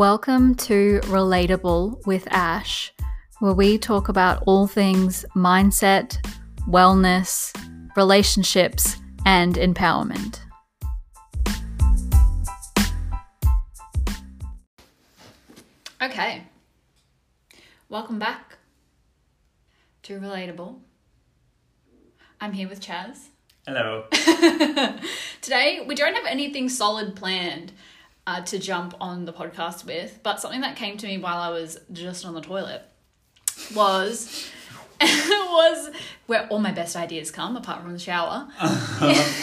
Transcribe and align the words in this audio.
Welcome 0.00 0.54
to 0.54 0.98
Relatable 1.02 2.06
with 2.06 2.26
Ash, 2.30 2.90
where 3.40 3.52
we 3.52 3.76
talk 3.76 4.08
about 4.08 4.42
all 4.46 4.66
things 4.66 5.26
mindset, 5.36 6.16
wellness, 6.66 7.54
relationships, 7.94 8.96
and 9.26 9.56
empowerment. 9.56 10.40
Okay, 16.00 16.44
welcome 17.90 18.18
back 18.18 18.56
to 20.04 20.18
Relatable. 20.18 20.78
I'm 22.40 22.54
here 22.54 22.70
with 22.70 22.80
Chaz. 22.80 23.26
Hello. 23.66 24.06
Today, 25.42 25.84
we 25.86 25.94
don't 25.94 26.14
have 26.14 26.24
anything 26.24 26.70
solid 26.70 27.14
planned 27.14 27.72
uh, 28.26 28.40
to 28.42 28.58
jump 28.58 28.94
on 29.00 29.24
the 29.24 29.32
podcast 29.32 29.84
with, 29.84 30.20
but 30.22 30.40
something 30.40 30.60
that 30.60 30.76
came 30.76 30.96
to 30.98 31.06
me 31.06 31.18
while 31.18 31.38
I 31.38 31.50
was 31.50 31.78
just 31.92 32.24
on 32.24 32.34
the 32.34 32.40
toilet 32.40 32.82
was 33.74 34.50
was 35.00 35.90
where 36.26 36.46
all 36.48 36.58
my 36.58 36.72
best 36.72 36.96
ideas 36.96 37.30
come, 37.30 37.56
apart 37.56 37.82
from 37.82 37.92
the 37.92 37.98
shower, 37.98 38.48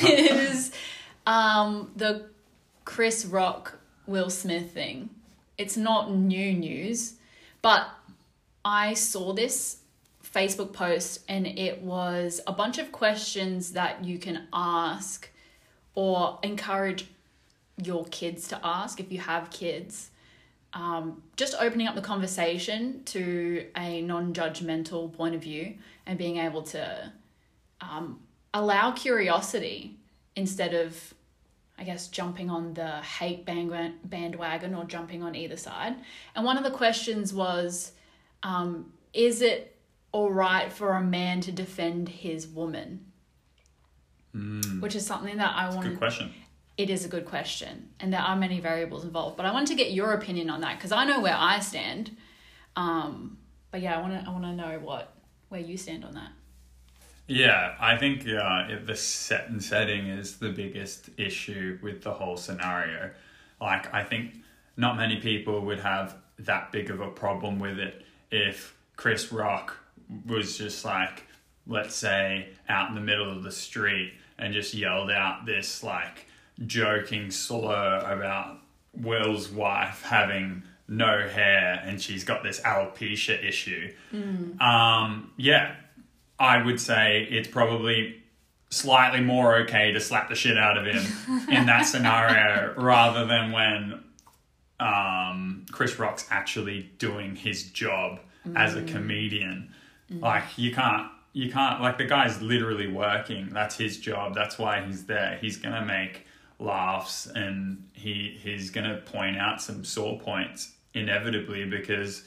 is 0.03 0.71
um, 1.25 1.91
the 1.95 2.29
Chris 2.85 3.25
Rock 3.25 3.79
Will 4.05 4.29
Smith 4.29 4.71
thing. 4.71 5.09
It's 5.57 5.75
not 5.75 6.11
new 6.11 6.53
news, 6.53 7.15
but 7.61 7.89
I 8.63 8.93
saw 8.93 9.33
this 9.33 9.77
Facebook 10.23 10.73
post 10.73 11.23
and 11.27 11.47
it 11.47 11.81
was 11.81 12.41
a 12.45 12.53
bunch 12.53 12.77
of 12.77 12.91
questions 12.91 13.71
that 13.71 14.05
you 14.05 14.19
can 14.19 14.47
ask 14.53 15.29
or 15.95 16.37
encourage 16.43 17.07
your 17.81 18.05
kids 18.05 18.47
to 18.49 18.59
ask 18.63 18.99
if 18.99 19.11
you 19.11 19.19
have 19.19 19.49
kids. 19.49 20.09
Um, 20.73 21.23
just 21.37 21.55
opening 21.59 21.87
up 21.87 21.95
the 21.95 22.01
conversation 22.01 23.03
to 23.05 23.67
a 23.75 24.01
non 24.01 24.33
judgmental 24.33 25.11
point 25.13 25.35
of 25.35 25.41
view 25.41 25.75
and 26.05 26.17
being 26.17 26.37
able 26.37 26.63
to 26.63 27.11
um, 27.81 28.19
allow 28.53 28.91
curiosity 28.91 29.97
instead 30.35 30.73
of, 30.73 31.13
I 31.77 31.83
guess, 31.83 32.07
jumping 32.07 32.49
on 32.49 32.73
the 32.73 33.01
hate 33.01 33.45
bandwagon 33.45 34.75
or 34.75 34.85
jumping 34.85 35.23
on 35.23 35.35
either 35.35 35.57
side. 35.57 35.95
And 36.35 36.45
one 36.45 36.57
of 36.57 36.63
the 36.63 36.71
questions 36.71 37.33
was 37.33 37.93
um, 38.43 38.91
Is 39.13 39.41
it 39.41 39.75
all 40.11 40.31
right 40.31 40.71
for 40.71 40.93
a 40.93 41.03
man 41.03 41.41
to 41.41 41.51
defend 41.51 42.09
his 42.09 42.47
woman? 42.47 43.05
Mm, 44.35 44.81
Which 44.81 44.95
is 44.95 45.05
something 45.05 45.37
that 45.37 45.55
I 45.55 45.69
want 45.69 45.87
good 45.87 45.97
question. 45.97 46.33
It 46.77 46.89
is 46.89 47.05
a 47.05 47.07
good 47.07 47.25
question 47.25 47.89
and 47.99 48.13
there 48.13 48.21
are 48.21 48.35
many 48.35 48.59
variables 48.59 49.03
involved 49.03 49.35
but 49.37 49.45
i 49.45 49.51
wanted 49.51 49.67
to 49.67 49.75
get 49.75 49.91
your 49.91 50.13
opinion 50.13 50.49
on 50.49 50.61
that 50.61 50.77
because 50.77 50.91
i 50.91 51.03
know 51.05 51.19
where 51.19 51.35
i 51.37 51.59
stand 51.59 52.15
um, 52.75 53.37
but 53.71 53.81
yeah 53.81 53.97
i 53.97 54.01
want 54.01 54.13
to 54.13 54.29
i 54.29 54.31
want 54.31 54.43
to 54.43 54.53
know 54.53 54.79
what 54.83 55.13
where 55.49 55.61
you 55.61 55.77
stand 55.77 56.03
on 56.05 56.13
that 56.13 56.31
Yeah, 57.27 57.75
I 57.77 57.97
think 57.97 58.25
uh, 58.27 58.67
the 58.85 58.95
set 58.95 59.49
and 59.49 59.61
setting 59.61 60.07
is 60.07 60.37
the 60.37 60.49
biggest 60.49 61.09
issue 61.17 61.77
with 61.81 62.01
the 62.01 62.13
whole 62.13 62.37
scenario. 62.37 63.11
Like, 63.59 63.93
I 63.93 64.03
think 64.03 64.35
not 64.77 64.95
many 64.95 65.17
people 65.19 65.59
would 65.65 65.79
have 65.79 66.15
that 66.39 66.71
big 66.71 66.89
of 66.89 67.01
a 67.01 67.09
problem 67.09 67.59
with 67.59 67.79
it 67.79 68.05
if 68.31 68.77
Chris 68.95 69.31
Rock 69.31 69.75
was 70.25 70.57
just 70.57 70.85
like, 70.85 71.25
let's 71.65 71.95
say, 71.95 72.49
out 72.69 72.87
in 72.89 72.95
the 72.95 73.01
middle 73.01 73.29
of 73.29 73.43
the 73.43 73.51
street 73.51 74.13
and 74.37 74.53
just 74.53 74.73
yelled 74.73 75.11
out 75.11 75.45
this 75.45 75.83
like 75.83 76.27
joking 76.65 77.31
slur 77.31 77.99
about 77.99 78.57
Will's 78.93 79.49
wife 79.49 80.01
having 80.03 80.63
no 80.87 81.27
hair 81.27 81.81
and 81.85 82.01
she's 82.01 82.23
got 82.23 82.43
this 82.43 82.59
alopecia 82.61 83.43
issue. 83.43 83.93
Um, 84.61 85.31
yeah, 85.37 85.75
I 86.39 86.63
would 86.63 86.79
say 86.79 87.27
it's 87.29 87.47
probably 87.47 88.23
slightly 88.69 89.21
more 89.21 89.57
okay 89.57 89.91
to 89.93 89.99
slap 89.99 90.29
the 90.29 90.35
shit 90.35 90.57
out 90.57 90.77
of 90.77 90.85
him 90.85 91.03
in 91.49 91.65
that 91.67 91.83
scenario 91.83 92.73
rather 92.77 93.25
than 93.25 93.51
when 93.51 94.03
um, 94.79 95.65
Chris 95.71 95.97
Rock's 95.99 96.25
actually 96.29 96.89
doing 96.97 97.35
his 97.35 97.71
job 97.71 98.19
as 98.55 98.75
a 98.75 98.83
comedian. 98.83 99.73
Like 100.09 100.43
you 100.57 100.73
can't 100.73 101.11
you 101.33 101.51
can't 101.51 101.81
like 101.81 101.97
the 101.97 102.05
guy's 102.05 102.41
literally 102.41 102.87
working. 102.87 103.49
That's 103.51 103.75
his 103.77 103.97
job. 103.99 104.35
That's 104.35 104.57
why 104.57 104.81
he's 104.85 105.05
there. 105.05 105.37
He's 105.41 105.57
gonna 105.57 105.85
make 105.85 106.25
laughs 106.59 107.27
and 107.27 107.87
he 107.93 108.37
he's 108.41 108.69
gonna 108.69 108.97
point 108.97 109.37
out 109.37 109.61
some 109.61 109.83
sore 109.83 110.19
points 110.19 110.73
inevitably 110.93 111.65
because 111.65 112.23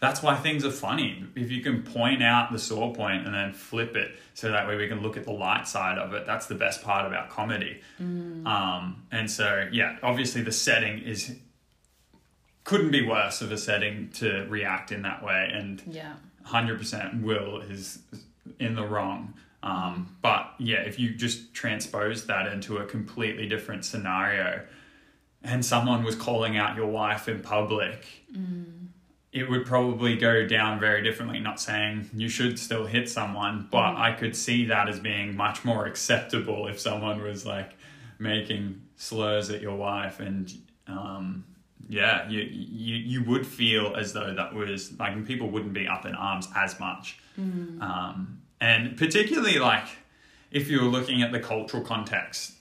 that's 0.00 0.22
why 0.22 0.36
things 0.36 0.64
are 0.64 0.70
funny. 0.70 1.24
If 1.34 1.50
you 1.50 1.62
can 1.62 1.82
point 1.82 2.22
out 2.22 2.52
the 2.52 2.58
sore 2.58 2.94
point 2.94 3.24
and 3.24 3.34
then 3.34 3.52
flip 3.52 3.96
it 3.96 4.12
so 4.34 4.50
that 4.50 4.68
way 4.68 4.76
we 4.76 4.86
can 4.86 5.00
look 5.00 5.16
at 5.16 5.24
the 5.24 5.32
light 5.32 5.66
side 5.66 5.98
of 5.98 6.12
it, 6.12 6.26
that's 6.26 6.46
the 6.46 6.54
best 6.54 6.82
part 6.82 7.06
about 7.06 7.30
comedy. 7.30 7.80
Um, 8.46 9.06
and 9.10 9.30
so, 9.30 9.66
yeah, 9.72 9.96
obviously 10.02 10.42
the 10.42 10.52
setting 10.52 10.98
is 10.98 11.36
couldn't 12.64 12.90
be 12.90 13.06
worse 13.06 13.40
of 13.40 13.50
a 13.50 13.56
setting 13.56 14.10
to 14.14 14.46
react 14.48 14.92
in 14.92 15.02
that 15.02 15.24
way. 15.24 15.50
And 15.50 15.82
yeah 15.86 16.14
100% 16.46 17.22
Will 17.22 17.60
is 17.60 17.98
in 18.58 18.74
the 18.74 18.84
wrong. 18.84 19.34
Um, 19.64 20.14
but 20.20 20.52
yeah, 20.58 20.80
if 20.82 20.98
you 20.98 21.14
just 21.14 21.54
transpose 21.54 22.26
that 22.26 22.52
into 22.52 22.76
a 22.76 22.84
completely 22.84 23.48
different 23.48 23.84
scenario 23.86 24.60
and 25.42 25.64
someone 25.64 26.04
was 26.04 26.14
calling 26.16 26.58
out 26.58 26.76
your 26.76 26.86
wife 26.86 27.28
in 27.28 27.40
public, 27.40 28.04
it 29.32 29.48
would 29.48 29.64
probably 29.66 30.16
go 30.16 30.46
down 30.46 30.78
very 30.78 31.02
differently. 31.02 31.40
Not 31.40 31.58
saying 31.60 32.10
you 32.14 32.28
should 32.28 32.58
still 32.58 32.84
hit 32.86 33.08
someone, 33.08 33.66
but 33.70 33.96
I 33.96 34.12
could 34.12 34.36
see 34.36 34.66
that 34.66 34.86
as 34.88 35.00
being 35.00 35.34
much 35.34 35.64
more 35.64 35.86
acceptable 35.86 36.66
if 36.68 36.78
someone 36.78 37.22
was 37.22 37.46
like 37.46 37.70
making 38.18 38.82
slurs 38.96 39.48
at 39.50 39.60
your 39.62 39.76
wife. 39.76 40.20
And 40.20 40.52
um, 40.86 41.44
yeah, 41.88 42.28
you, 42.28 42.40
you 42.42 42.96
you 42.96 43.24
would 43.24 43.46
feel 43.46 43.96
as 43.96 44.12
though 44.12 44.34
that 44.34 44.54
was 44.54 44.92
like 44.98 45.24
people 45.26 45.48
wouldn't 45.50 45.72
be 45.74 45.88
up 45.88 46.04
in 46.06 46.14
arms 46.14 46.48
as 46.54 46.78
much, 46.78 47.18
um, 47.82 48.40
and 48.64 48.96
particularly 48.96 49.58
like 49.58 49.86
if 50.50 50.70
you 50.70 50.80
were 50.80 50.88
looking 50.88 51.20
at 51.22 51.32
the 51.32 51.40
cultural 51.40 51.82
context, 51.82 52.52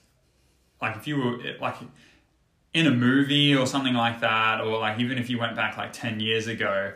like 0.82 0.98
if 0.98 1.08
you 1.08 1.16
were 1.16 1.38
like 1.62 1.78
in 2.74 2.88
a 2.88 2.92
movie 2.92 3.56
or 3.56 3.66
something 3.66 3.94
like 3.94 4.20
that, 4.20 4.60
or 4.60 4.80
like 4.80 5.00
even 5.00 5.18
if 5.18 5.30
you 5.30 5.40
went 5.40 5.56
back 5.56 5.78
like 5.78 5.94
ten 5.94 6.20
years 6.20 6.48
ago, 6.48 6.92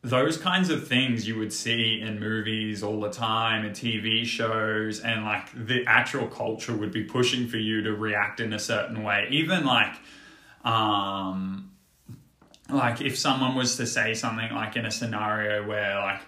those 0.00 0.38
kinds 0.38 0.70
of 0.70 0.88
things 0.88 1.28
you 1.28 1.38
would 1.38 1.52
see 1.52 2.00
in 2.00 2.18
movies 2.18 2.82
all 2.82 2.98
the 3.00 3.10
time 3.10 3.66
and 3.66 3.76
TV 3.76 4.24
shows 4.24 5.00
and 5.00 5.24
like 5.24 5.48
the 5.66 5.84
actual 5.86 6.26
culture 6.26 6.74
would 6.74 6.92
be 6.92 7.04
pushing 7.04 7.46
for 7.46 7.58
you 7.58 7.82
to 7.82 7.94
react 7.94 8.40
in 8.40 8.54
a 8.54 8.58
certain 8.58 9.02
way. 9.02 9.28
Even 9.30 9.66
like 9.66 9.96
um 10.64 11.70
like 12.70 13.02
if 13.02 13.18
someone 13.18 13.54
was 13.54 13.76
to 13.76 13.86
say 13.86 14.14
something 14.14 14.50
like 14.52 14.76
in 14.76 14.86
a 14.86 14.90
scenario 14.90 15.66
where 15.66 15.96
like 15.96 16.22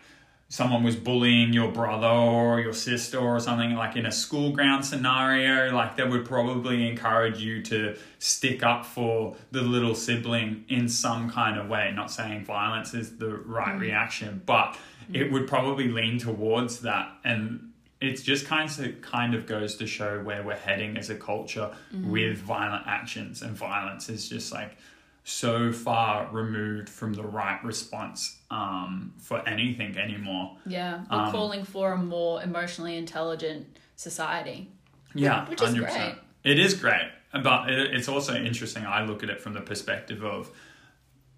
someone 0.52 0.82
was 0.82 0.96
bullying 0.96 1.50
your 1.50 1.72
brother 1.72 2.06
or 2.06 2.60
your 2.60 2.74
sister 2.74 3.18
or 3.18 3.40
something 3.40 3.74
like 3.74 3.96
in 3.96 4.04
a 4.04 4.12
school 4.12 4.52
ground 4.52 4.84
scenario 4.84 5.74
like 5.74 5.96
that 5.96 6.10
would 6.10 6.26
probably 6.26 6.86
encourage 6.86 7.38
you 7.40 7.62
to 7.62 7.96
stick 8.18 8.62
up 8.62 8.84
for 8.84 9.34
the 9.50 9.62
little 9.62 9.94
sibling 9.94 10.62
in 10.68 10.86
some 10.86 11.30
kind 11.30 11.58
of 11.58 11.70
way. 11.70 11.90
Not 11.96 12.10
saying 12.10 12.44
violence 12.44 12.92
is 12.92 13.16
the 13.16 13.30
right 13.30 13.76
mm. 13.76 13.80
reaction 13.80 14.42
but 14.44 14.76
mm. 15.10 15.14
it 15.14 15.32
would 15.32 15.48
probably 15.48 15.88
lean 15.88 16.18
towards 16.18 16.80
that. 16.80 17.10
And 17.24 17.72
it's 18.02 18.20
just 18.20 18.44
kind 18.44 18.68
of 18.78 19.00
kind 19.00 19.34
of 19.34 19.46
goes 19.46 19.76
to 19.76 19.86
show 19.86 20.20
where 20.22 20.42
we're 20.42 20.54
heading 20.54 20.98
as 20.98 21.08
a 21.08 21.14
culture 21.14 21.74
mm. 21.94 22.10
with 22.10 22.36
violent 22.36 22.86
actions. 22.86 23.40
And 23.40 23.56
violence 23.56 24.10
is 24.10 24.28
just 24.28 24.52
like 24.52 24.76
so 25.24 25.72
far 25.72 26.28
removed 26.32 26.88
from 26.88 27.12
the 27.14 27.22
right 27.22 27.62
response 27.64 28.38
um, 28.50 29.14
for 29.18 29.46
anything 29.48 29.96
anymore. 29.96 30.56
yeah 30.66 31.04
we're 31.10 31.16
Um, 31.18 31.30
calling 31.32 31.64
for 31.64 31.92
a 31.92 31.96
more 31.98 32.42
emotionally 32.42 32.96
intelligent 32.96 33.66
society 33.96 34.68
Yeah, 35.14 35.48
Which 35.48 35.62
is 35.62 35.74
100%. 35.74 35.78
great. 35.78 36.14
It 36.44 36.58
is 36.58 36.74
great, 36.74 37.10
but 37.42 37.70
it, 37.70 37.94
it's 37.94 38.08
also 38.08 38.34
interesting. 38.34 38.84
I 38.84 39.04
look 39.04 39.22
at 39.22 39.30
it 39.30 39.40
from 39.40 39.52
the 39.52 39.60
perspective 39.60 40.24
of 40.24 40.50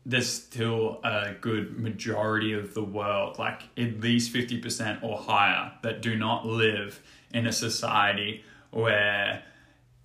there's 0.06 0.28
still 0.30 1.00
a 1.04 1.32
good 1.40 1.78
majority 1.78 2.52
of 2.54 2.72
the 2.74 2.82
world, 2.84 3.38
like 3.38 3.62
at 3.76 4.00
least 4.00 4.32
50% 4.32 5.02
or 5.02 5.18
higher, 5.18 5.72
that 5.82 6.00
do 6.02 6.16
not 6.16 6.46
live 6.46 7.00
in 7.34 7.46
a 7.46 7.52
society 7.52 8.44
where 8.70 9.42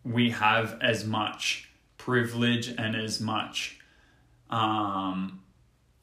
we 0.04 0.32
have 0.32 0.78
as 0.82 1.06
much 1.06 1.69
privilege 2.14 2.70
and 2.78 2.96
as 2.96 3.20
much, 3.20 3.78
um, 4.50 5.42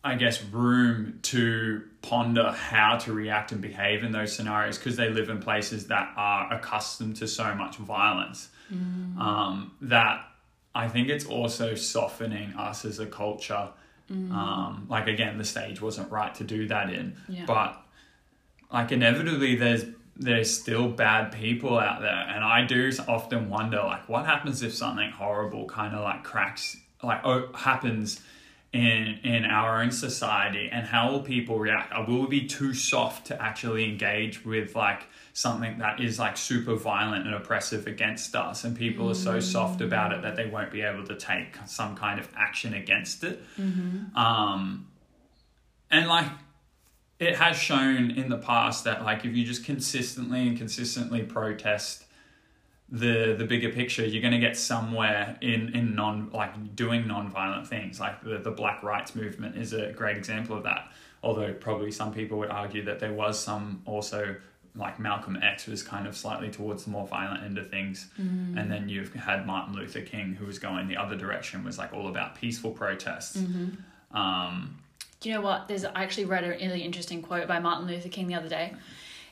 I 0.05 0.15
guess, 0.15 0.41
room 0.45 1.19
to 1.23 1.83
ponder 2.03 2.53
how 2.53 2.97
to 2.99 3.13
react 3.13 3.51
and 3.51 3.61
behave 3.61 4.05
in 4.05 4.13
those 4.13 4.33
scenarios 4.33 4.79
because 4.79 4.97
they 4.97 5.09
live 5.11 5.29
in 5.31 5.41
places 5.41 5.89
that 5.89 6.13
are 6.17 6.53
accustomed 6.55 7.17
to 7.17 7.27
so 7.27 7.55
much 7.57 7.77
violence. 7.77 8.49
Um, 8.71 9.73
that 9.83 10.27
I 10.75 10.89
think 10.89 11.09
it's 11.09 11.25
also 11.27 11.75
softening 11.77 12.53
us 12.55 12.85
as 12.85 12.99
a 12.99 13.07
culture. 13.07 13.69
Um, 14.11 14.87
like 14.89 15.09
again, 15.09 15.39
the 15.39 15.45
stage 15.45 15.81
wasn't 15.81 16.11
right 16.13 16.33
to 16.37 16.45
do 16.45 16.69
that 16.69 16.93
in, 16.93 17.17
Yeah. 17.29 17.45
but 17.47 17.81
like 18.73 18.93
inevitably, 18.93 19.57
there's 19.57 19.85
there's 20.19 20.59
still 20.59 20.89
bad 20.89 21.33
people 21.33 21.79
out 21.79 22.01
there, 22.01 22.11
and 22.11 22.43
I 22.43 22.65
do 22.67 22.91
often 23.07 23.51
wonder 23.51 23.79
like 23.79 24.09
what 24.09 24.25
happens 24.27 24.63
if 24.63 24.75
something 24.75 25.11
horrible 25.11 25.67
kind 25.67 25.95
of 25.95 26.03
like 26.03 26.25
cracks 26.25 26.77
like 27.03 27.21
oh, 27.25 27.49
happens 27.55 28.21
in 28.73 29.21
in 29.25 29.45
our 29.45 29.83
own 29.83 29.91
society, 29.91 30.69
and 30.73 30.87
how 30.87 31.11
will 31.11 31.21
people 31.21 31.59
react? 31.59 31.93
Uh, 31.93 32.05
Will 32.07 32.23
we 32.23 32.41
be 32.41 32.47
too 32.47 32.75
soft 32.75 33.27
to 33.29 33.43
actually 33.43 33.85
engage 33.85 34.45
with 34.45 34.75
like 34.75 35.03
something 35.33 35.79
that 35.79 36.01
is 36.01 36.19
like 36.19 36.37
super 36.37 36.75
violent 36.77 37.27
and 37.27 37.35
oppressive 37.35 37.87
against 37.87 38.35
us, 38.35 38.65
and 38.65 38.77
people 38.77 39.11
are 39.11 39.15
so 39.15 39.39
soft 39.41 39.81
about 39.81 40.13
it 40.13 40.23
that 40.23 40.37
they 40.37 40.47
won't 40.47 40.73
be 40.73 40.83
able 40.83 41.05
to 41.07 41.15
take 41.17 41.57
some 41.67 41.95
kind 41.95 42.19
of 42.19 42.29
action 42.37 42.75
against 42.75 43.23
it. 43.25 43.43
Um, 44.15 44.89
and 45.91 46.09
like 46.09 46.27
it 47.19 47.37
has 47.37 47.57
shown 47.57 48.11
in 48.11 48.29
the 48.29 48.39
past 48.39 48.85
that 48.85 49.03
like 49.03 49.25
if 49.25 49.35
you 49.35 49.45
just 49.45 49.65
consistently 49.65 50.47
and 50.47 50.57
consistently 50.57 51.23
protest 51.23 52.05
the 52.89 53.35
the 53.37 53.45
bigger 53.45 53.71
picture 53.71 54.07
you're 54.07 54.23
going 54.23 54.33
to 54.33 54.39
get 54.39 54.57
somewhere 54.57 55.37
in 55.41 55.75
in 55.75 55.95
non 55.95 56.31
like 56.31 56.77
doing 56.77 57.07
non-violent 57.07 57.67
things. 57.67 57.99
Like 57.99 58.23
the, 58.23 58.39
the 58.39 58.51
black 58.53 58.83
rights 58.83 59.15
movement 59.15 59.57
is 59.57 59.73
a 59.73 59.93
great 59.93 60.17
example 60.17 60.57
of 60.57 60.63
that. 60.65 60.93
Although 61.23 61.53
probably 61.55 61.91
some 61.91 62.13
people 62.13 62.39
would 62.39 62.51
argue 62.51 62.85
that 62.85 63.01
there 63.01 63.13
was 63.13 63.39
some 63.43 63.83
also 63.87 64.37
like 64.77 65.01
Malcolm 65.01 65.39
X 65.43 65.67
was 65.67 65.83
kind 65.83 66.07
of 66.07 66.15
slightly 66.17 66.51
towards 66.51 66.85
the 66.85 66.91
more 66.91 67.07
violent 67.09 67.43
end 67.43 67.59
of 67.59 67.71
things. 67.71 68.09
And 68.59 68.71
then 68.71 68.89
you've 68.89 69.13
had 69.15 69.47
Martin 69.47 69.75
Luther 69.75 70.03
King 70.03 70.35
who 70.35 70.47
was 70.47 70.59
going 70.61 70.87
the 70.87 70.97
other 70.99 71.17
direction 71.17 71.65
was 71.65 71.79
like 71.79 71.93
all 71.93 72.07
about 72.09 72.37
peaceful 72.37 72.71
protests. 72.71 73.37
Um 74.13 74.79
Do 75.21 75.29
you 75.29 75.35
know 75.35 75.41
what? 75.41 75.69
There's 75.69 75.85
I 75.85 76.03
actually 76.03 76.27
read 76.27 76.45
a 76.45 76.51
really 76.51 76.83
interesting 76.83 77.23
quote 77.23 77.49
by 77.49 77.59
Martin 77.59 77.87
Luther 77.87 78.09
King 78.09 78.27
the 78.27 78.35
other 78.35 78.49
day. 78.49 78.75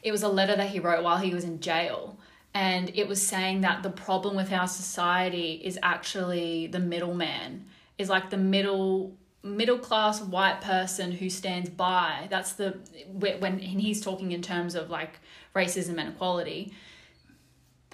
It 0.03 0.13
was 0.13 0.23
a 0.23 0.29
letter 0.29 0.57
that 0.57 0.71
he 0.71 0.81
wrote 0.81 1.03
while 1.03 1.19
he 1.19 1.35
was 1.35 1.45
in 1.45 1.61
jail. 1.61 2.19
And 2.53 2.91
it 2.95 3.09
was 3.09 3.21
saying 3.27 3.63
that 3.63 3.83
the 3.83 3.91
problem 3.91 4.37
with 4.37 4.53
our 4.53 4.69
society 4.69 5.61
is 5.65 5.79
actually 5.83 6.69
the 6.69 6.79
middleman, 6.79 7.67
is 7.99 8.09
like 8.09 8.31
the 8.31 8.37
middle 8.37 9.17
middle 9.43 9.79
class 9.79 10.23
white 10.23 10.63
person 10.63 11.13
who 11.13 11.29
stands 11.29 11.69
by. 11.69 12.29
That's 12.31 12.53
the 12.53 12.79
when 13.19 13.59
he's 13.59 14.01
talking 14.01 14.33
in 14.33 14.41
terms 14.41 14.75
of 14.75 14.89
like 14.91 15.21
racism 15.55 15.99
and 15.99 16.11
equality 16.11 16.73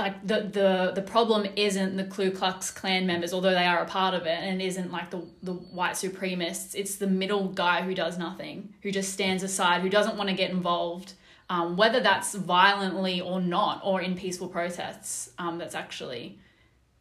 like 0.01 0.27
the 0.27 0.41
the 0.43 0.93
the 0.95 1.03
problem 1.03 1.47
isn't 1.57 1.97
the 1.97 2.05
Ku 2.05 2.31
Klux 2.31 2.71
Klan 2.71 3.07
members, 3.07 3.33
although 3.33 3.53
they 3.53 3.67
are 3.67 3.83
a 3.83 3.87
part 3.87 4.15
of 4.15 4.23
it, 4.23 4.39
and 4.39 4.61
it 4.61 4.65
isn't 4.65 4.91
like 4.91 5.11
the 5.11 5.23
the 5.43 5.53
white 5.53 5.95
supremacists. 5.95 6.75
It's 6.75 6.97
the 6.97 7.07
middle 7.07 7.49
guy 7.49 7.83
who 7.83 7.95
does 7.95 8.19
nothing, 8.19 8.75
who 8.83 8.91
just 8.91 9.13
stands 9.13 9.43
aside, 9.43 9.83
who 9.83 9.89
doesn't 9.89 10.17
want 10.17 10.29
to 10.29 10.35
get 10.35 10.51
involved, 10.51 11.13
um, 11.49 11.77
whether 11.77 12.01
that's 12.01 12.35
violently 12.35 13.21
or 13.21 13.41
not, 13.41 13.81
or 13.85 14.01
in 14.01 14.17
peaceful 14.17 14.49
protests. 14.49 15.31
Um, 15.39 15.59
that's 15.59 15.75
actually 15.75 16.39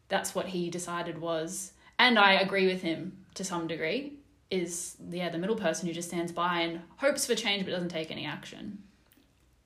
that's 0.08 0.34
what 0.34 0.46
he 0.46 0.70
decided 0.70 1.18
was, 1.18 1.72
and 1.98 2.18
I 2.18 2.34
agree 2.34 2.66
with 2.66 2.82
him 2.82 3.24
to 3.34 3.44
some 3.44 3.66
degree. 3.66 4.18
Is 4.50 4.96
yeah 5.08 5.28
the 5.28 5.38
middle 5.38 5.56
person 5.56 5.86
who 5.86 5.94
just 5.94 6.08
stands 6.08 6.32
by 6.32 6.60
and 6.60 6.80
hopes 6.96 7.24
for 7.24 7.34
change 7.36 7.64
but 7.64 7.70
doesn't 7.70 7.88
take 7.88 8.10
any 8.10 8.26
action. 8.26 8.82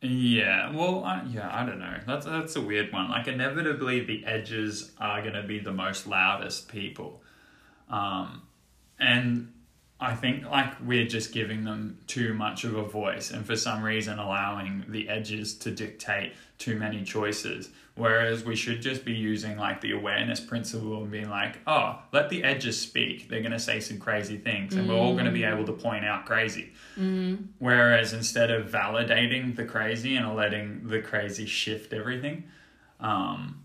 Yeah, 0.04 0.70
well, 0.76 1.02
I, 1.02 1.22
yeah, 1.30 1.48
I 1.50 1.64
don't 1.64 1.78
know. 1.78 1.96
That's 2.06 2.26
that's 2.26 2.56
a 2.56 2.60
weird 2.60 2.92
one. 2.92 3.08
Like, 3.08 3.26
inevitably, 3.26 4.00
the 4.04 4.26
edges 4.26 4.92
are 4.98 5.22
to 5.22 5.42
be 5.42 5.60
the 5.60 5.72
most 5.72 6.06
loudest 6.06 6.68
people, 6.68 7.22
um, 7.88 8.42
and 8.98 9.50
I 9.98 10.14
think 10.14 10.44
like 10.44 10.74
we're 10.84 11.06
just 11.06 11.32
giving 11.32 11.64
them 11.64 12.00
too 12.06 12.34
much 12.34 12.64
of 12.64 12.74
a 12.74 12.84
voice, 12.84 13.30
and 13.30 13.46
for 13.46 13.56
some 13.56 13.82
reason 13.82 14.18
allowing 14.18 14.84
the 14.88 15.08
edges 15.08 15.56
to 15.60 15.70
dictate 15.70 16.34
too 16.58 16.76
many 16.76 17.02
choices. 17.04 17.70
Whereas 17.96 18.44
we 18.44 18.56
should 18.56 18.82
just 18.82 19.04
be 19.04 19.12
using 19.12 19.56
like 19.56 19.80
the 19.80 19.92
awareness 19.92 20.40
principle 20.40 21.02
and 21.02 21.12
being 21.12 21.30
like, 21.30 21.58
oh, 21.66 22.00
let 22.12 22.28
the 22.28 22.42
edges 22.42 22.80
speak. 22.80 23.28
They're 23.28 23.40
going 23.40 23.52
to 23.52 23.58
say 23.60 23.78
some 23.78 23.98
crazy 23.98 24.36
things, 24.36 24.74
and 24.74 24.88
we're 24.88 24.96
all 24.96 25.12
going 25.12 25.26
to 25.26 25.30
be 25.30 25.44
able 25.44 25.64
to 25.66 25.72
point 25.72 26.04
out 26.04 26.26
crazy. 26.26 26.72
Whereas 27.60 28.12
instead 28.12 28.50
of 28.50 28.66
validating 28.68 29.54
the 29.54 29.64
crazy 29.64 30.16
and 30.16 30.34
letting 30.34 30.88
the 30.88 31.00
crazy 31.00 31.46
shift 31.46 31.92
everything, 31.92 32.44
um, 32.98 33.62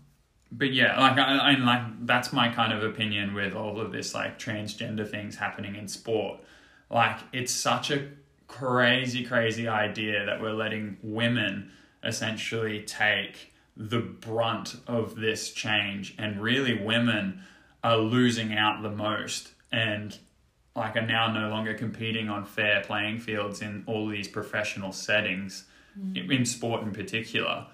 but 0.52 0.72
yeah, 0.72 0.98
like 1.00 1.18
I, 1.18 1.52
I 1.52 1.54
like 1.54 2.06
that's 2.06 2.32
my 2.32 2.48
kind 2.48 2.72
of 2.72 2.82
opinion 2.82 3.34
with 3.34 3.54
all 3.54 3.80
of 3.80 3.92
this 3.92 4.14
like 4.14 4.38
transgender 4.38 5.08
things 5.08 5.36
happening 5.36 5.76
in 5.76 5.88
sport. 5.88 6.40
Like 6.90 7.18
it's 7.32 7.52
such 7.52 7.90
a 7.90 8.08
crazy, 8.48 9.24
crazy 9.24 9.68
idea 9.68 10.26
that 10.26 10.40
we're 10.40 10.52
letting 10.52 10.98
women 11.02 11.70
essentially 12.02 12.82
take 12.82 13.52
the 13.76 14.00
brunt 14.00 14.76
of 14.86 15.16
this 15.16 15.52
change, 15.52 16.14
and 16.18 16.40
really 16.40 16.82
women 16.82 17.42
are 17.82 17.96
losing 17.96 18.52
out 18.52 18.82
the 18.82 18.90
most 18.90 19.52
and 19.72 20.18
like 20.76 20.96
are 20.96 21.06
now 21.06 21.32
no 21.32 21.48
longer 21.48 21.74
competing 21.74 22.28
on 22.28 22.44
fair 22.44 22.82
playing 22.82 23.18
fields 23.18 23.60
in 23.62 23.82
all 23.86 24.08
these 24.08 24.28
professional 24.28 24.92
settings 24.92 25.64
in 26.14 26.44
sport 26.44 26.82
in 26.82 26.92
particular. 26.92 27.66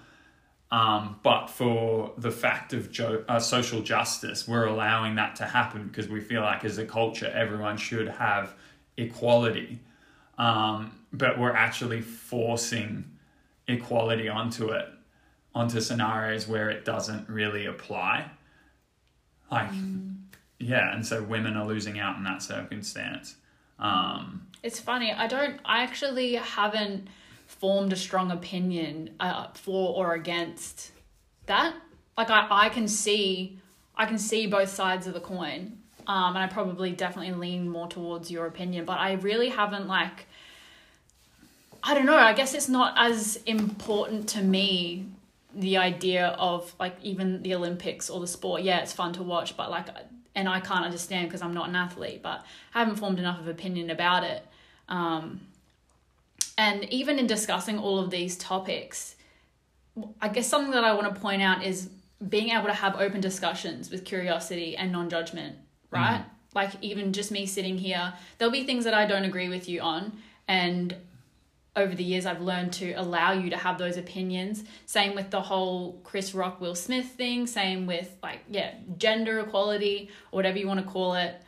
Um, 0.71 1.19
but 1.23 1.47
for 1.47 2.13
the 2.17 2.31
fact 2.31 2.73
of 2.73 2.91
jo- 2.91 3.23
uh, 3.29 3.39
social 3.39 3.81
justice 3.81 4.47
we're 4.47 4.65
allowing 4.65 5.15
that 5.15 5.35
to 5.37 5.45
happen 5.45 5.87
because 5.87 6.09
we 6.09 6.19
feel 6.19 6.41
like 6.41 6.65
as 6.65 6.77
a 6.77 6.85
culture 6.85 7.31
everyone 7.33 7.77
should 7.77 8.07
have 8.07 8.55
equality. 8.97 9.79
Um, 10.37 10.91
but 11.13 11.39
we're 11.39 11.53
actually 11.53 12.01
forcing 12.01 13.05
equality 13.67 14.29
onto 14.29 14.69
it 14.69 14.87
onto 15.53 15.79
scenarios 15.81 16.47
where 16.47 16.69
it 16.69 16.85
doesn't 16.85 17.27
really 17.29 17.65
apply 17.65 18.29
like 19.51 19.69
yeah 20.59 20.93
and 20.93 21.05
so 21.05 21.23
women 21.23 21.55
are 21.57 21.65
losing 21.65 21.99
out 21.99 22.17
in 22.17 22.23
that 22.23 22.41
circumstance 22.41 23.35
um 23.79 24.47
It's 24.63 24.79
funny. 24.79 25.11
I 25.13 25.27
don't. 25.27 25.59
I 25.63 25.83
actually 25.83 26.33
haven't 26.35 27.07
formed 27.45 27.93
a 27.93 27.95
strong 27.95 28.31
opinion 28.31 29.11
uh, 29.19 29.47
for 29.53 29.95
or 29.95 30.13
against 30.15 30.91
that. 31.45 31.75
Like 32.17 32.29
I, 32.31 32.47
I 32.49 32.69
can 32.69 32.87
see, 32.87 33.59
I 33.95 34.05
can 34.05 34.17
see 34.17 34.47
both 34.47 34.69
sides 34.69 35.05
of 35.07 35.13
the 35.13 35.21
coin. 35.21 35.77
Um, 36.07 36.35
and 36.35 36.39
I 36.39 36.47
probably 36.47 36.91
definitely 36.91 37.33
lean 37.33 37.69
more 37.69 37.87
towards 37.87 38.31
your 38.31 38.47
opinion, 38.47 38.85
but 38.85 38.97
I 38.99 39.13
really 39.13 39.49
haven't 39.49 39.87
like. 39.87 40.25
I 41.87 41.93
don't 41.93 42.05
know. 42.05 42.17
I 42.17 42.33
guess 42.33 42.53
it's 42.53 42.67
not 42.67 42.95
as 42.97 43.37
important 43.45 44.27
to 44.29 44.41
me 44.41 45.05
the 45.55 45.77
idea 45.77 46.27
of 46.37 46.75
like 46.77 46.97
even 47.01 47.41
the 47.43 47.55
Olympics 47.55 48.09
or 48.09 48.19
the 48.19 48.27
sport. 48.27 48.61
Yeah, 48.61 48.79
it's 48.79 48.91
fun 48.91 49.13
to 49.13 49.23
watch, 49.23 49.55
but 49.55 49.71
like, 49.71 49.87
and 50.35 50.49
I 50.49 50.59
can't 50.59 50.83
understand 50.83 51.29
because 51.29 51.41
I'm 51.41 51.53
not 51.53 51.69
an 51.69 51.77
athlete, 51.77 52.21
but 52.21 52.45
I 52.75 52.79
haven't 52.79 52.97
formed 52.97 53.19
enough 53.19 53.39
of 53.39 53.47
opinion 53.47 53.89
about 53.89 54.25
it. 54.25 54.45
Um, 54.89 55.39
and 56.57 56.83
even 56.91 57.19
in 57.19 57.25
discussing 57.25 57.79
all 57.79 57.99
of 57.99 58.09
these 58.09 58.35
topics, 58.35 59.15
I 60.21 60.27
guess 60.27 60.45
something 60.45 60.71
that 60.71 60.83
I 60.83 60.93
want 60.93 61.13
to 61.13 61.21
point 61.21 61.41
out 61.41 61.63
is 61.63 61.89
being 62.27 62.49
able 62.49 62.67
to 62.67 62.73
have 62.73 62.99
open 62.99 63.21
discussions 63.21 63.89
with 63.89 64.03
curiosity 64.03 64.75
and 64.75 64.91
non 64.91 65.09
judgment, 65.09 65.55
right? 65.89 66.25
Like, 66.53 66.71
even 66.81 67.13
just 67.13 67.31
me 67.31 67.45
sitting 67.45 67.77
here, 67.77 68.13
there'll 68.37 68.51
be 68.51 68.65
things 68.65 68.83
that 68.83 68.93
I 68.93 69.05
don't 69.05 69.23
agree 69.23 69.47
with 69.47 69.69
you 69.69 69.79
on. 69.79 70.17
And 70.49 70.95
over 71.77 71.95
the 71.95 72.03
years, 72.03 72.25
I've 72.25 72.41
learned 72.41 72.73
to 72.73 72.91
allow 72.93 73.31
you 73.31 73.49
to 73.51 73.57
have 73.57 73.77
those 73.77 73.95
opinions. 73.95 74.63
Same 74.85 75.15
with 75.15 75.29
the 75.29 75.41
whole 75.41 76.01
Chris 76.03 76.33
Rock, 76.33 76.59
Will 76.59 76.75
Smith 76.75 77.05
thing. 77.05 77.47
Same 77.47 77.85
with, 77.85 78.17
like, 78.21 78.39
yeah, 78.49 78.73
gender 78.97 79.39
equality, 79.39 80.09
or 80.31 80.37
whatever 80.37 80.57
you 80.57 80.67
want 80.67 80.79
to 80.85 80.91
call 80.91 81.13
it. 81.13 81.41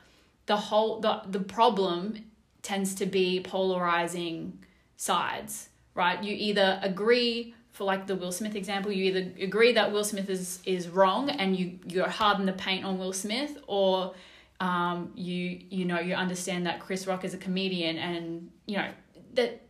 The 0.46 0.56
whole, 0.56 1.02
the, 1.02 1.22
the 1.28 1.40
problem 1.40 2.26
tends 2.62 2.96
to 2.96 3.06
be 3.06 3.42
polarizing 3.42 4.60
sides, 4.96 5.70
right? 5.96 6.24
You 6.24 6.36
either 6.38 6.80
agree 6.82 7.56
for 7.72 7.86
like 7.86 8.08
the 8.08 8.16
Will 8.16 8.34
Smith 8.34 8.56
example, 8.56 8.92
you 8.92 9.06
either 9.06 9.32
agree 9.42 9.72
that 9.72 9.92
Will 9.94 10.04
Smith 10.04 10.30
is 10.30 10.60
is 10.66 10.90
wrong 10.90 11.30
and 11.30 11.56
you 11.56 11.80
you're 11.88 12.10
harden 12.10 12.46
the 12.46 12.52
paint 12.52 12.84
on 12.84 12.98
Will 12.98 13.14
Smith, 13.14 13.58
or 13.68 14.14
um, 14.60 15.14
you 15.16 15.62
you 15.70 15.86
know 15.86 16.00
you 16.00 16.14
understand 16.14 16.66
that 16.66 16.82
Chris 16.82 17.08
Rock 17.08 17.24
is 17.24 17.34
a 17.34 17.38
comedian 17.38 17.98
and 17.98 18.52
you 18.66 18.76
know 18.76 18.90
that 19.36 19.62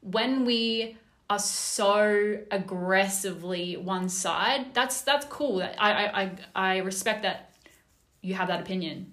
when 0.00 0.44
we 0.44 0.96
are 1.28 1.38
so 1.38 2.38
aggressively 2.50 3.76
one 3.76 4.08
side, 4.08 4.74
that's 4.74 5.02
that's 5.02 5.26
cool. 5.26 5.62
I 5.62 5.92
I 6.22 6.30
I, 6.54 6.78
respect 6.78 7.22
that 7.22 7.52
you 8.20 8.34
have 8.34 8.48
that 8.48 8.60
opinion. 8.60 9.12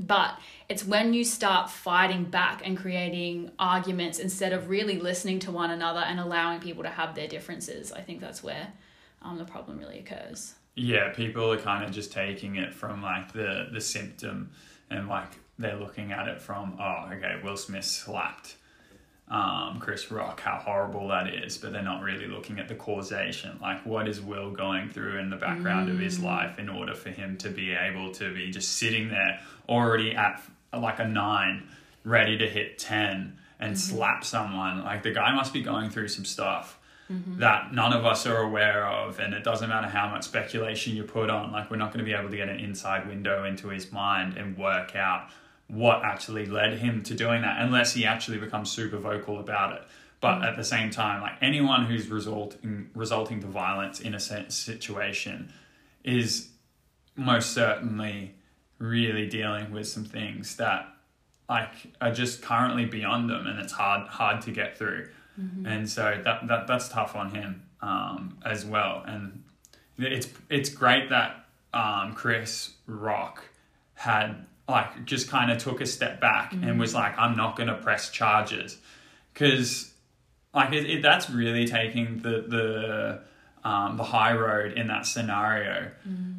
But 0.00 0.38
it's 0.68 0.84
when 0.84 1.12
you 1.12 1.24
start 1.24 1.70
fighting 1.70 2.24
back 2.24 2.62
and 2.64 2.78
creating 2.78 3.50
arguments 3.58 4.20
instead 4.20 4.52
of 4.52 4.68
really 4.68 4.96
listening 4.96 5.40
to 5.40 5.50
one 5.50 5.72
another 5.72 5.98
and 6.00 6.20
allowing 6.20 6.60
people 6.60 6.84
to 6.84 6.88
have 6.88 7.16
their 7.16 7.26
differences. 7.26 7.90
I 7.90 8.00
think 8.02 8.20
that's 8.20 8.40
where 8.40 8.72
um, 9.22 9.38
the 9.38 9.44
problem 9.44 9.78
really 9.78 9.98
occurs. 9.98 10.54
yeah, 10.76 11.08
people 11.08 11.52
are 11.52 11.58
kind 11.58 11.84
of 11.84 11.90
just 11.90 12.12
taking 12.12 12.56
it 12.56 12.72
from 12.72 13.02
like 13.02 13.32
the 13.32 13.68
the 13.72 13.80
symptom 13.80 14.50
and 14.90 15.08
like 15.08 15.32
they're 15.58 15.76
looking 15.76 16.12
at 16.12 16.28
it 16.28 16.40
from 16.40 16.76
oh 16.80 17.10
okay 17.12 17.40
Will 17.42 17.56
Smith 17.56 17.84
slapped 17.84 18.54
um, 19.30 19.78
Chris 19.80 20.10
Rock 20.10 20.40
how 20.40 20.56
horrible 20.56 21.08
that 21.08 21.32
is 21.32 21.58
but 21.58 21.72
they're 21.72 21.82
not 21.82 22.02
really 22.02 22.26
looking 22.26 22.58
at 22.58 22.68
the 22.68 22.74
causation. 22.74 23.58
Like 23.60 23.84
what 23.84 24.08
is 24.08 24.20
Will 24.20 24.50
going 24.50 24.88
through 24.88 25.18
in 25.18 25.30
the 25.30 25.36
background 25.36 25.90
of 25.90 25.98
his 25.98 26.18
mm. 26.18 26.24
life 26.24 26.58
in 26.58 26.68
order 26.68 26.94
for 26.94 27.10
him 27.10 27.36
to 27.38 27.50
be 27.50 27.72
able 27.72 28.12
to 28.12 28.32
be 28.32 28.50
just 28.50 28.76
sitting 28.76 29.08
there 29.08 29.40
already 29.68 30.12
at 30.14 30.42
like 30.72 30.98
a 30.98 31.06
nine 31.06 31.68
ready 32.04 32.38
to 32.38 32.48
hit 32.48 32.78
10 32.78 33.38
and 33.60 33.74
mm-hmm. 33.74 33.74
slap 33.74 34.24
someone? 34.24 34.82
Like 34.82 35.02
the 35.02 35.12
guy 35.12 35.34
must 35.34 35.52
be 35.52 35.62
going 35.62 35.90
through 35.90 36.08
some 36.08 36.24
stuff 36.24 36.78
mm-hmm. 37.10 37.38
that 37.38 37.72
none 37.72 37.92
of 37.92 38.04
us 38.04 38.26
are 38.26 38.38
aware 38.38 38.86
of 38.86 39.18
and 39.18 39.34
it 39.34 39.44
doesn't 39.44 39.68
matter 39.68 39.88
how 39.88 40.08
much 40.08 40.24
speculation 40.24 40.94
you 40.94 41.04
put 41.04 41.30
on 41.30 41.52
like 41.52 41.70
we're 41.70 41.76
not 41.76 41.92
going 41.92 42.04
to 42.04 42.04
be 42.04 42.12
able 42.12 42.30
to 42.30 42.36
get 42.36 42.48
an 42.48 42.58
inside 42.58 43.06
window 43.08 43.44
into 43.44 43.68
his 43.68 43.90
mind 43.92 44.36
and 44.36 44.56
work 44.56 44.94
out 44.96 45.28
what 45.68 46.02
actually 46.02 46.46
led 46.46 46.78
him 46.78 47.02
to 47.04 47.14
doing 47.14 47.42
that 47.42 47.60
unless 47.60 47.92
he 47.94 48.04
actually 48.04 48.38
becomes 48.38 48.70
super 48.70 48.96
vocal 48.96 49.38
about 49.38 49.74
it. 49.74 49.82
But 50.20 50.42
at 50.42 50.56
the 50.56 50.64
same 50.64 50.90
time 50.90 51.20
like 51.20 51.34
anyone 51.40 51.84
who's 51.84 52.08
resulting 52.08 52.90
resulting 52.94 53.40
to 53.40 53.46
violence 53.46 54.00
in 54.00 54.14
a 54.14 54.20
situation 54.50 55.52
is 56.04 56.48
most 57.14 57.52
certainly 57.52 58.34
really 58.78 59.28
dealing 59.28 59.72
with 59.72 59.86
some 59.86 60.04
things 60.04 60.56
that 60.56 60.88
like 61.48 61.70
are 62.00 62.12
just 62.12 62.42
currently 62.42 62.84
beyond 62.84 63.28
them 63.30 63.46
and 63.46 63.58
it's 63.58 63.72
hard 63.72 64.08
hard 64.08 64.40
to 64.42 64.50
get 64.50 64.76
through. 64.78 65.08
And 65.66 65.88
so 65.88 66.20
that, 66.24 66.48
that 66.48 66.66
that's 66.66 66.88
tough 66.88 67.14
on 67.14 67.30
him 67.30 67.62
um, 67.80 68.38
as 68.44 68.64
well. 68.64 69.04
And 69.06 69.44
it's 69.98 70.28
it's 70.50 70.68
great 70.68 71.10
that 71.10 71.46
um, 71.72 72.14
Chris 72.14 72.72
Rock 72.86 73.44
had 73.94 74.46
like 74.68 75.04
just 75.04 75.28
kind 75.28 75.50
of 75.50 75.58
took 75.58 75.80
a 75.80 75.86
step 75.86 76.20
back 76.20 76.52
and 76.52 76.78
was 76.78 76.94
like 76.94 77.18
I'm 77.18 77.36
not 77.36 77.56
going 77.56 77.68
to 77.68 77.76
press 77.76 78.10
charges. 78.10 78.78
Because 79.32 79.92
like 80.54 80.72
it, 80.72 80.88
it, 80.88 81.02
that's 81.02 81.30
really 81.30 81.66
taking 81.66 82.18
the 82.18 82.44
the 82.46 83.20
um, 83.68 83.96
the 83.96 84.04
high 84.04 84.34
road 84.34 84.72
in 84.72 84.88
that 84.88 85.06
scenario. 85.06 85.90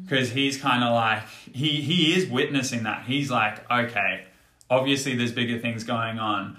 Because 0.02 0.30
he's 0.30 0.56
kind 0.56 0.84
of 0.84 0.92
like 0.94 1.24
he 1.52 1.80
he 1.82 2.14
is 2.16 2.30
witnessing 2.30 2.84
that. 2.84 3.04
He's 3.04 3.30
like 3.30 3.70
okay 3.70 4.24
obviously 4.70 5.16
there's 5.16 5.32
bigger 5.32 5.58
things 5.58 5.84
going 5.84 6.18
on. 6.18 6.56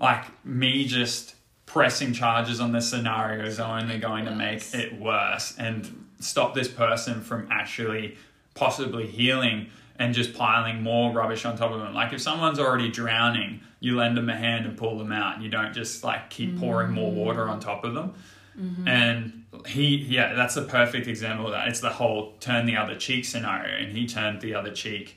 Like 0.00 0.24
me 0.46 0.86
just 0.86 1.34
pressing 1.66 2.12
charges 2.12 2.60
on 2.60 2.72
this 2.72 2.88
scenario 2.88 3.44
is 3.44 3.60
only 3.60 3.98
going 3.98 4.24
to 4.24 4.34
make 4.34 4.62
it 4.72 4.98
worse 4.98 5.54
and 5.58 6.06
stop 6.20 6.54
this 6.54 6.68
person 6.68 7.20
from 7.20 7.48
actually 7.50 8.16
possibly 8.54 9.06
healing 9.06 9.68
and 9.98 10.14
just 10.14 10.34
piling 10.34 10.82
more 10.82 11.12
rubbish 11.12 11.44
on 11.44 11.56
top 11.56 11.72
of 11.72 11.80
them. 11.80 11.92
Like 11.92 12.12
if 12.12 12.20
someone's 12.20 12.58
already 12.58 12.90
drowning, 12.90 13.60
you 13.80 13.96
lend 13.96 14.16
them 14.16 14.28
a 14.28 14.36
hand 14.36 14.64
and 14.66 14.76
pull 14.76 14.98
them 14.98 15.12
out. 15.12 15.42
You 15.42 15.48
don't 15.48 15.74
just 15.74 16.04
like 16.04 16.30
keep 16.30 16.58
pouring 16.58 16.92
more 16.92 17.12
mm. 17.12 17.16
water 17.16 17.48
on 17.48 17.60
top 17.60 17.84
of 17.84 17.94
them. 17.94 18.14
Mm-hmm. 18.58 18.88
And 18.88 19.44
he, 19.66 19.96
yeah, 19.96 20.34
that's 20.34 20.56
a 20.56 20.62
perfect 20.62 21.06
example 21.06 21.46
of 21.46 21.52
that. 21.52 21.68
It's 21.68 21.80
the 21.80 21.90
whole 21.90 22.34
turn 22.40 22.66
the 22.66 22.76
other 22.76 22.94
cheek 22.94 23.24
scenario, 23.24 23.74
and 23.74 23.96
he 23.96 24.06
turned 24.06 24.40
the 24.40 24.54
other 24.54 24.70
cheek, 24.70 25.16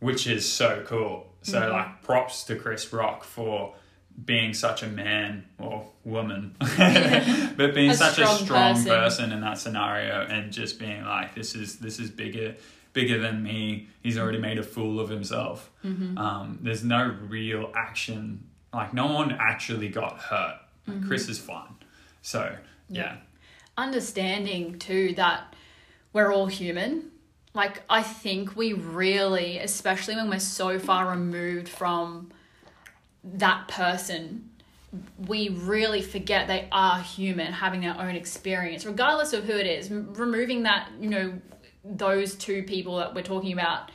which 0.00 0.26
is 0.26 0.50
so 0.50 0.84
cool. 0.86 1.32
So 1.42 1.60
mm-hmm. 1.60 1.72
like 1.72 2.02
props 2.02 2.44
to 2.44 2.56
Chris 2.56 2.92
Rock 2.92 3.24
for 3.24 3.74
being 4.24 4.54
such 4.54 4.82
a 4.82 4.86
man 4.86 5.44
or 5.58 5.88
woman, 6.04 6.56
but 6.58 7.74
being 7.74 7.90
A 7.90 7.94
such 7.94 8.12
a 8.18 8.26
strong 8.26 8.38
strong 8.38 8.74
person. 8.74 8.90
person 8.90 9.32
in 9.32 9.40
that 9.42 9.58
scenario, 9.58 10.26
and 10.26 10.52
just 10.52 10.78
being 10.78 11.04
like, 11.04 11.34
this 11.34 11.54
is 11.54 11.78
this 11.78 11.98
is 11.98 12.10
bigger 12.10 12.56
bigger 12.96 13.18
than 13.18 13.42
me. 13.42 13.88
He's 14.02 14.16
already 14.16 14.38
made 14.38 14.58
a 14.58 14.62
fool 14.62 14.98
of 14.98 15.10
himself. 15.10 15.70
Mm-hmm. 15.84 16.16
Um, 16.16 16.58
there's 16.62 16.82
no 16.82 17.14
real 17.28 17.70
action. 17.76 18.42
Like 18.72 18.94
no 18.94 19.12
one 19.12 19.36
actually 19.38 19.90
got 19.90 20.18
hurt. 20.18 20.58
Like, 20.86 20.96
Mm-hmm. 20.96 21.08
Chris 21.08 21.28
is 21.28 21.38
fine. 21.38 21.74
So 22.22 22.54
yeah. 22.88 23.16
understanding 23.76 24.78
too 24.78 25.14
that 25.16 25.54
we're 26.12 26.32
all 26.32 26.46
human. 26.46 27.10
Like 27.54 27.82
I 27.90 28.02
think 28.02 28.56
we 28.56 28.72
really, 28.72 29.58
especially 29.58 30.14
when 30.16 30.30
we're 30.30 30.38
so 30.38 30.78
far 30.78 31.10
removed 31.10 31.68
from 31.68 32.30
that 33.24 33.66
person, 33.68 34.50
we 35.26 35.48
really 35.48 36.00
forget 36.02 36.46
they 36.46 36.68
are 36.70 37.00
human, 37.00 37.52
having 37.52 37.80
their 37.80 37.98
own 38.00 38.14
experience, 38.14 38.86
regardless 38.86 39.32
of 39.32 39.44
who 39.44 39.56
it 39.56 39.66
is. 39.66 39.90
Removing 39.90 40.62
that, 40.62 40.88
you 41.00 41.10
know, 41.10 41.34
those 41.88 42.34
two 42.34 42.62
people 42.62 42.96
that 42.98 43.14
we're 43.14 43.22
talking 43.22 43.52
about 43.52 43.90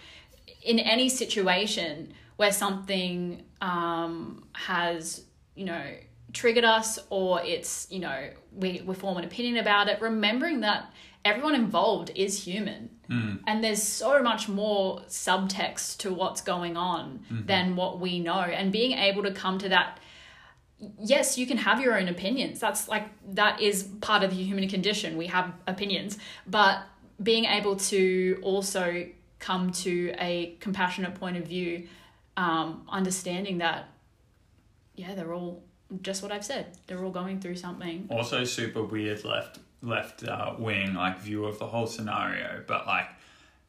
in 0.64 0.80
any 0.80 1.10
situation 1.10 2.14
where 2.38 2.52
something 2.52 3.44
um, 3.62 4.46
has, 4.54 5.26
you 5.56 5.66
know, 5.66 5.94
triggered 6.34 6.64
us 6.64 6.98
or 7.10 7.42
it's, 7.42 7.88
you 7.90 8.00
know, 8.00 8.30
we, 8.54 8.82
we 8.86 8.96
form 8.96 9.18
an 9.18 9.24
opinion 9.24 9.58
about 9.58 9.90
it, 9.90 10.02
remembering 10.02 10.62
that 10.62 10.92
everyone 11.26 11.56
involved 11.56 12.12
is 12.16 12.44
human. 12.44 12.90
And 13.46 13.62
there's 13.64 13.84
so 13.84 14.24
much 14.24 14.48
more 14.48 15.02
subtext 15.02 15.98
to 15.98 16.14
what's 16.14 16.40
going 16.40 16.78
on 16.78 17.26
than 17.46 17.76
what 17.76 18.00
we 18.00 18.20
know. 18.20 18.40
And 18.40 18.72
being 18.72 18.94
able 18.94 19.24
to 19.24 19.32
come 19.32 19.58
to 19.60 19.70
that 19.70 20.00
yes, 21.00 21.38
you 21.38 21.46
can 21.46 21.58
have 21.58 21.80
your 21.80 21.98
own 21.98 22.08
opinions. 22.08 22.60
That's 22.60 22.88
like 22.88 23.08
that 23.36 23.62
is 23.62 23.84
part 24.02 24.24
of 24.24 24.32
the 24.32 24.44
human 24.44 24.68
condition. 24.68 25.18
We 25.18 25.28
have 25.28 25.54
opinions, 25.68 26.18
but 26.48 26.84
being 27.22 27.46
able 27.46 27.76
to 27.76 28.40
also 28.42 29.08
come 29.40 29.72
to 29.72 30.14
a 30.20 30.56
compassionate 30.60 31.16
point 31.16 31.38
of 31.38 31.46
view, 31.46 31.88
um, 32.38 32.86
understanding 32.90 33.58
that, 33.60 33.90
yeah, 34.96 35.16
they're 35.16 35.34
all 35.34 35.64
just 36.02 36.24
what 36.24 36.32
I've 36.32 36.46
said. 36.46 36.78
They're 36.88 37.04
all 37.04 37.12
going 37.12 37.40
through 37.42 37.58
something. 37.58 38.08
also 38.10 38.44
super 38.44 38.84
weird 38.84 39.24
left 39.26 39.60
left 39.82 40.24
uh, 40.24 40.54
wing 40.60 40.94
like 40.94 41.20
view 41.20 41.46
of 41.46 41.58
the 41.58 41.66
whole 41.66 41.88
scenario 41.88 42.64
but 42.68 42.86
like 42.86 43.08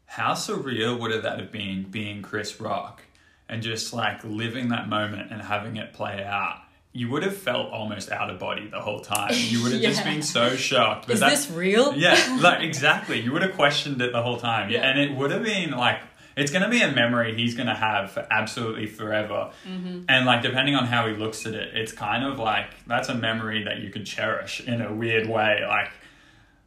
how 0.05 0.33
surreal 0.35 0.99
would 1.01 1.11
have 1.11 1.23
that 1.23 1.39
have 1.39 1.51
been 1.51 1.85
being 1.85 2.21
chris 2.21 2.61
rock 2.61 3.03
and 3.49 3.63
just 3.63 3.93
like 3.95 4.23
living 4.25 4.69
that 4.69 4.89
moment 4.89 5.33
and 5.33 5.41
having 5.41 5.77
it 5.77 5.93
play 5.95 6.23
out 6.23 6.59
you 6.95 7.09
would 7.11 7.23
have 7.23 7.37
felt 7.37 7.71
almost 7.73 8.11
out 8.11 8.29
of 8.29 8.39
body 8.39 8.69
the 8.69 8.81
whole 8.81 9.01
time 9.01 9.33
you 9.35 9.63
would 9.63 9.73
have 9.73 9.81
just 9.91 10.05
been 10.05 10.23
so 10.23 10.55
shocked 10.57 11.07
but 11.07 11.15
Is 11.15 11.21
this 11.21 11.51
real? 11.51 11.95
yeah 11.95 12.39
like 12.43 12.61
exactly 12.63 13.19
you 13.21 13.33
would 13.33 13.43
have 13.43 13.55
questioned 13.55 14.01
it 14.03 14.13
the 14.13 14.23
whole 14.23 14.39
time 14.39 14.71
Yeah. 14.71 14.81
and 14.89 15.01
it 15.01 15.17
would 15.17 15.31
have 15.31 15.43
been 15.43 15.71
like 15.71 16.01
it's 16.37 16.51
going 16.51 16.63
to 16.63 16.69
be 16.71 16.81
a 16.81 16.91
memory 16.91 17.35
he's 17.35 17.55
going 17.55 17.67
to 17.67 17.75
have 17.75 18.11
for 18.11 18.27
absolutely 18.31 18.87
forever 18.87 19.51
Mm-hmm. 19.69 20.03
and 20.09 20.27
like 20.27 20.43
depending 20.43 20.75
on 20.75 20.87
how 20.87 21.07
he 21.09 21.15
looks 21.15 21.47
at 21.47 21.55
it 21.55 21.75
it's 21.75 21.93
kind 21.93 22.25
of 22.25 22.39
like 22.39 22.67
that's 22.87 23.09
a 23.09 23.15
memory 23.15 23.65
that 23.65 23.79
you 23.81 23.91
could 23.91 24.05
cherish 24.07 24.61
in 24.61 24.83
a 24.83 24.93
weird 24.93 25.27
way 25.29 25.65
like 25.67 25.91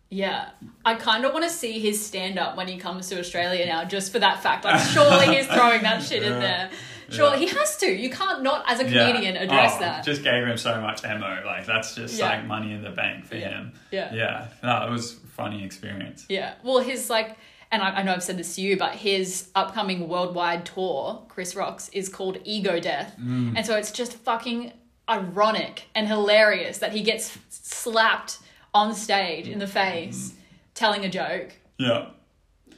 Yeah, 0.09 0.49
I 0.85 0.93
kind 0.95 1.25
of 1.25 1.33
want 1.33 1.45
to 1.45 1.49
see 1.49 1.79
his 1.79 2.03
stand 2.05 2.37
up 2.39 2.55
when 2.57 2.67
he 2.67 2.77
comes 2.77 3.09
to 3.09 3.19
Australia 3.19 3.65
now, 3.65 3.83
just 3.85 4.11
for 4.11 4.19
that 4.19 4.41
fact. 4.43 4.63
Like, 4.63 4.79
surely 4.93 5.35
he's 5.35 5.47
throwing 5.47 5.81
that 5.81 6.03
shit 6.03 6.21
in 6.23 6.39
there. 6.47 6.69
Sure, 7.09 7.31
Yeah. 7.33 7.37
he 7.39 7.47
has 7.47 7.77
to. 7.77 7.87
You 7.87 8.09
can't 8.09 8.41
not, 8.43 8.63
as 8.67 8.79
a 8.79 8.89
yeah. 8.89 9.07
comedian, 9.07 9.37
address 9.37 9.73
Oh, 9.77 9.79
that. 9.79 10.03
just 10.03 10.23
gave 10.23 10.45
him 10.45 10.57
so 10.57 10.79
much 10.81 11.03
ammo 11.03 11.41
like 11.45 11.65
that's 11.65 11.95
just 11.95 12.17
Yeah. 12.19 12.29
like 12.29 12.45
money 12.45 12.73
in 12.73 12.81
the 12.81 12.89
bank 12.91 13.25
for 13.25 13.35
Yeah. 13.35 13.49
him 13.49 13.73
Yeah. 13.91 14.13
yeah 14.13 14.47
no, 14.63 14.87
it 14.87 14.91
was 14.91 15.13
a 15.13 15.27
funny 15.27 15.63
experience 15.63 16.25
Yeah. 16.29 16.53
Well, 16.63 16.79
his 16.79 17.09
like, 17.09 17.37
and 17.71 17.81
I, 17.81 17.89
I 17.97 18.03
know 18.03 18.13
I've 18.13 18.23
said 18.23 18.37
this 18.37 18.55
to 18.55 18.61
you, 18.61 18.77
but 18.77 18.95
his 18.95 19.49
upcoming 19.55 20.07
worldwide 20.07 20.65
tour, 20.65 21.23
Chris 21.27 21.55
Rock's, 21.55 21.89
is 21.89 22.09
called 22.09 22.37
Ego 22.43 22.79
Death, 22.79 23.15
Mm. 23.19 23.53
and 23.57 23.65
so 23.65 23.75
it's 23.75 23.91
just 23.91 24.13
fucking 24.13 24.71
ironic 25.09 25.83
and 25.93 26.07
hilarious 26.07 26.79
that 26.79 26.91
he 26.93 27.01
gets 27.01 27.37
slapped 27.49 28.39
on 28.73 28.93
stage 28.93 29.47
in 29.47 29.59
the 29.59 29.67
face 29.67 30.31
Mm. 30.31 30.35
telling 30.73 31.05
a 31.05 31.09
joke. 31.09 31.53
yeah 31.77 32.05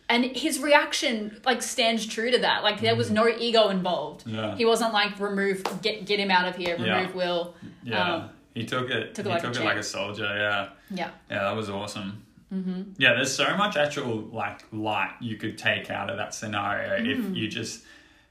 And 0.10 0.24
his 0.26 0.60
reaction 0.60 1.42
like 1.46 1.62
stands 1.62 2.06
true 2.06 2.32
to 2.32 2.38
that. 2.40 2.64
Like 2.64 2.80
there 2.80 2.96
was 2.96 3.12
no 3.12 3.28
ego 3.28 3.68
involved. 3.70 4.26
Mm. 4.26 4.34
Yeah. 4.36 4.56
He 4.56 4.66
wasn't 4.66 4.94
like 4.94 5.20
remove 5.20 5.64
get 5.82 6.06
get 6.06 6.20
him 6.20 6.32
out 6.32 6.48
of 6.48 6.56
here, 6.56 6.78
Yeah. 6.80 6.98
remove 7.00 7.16
Will. 7.16 7.56
yeah 7.84 8.14
Um, 8.16 8.30
he 8.54 8.66
took 8.66 8.90
it 8.90 9.14
took 9.16 9.26
it 9.26 9.30
he 9.30 9.34
like 9.36 9.44
a 9.44 9.46
took 9.48 9.52
it 9.52 9.58
champ. 9.58 9.66
like 9.66 9.78
a 9.78 9.84
soldier 9.84 10.24
yeah 10.26 10.70
yeah. 10.90 11.10
Yeah, 11.30 11.44
that 11.44 11.56
was 11.56 11.70
awesome. 11.70 12.24
Mm-hmm. 12.54 12.82
Yeah, 12.98 13.14
there's 13.16 13.34
so 13.36 13.58
much 13.58 13.76
actual 13.76 14.20
like 14.32 14.62
light 14.72 15.12
you 15.20 15.36
could 15.36 15.58
take 15.58 15.92
out 15.92 16.10
of 16.10 16.16
that 16.18 16.34
scenario 16.34 17.04
Mm. 17.04 17.32
if 17.32 17.36
you 17.38 17.48
just 17.50 17.84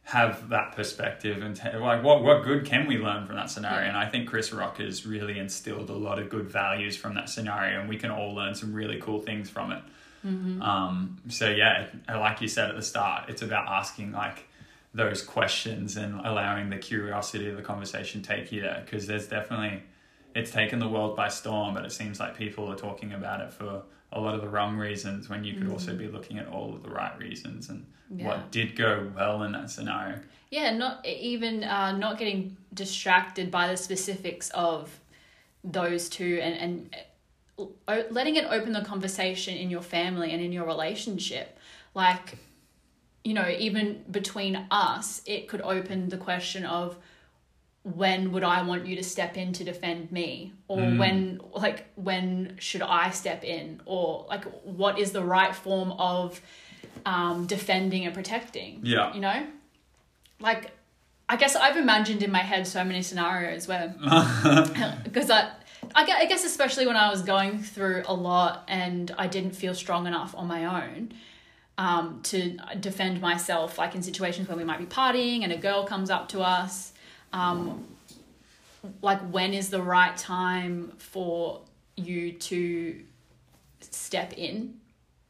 have 0.04 0.49
that 0.50 0.75
perspective 0.76 1.42
and 1.42 1.54
ta- 1.56 1.76
like 1.78 2.02
what 2.02 2.23
what 2.23 2.42
good 2.45 2.64
can 2.64 2.87
we 2.87 2.97
learn 2.97 3.26
from 3.26 3.37
that 3.37 3.50
scenario? 3.50 3.80
Yeah. 3.83 3.88
And 3.88 3.99
I 3.99 4.09
think 4.09 4.28
Chris 4.30 4.50
Rock 4.52 4.78
has 4.78 5.04
really 5.04 5.38
instilled 5.38 5.90
a 5.90 5.95
lot 6.09 6.18
of 6.18 6.30
good 6.30 6.49
values 6.49 6.97
from 6.97 7.14
that 7.16 7.28
scenario, 7.28 7.80
and 7.80 7.88
we 7.88 7.99
can 7.99 8.11
all 8.11 8.35
learn 8.35 8.54
some 8.54 8.73
really 8.73 8.99
cool 8.99 9.21
things 9.21 9.50
from 9.50 9.73
it. 9.73 9.83
Mm-hmm. 10.26 10.62
Um, 10.62 11.18
so 11.28 11.49
yeah, 11.49 11.87
like 12.09 12.40
you 12.40 12.49
said 12.49 12.68
at 12.71 12.76
the 12.76 12.83
start, 12.83 13.28
it's 13.28 13.42
about 13.42 13.68
asking 13.68 14.12
like 14.12 14.45
those 14.95 15.23
questions 15.23 15.97
and 15.97 16.21
allowing 16.26 16.71
the 16.71 16.78
curiosity 16.78 17.49
of 17.50 17.56
the 17.56 17.62
conversation 17.62 18.23
take 18.23 18.50
you 18.50 18.62
there 18.62 18.83
because 18.85 19.06
there's 19.06 19.28
definitely 19.28 19.83
it's 20.35 20.50
taken 20.50 20.78
the 20.78 20.88
world 20.88 21.16
by 21.16 21.28
storm, 21.28 21.75
but 21.75 21.85
it 21.85 21.92
seems 21.92 22.21
like 22.21 22.37
people 22.37 22.71
are 22.71 22.76
talking 22.76 23.12
about 23.12 23.40
it 23.40 23.52
for 23.52 23.83
a 24.12 24.21
lot 24.21 24.35
of 24.35 24.40
the 24.40 24.49
wrong 24.49 24.76
reasons 24.76 25.28
when 25.28 25.45
you 25.45 25.54
could 25.54 25.68
also 25.68 25.95
be 25.95 26.09
looking 26.09 26.38
at 26.38 26.47
all 26.49 26.75
of 26.75 26.83
the 26.83 26.90
right 26.90 27.16
reasons 27.18 27.68
and 27.68 27.87
Yeah. 28.14 28.26
what 28.26 28.50
did 28.50 28.76
go 28.76 29.11
well 29.16 29.42
in 29.42 29.52
that 29.52 29.71
scenario. 29.71 30.21
Yeah, 30.50 30.71
not 30.76 31.04
even 31.06 31.64
uh, 31.64 31.92
not 31.97 32.18
getting 32.18 32.56
distracted 32.73 33.50
by 33.50 33.68
the 33.68 33.76
specifics 33.76 34.50
of 34.50 35.00
those 35.64 36.09
two 36.09 36.38
and 36.42 36.54
and 36.54 36.97
letting 37.88 38.36
it 38.36 38.46
open 38.50 38.72
the 38.72 38.82
conversation 38.82 39.56
in 39.56 39.70
your 39.70 39.82
family 39.82 40.32
and 40.32 40.42
in 40.42 40.52
your 40.52 40.66
relationship. 40.66 41.58
Like, 41.94 42.38
you 43.25 43.34
know, 43.34 43.48
even 43.48 44.04
between 44.10 44.66
us, 44.70 45.22
it 45.26 45.48
could 45.48 45.62
open 45.62 46.08
the 46.08 46.18
question 46.18 46.64
of 46.64 46.96
when 47.82 48.32
would 48.32 48.42
I 48.42 48.62
want 48.62 48.86
you 48.86 48.96
to 48.96 49.02
step 49.02 49.36
in 49.36 49.52
to 49.54 49.64
defend 49.64 50.10
me? 50.10 50.52
Or 50.66 50.80
when, 50.80 51.40
like, 51.54 51.86
when 51.94 52.56
should 52.58 52.82
I 52.82 53.10
step 53.10 53.44
in? 53.44 53.80
Or, 53.86 54.26
like, 54.28 54.44
what 54.64 54.98
is 54.98 55.12
the 55.12 55.22
right 55.22 55.54
form 55.54 55.92
of 55.92 56.40
um, 57.04 57.46
defending 57.46 58.04
and 58.04 58.12
protecting? 58.12 58.80
Yeah. 58.82 59.14
You 59.14 59.20
know? 59.20 59.46
Like, 60.40 60.72
I 61.28 61.36
guess 61.36 61.54
I've 61.54 61.76
imagined 61.76 62.22
in 62.22 62.30
my 62.32 62.40
head 62.40 62.66
so 62.66 62.84
many 62.84 63.02
scenarios 63.02 63.68
where, 63.68 63.94
because 65.04 65.30
I, 65.30 65.50
I 65.95 66.05
gue- 66.07 66.14
I 66.16 66.25
guess 66.26 66.45
especially 66.45 66.87
when 66.87 66.97
I 66.97 67.11
was 67.11 67.23
going 67.23 67.62
through 67.62 68.02
a 68.07 68.14
lot 68.14 68.64
and 68.69 69.14
I 69.19 69.26
didn't 69.26 69.52
feel 69.52 69.75
strong 69.75 70.07
enough 70.07 70.35
on 70.35 70.47
my 70.47 70.64
own 70.64 71.12
um, 71.78 72.21
to 72.25 72.57
defend 72.81 73.21
myself, 73.21 73.78
like 73.78 73.95
in 73.95 74.02
situations 74.02 74.49
where 74.49 74.57
we 74.57 74.64
might 74.64 74.78
be 74.78 74.87
partying 74.87 75.43
and 75.43 75.52
a 75.52 75.57
girl 75.59 75.85
comes 75.85 76.09
up 76.11 76.28
to 76.31 76.40
us, 76.40 76.93
um, 77.33 77.87
like 79.02 79.21
when 79.31 79.52
is 79.52 79.69
the 79.71 79.83
right 79.83 80.16
time 80.16 80.93
for 80.99 81.62
you 81.97 82.33
to 82.33 83.00
step 83.81 84.33
in 84.37 84.75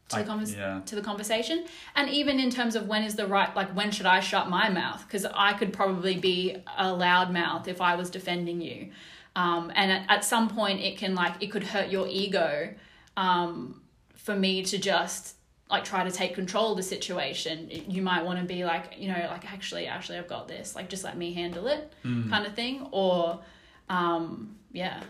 to 0.08 0.16
I- 0.16 0.22
the 0.22 0.28
convers- 0.28 0.54
yeah. 0.54 0.80
to 0.86 0.94
the 0.94 1.02
conversation? 1.02 1.64
And 1.94 2.08
even 2.10 2.38
in 2.38 2.50
terms 2.50 2.76
of 2.76 2.86
when 2.86 3.02
is 3.02 3.14
the 3.16 3.26
right 3.26 3.54
like 3.56 3.70
when 3.74 3.90
should 3.90 4.06
i 4.06 4.20
shut 4.20 4.48
my 4.48 4.68
mouth? 4.68 5.02
Because 5.06 5.24
i 5.34 5.52
could 5.54 5.72
probably 5.72 6.16
be 6.16 6.56
a 6.78 6.92
loud 6.92 7.32
mouth 7.32 7.66
if 7.68 7.80
i 7.80 7.96
was 7.96 8.08
defending 8.10 8.60
you 8.60 8.88
um, 9.36 9.70
and 9.76 9.92
at, 9.92 10.06
at 10.08 10.24
some 10.24 10.48
point 10.48 10.80
it 10.80 10.96
can 10.96 11.14
like 11.14 11.34
it 11.40 11.48
could 11.48 11.62
hurt 11.62 11.90
your 11.90 12.08
ego 12.08 12.70
um, 13.16 13.82
for 14.14 14.34
me 14.34 14.62
to 14.64 14.78
just 14.78 15.36
like 15.70 15.84
try 15.84 16.02
to 16.04 16.10
take 16.10 16.34
control 16.34 16.70
of 16.72 16.78
the 16.78 16.82
situation. 16.82 17.68
You 17.70 18.00
might 18.00 18.24
want 18.24 18.40
to 18.40 18.46
be 18.46 18.64
like 18.64 18.94
you 18.98 19.08
know 19.08 19.28
like 19.30 19.52
actually 19.52 19.86
actually 19.86 20.18
i've 20.18 20.26
got 20.28 20.48
this. 20.48 20.74
Like 20.74 20.88
just 20.88 21.04
let 21.04 21.16
me 21.16 21.34
handle 21.34 21.68
it 21.68 21.92
kind 22.02 22.46
of 22.46 22.54
thing. 22.54 22.88
Or 22.90 23.40
um, 23.88 24.56
yeah. 24.72 25.02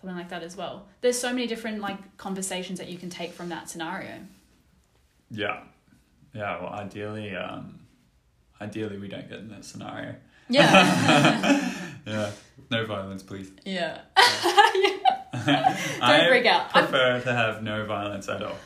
Something 0.00 0.16
like 0.16 0.30
that 0.30 0.42
as 0.42 0.56
well. 0.56 0.86
There's 1.00 1.18
so 1.18 1.32
many 1.32 1.46
different 1.46 1.80
like 1.80 2.16
conversations 2.16 2.78
that 2.78 2.88
you 2.88 2.98
can 2.98 3.10
take 3.10 3.32
from 3.32 3.48
that 3.48 3.68
scenario. 3.68 4.14
Yeah. 5.30 5.60
Yeah, 6.34 6.62
well 6.62 6.72
ideally 6.72 7.34
um 7.34 7.80
ideally 8.60 8.98
we 8.98 9.08
don't 9.08 9.28
get 9.28 9.40
in 9.40 9.48
that 9.48 9.64
scenario. 9.64 10.14
Yeah 10.48 11.70
Yeah. 12.06 12.30
No 12.70 12.84
violence, 12.86 13.22
please. 13.22 13.50
yeah 13.64 14.00
I 14.16 15.08
freak 16.28 16.46
out. 16.46 16.74
I'm- 16.74 16.86
prefer 16.88 17.20
to 17.20 17.32
have 17.32 17.62
no 17.62 17.84
violence 17.86 18.28
at 18.28 18.42
all. 18.42 18.56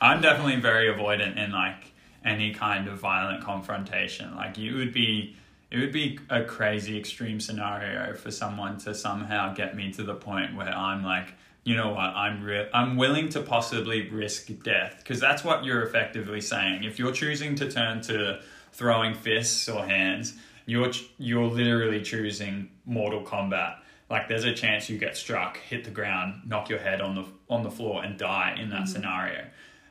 I'm 0.00 0.20
definitely 0.20 0.60
very 0.60 0.92
avoidant 0.92 1.36
in 1.36 1.52
like 1.52 1.92
any 2.24 2.52
kind 2.52 2.88
of 2.88 2.98
violent 2.98 3.42
confrontation. 3.44 4.34
Like 4.36 4.58
you 4.58 4.74
would 4.76 4.92
be 4.92 5.36
it 5.70 5.78
would 5.78 5.92
be 5.92 6.18
a 6.30 6.44
crazy 6.44 6.98
extreme 6.98 7.40
scenario 7.40 8.14
for 8.14 8.30
someone 8.30 8.78
to 8.78 8.94
somehow 8.94 9.52
get 9.54 9.74
me 9.76 9.92
to 9.94 10.02
the 10.04 10.14
point 10.14 10.54
where 10.54 10.68
I'm 10.68 11.02
like, 11.02 11.34
you 11.64 11.74
know 11.76 11.90
what, 11.90 12.10
I'm 12.14 12.42
re- 12.44 12.68
I'm 12.72 12.96
willing 12.96 13.28
to 13.30 13.40
possibly 13.42 14.08
risk 14.10 14.48
death 14.62 14.96
because 14.98 15.20
that's 15.20 15.42
what 15.44 15.64
you're 15.64 15.82
effectively 15.82 16.40
saying. 16.40 16.84
If 16.84 16.98
you're 16.98 17.12
choosing 17.12 17.54
to 17.56 17.70
turn 17.70 18.00
to 18.02 18.40
throwing 18.72 19.14
fists 19.14 19.68
or 19.68 19.84
hands, 19.86 20.34
you're 20.66 20.90
ch- 20.90 21.08
you're 21.16 21.46
literally 21.46 22.02
choosing 22.02 22.68
mortal 22.84 23.22
combat. 23.22 23.78
Like 24.10 24.28
there's 24.28 24.44
a 24.44 24.52
chance 24.52 24.90
you 24.90 24.98
get 24.98 25.16
struck, 25.16 25.56
hit 25.56 25.84
the 25.84 25.90
ground, 25.90 26.42
knock 26.46 26.68
your 26.68 26.78
head 26.78 27.00
on 27.00 27.14
the 27.14 27.24
on 27.48 27.62
the 27.62 27.70
floor, 27.70 28.04
and 28.04 28.18
die 28.18 28.56
in 28.60 28.70
that 28.70 28.82
mm-hmm. 28.82 28.86
scenario. 28.86 29.44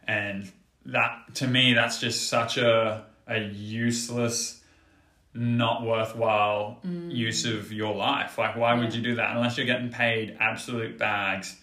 And 0.08 0.52
that 0.86 1.36
to 1.36 1.48
me, 1.48 1.74
that's 1.74 2.00
just 2.00 2.30
such 2.30 2.58
a 2.58 3.06
a 3.28 3.40
useless, 3.40 4.62
not 5.34 5.84
worthwhile 5.84 6.80
mm. 6.86 7.12
use 7.12 7.46
of 7.46 7.72
your 7.72 7.96
life. 7.96 8.38
Like 8.38 8.56
why 8.56 8.74
would 8.76 8.94
you 8.94 9.02
do 9.02 9.16
that 9.16 9.36
unless 9.36 9.58
you're 9.58 9.66
getting 9.66 9.90
paid 9.90 10.38
absolute 10.40 10.98
bags 10.98 11.58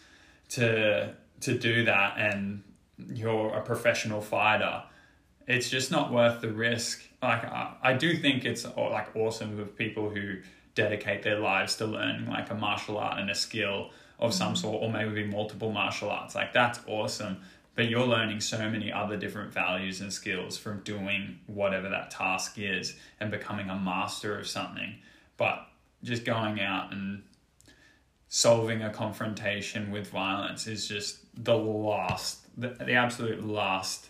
to 0.51 1.15
to 1.41 1.59
do 1.59 1.85
that 1.85 2.19
and 2.19 2.63
you're 2.99 3.55
a 3.55 3.63
professional 3.63 4.21
fighter? 4.21 4.83
It's 5.47 5.69
just 5.69 5.91
not 5.91 6.13
worth 6.13 6.41
the 6.41 6.53
risk. 6.53 7.03
Like 7.23 7.45
I, 7.45 7.75
I 7.83 7.93
do 7.93 8.17
think 8.17 8.45
it's 8.45 8.65
uh, 8.65 8.73
like 8.77 9.15
awesome 9.15 9.59
of 9.61 9.77
people 9.77 10.11
who 10.11 10.39
dedicate 10.75 11.23
their 11.23 11.39
lives 11.39 11.77
to 11.77 11.87
learning 11.87 12.27
like 12.27 12.51
a 12.51 12.55
martial 12.55 12.99
art 12.99 13.21
and 13.21 13.31
a 13.31 13.35
skill 13.35 13.91
of 14.19 14.35
some 14.35 14.57
sort, 14.57 14.83
or 14.83 14.91
maybe 14.91 15.25
multiple 15.25 15.73
martial 15.73 16.11
arts. 16.11 16.35
Like 16.35 16.53
that's 16.53 16.81
awesome. 16.87 17.41
But 17.75 17.89
you're 17.89 18.07
learning 18.07 18.41
so 18.41 18.59
many 18.69 18.93
other 18.93 19.17
different 19.17 19.53
values 19.53 20.01
and 20.03 20.13
skills 20.13 20.59
from 20.59 20.81
doing 20.81 21.39
whatever 21.47 21.89
that 21.89 22.11
task 22.11 22.59
is 22.59 22.97
and 23.19 23.31
becoming 23.31 23.71
a 23.71 23.79
master 23.79 24.39
of 24.39 24.47
something. 24.47 24.97
But 25.39 25.67
just 26.03 26.25
going 26.25 26.61
out 26.61 26.93
and 26.93 27.23
solving 28.29 28.83
a 28.83 28.91
confrontation 28.91 29.91
with 29.91 30.09
violence 30.09 30.67
is 30.67 30.87
just 30.87 31.21
the 31.35 31.57
last, 31.57 32.47
the, 32.61 32.69
the 32.69 32.93
absolute 32.93 33.47
last 33.47 34.09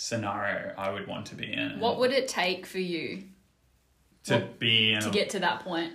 scenario 0.00 0.72
I 0.78 0.90
would 0.90 1.06
want 1.06 1.26
to 1.26 1.34
be 1.34 1.52
in. 1.52 1.78
what 1.78 1.98
would 1.98 2.10
it 2.12 2.26
take 2.26 2.64
for 2.66 2.78
you 2.78 3.24
to 4.24 4.34
what- 4.34 4.58
be 4.58 4.92
in 4.94 5.00
to 5.02 5.08
a, 5.10 5.12
get 5.12 5.30
to 5.30 5.40
that 5.40 5.60
point 5.60 5.92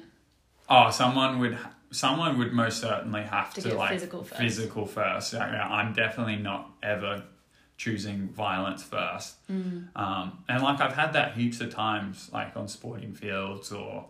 oh 0.70 0.92
someone 0.92 1.40
would 1.40 1.58
someone 1.92 2.38
would 2.38 2.54
most 2.54 2.82
certainly 2.82 3.24
have 3.24 3.54
To 3.56 3.62
to, 3.62 3.74
like 3.76 3.92
physical 3.92 4.24
first. 4.24 4.42
physical 4.42 4.86
first. 4.86 5.32
Yeah, 5.34 5.50
yeah, 5.52 5.68
I'm 5.68 5.94
definitely 5.94 6.36
not 6.36 6.70
ever 6.84 7.24
choosing 7.78 8.28
violence 8.30 8.84
first. 8.84 9.36
Mm. 9.50 9.88
Um, 9.96 10.44
and 10.50 10.62
like 10.62 10.82
I've 10.82 10.94
had 10.96 11.14
that 11.14 11.36
heaps 11.36 11.62
of 11.62 11.70
times, 11.74 12.30
like 12.34 12.58
on 12.58 12.68
sporting 12.68 13.14
fields 13.14 13.72
or 13.72 14.08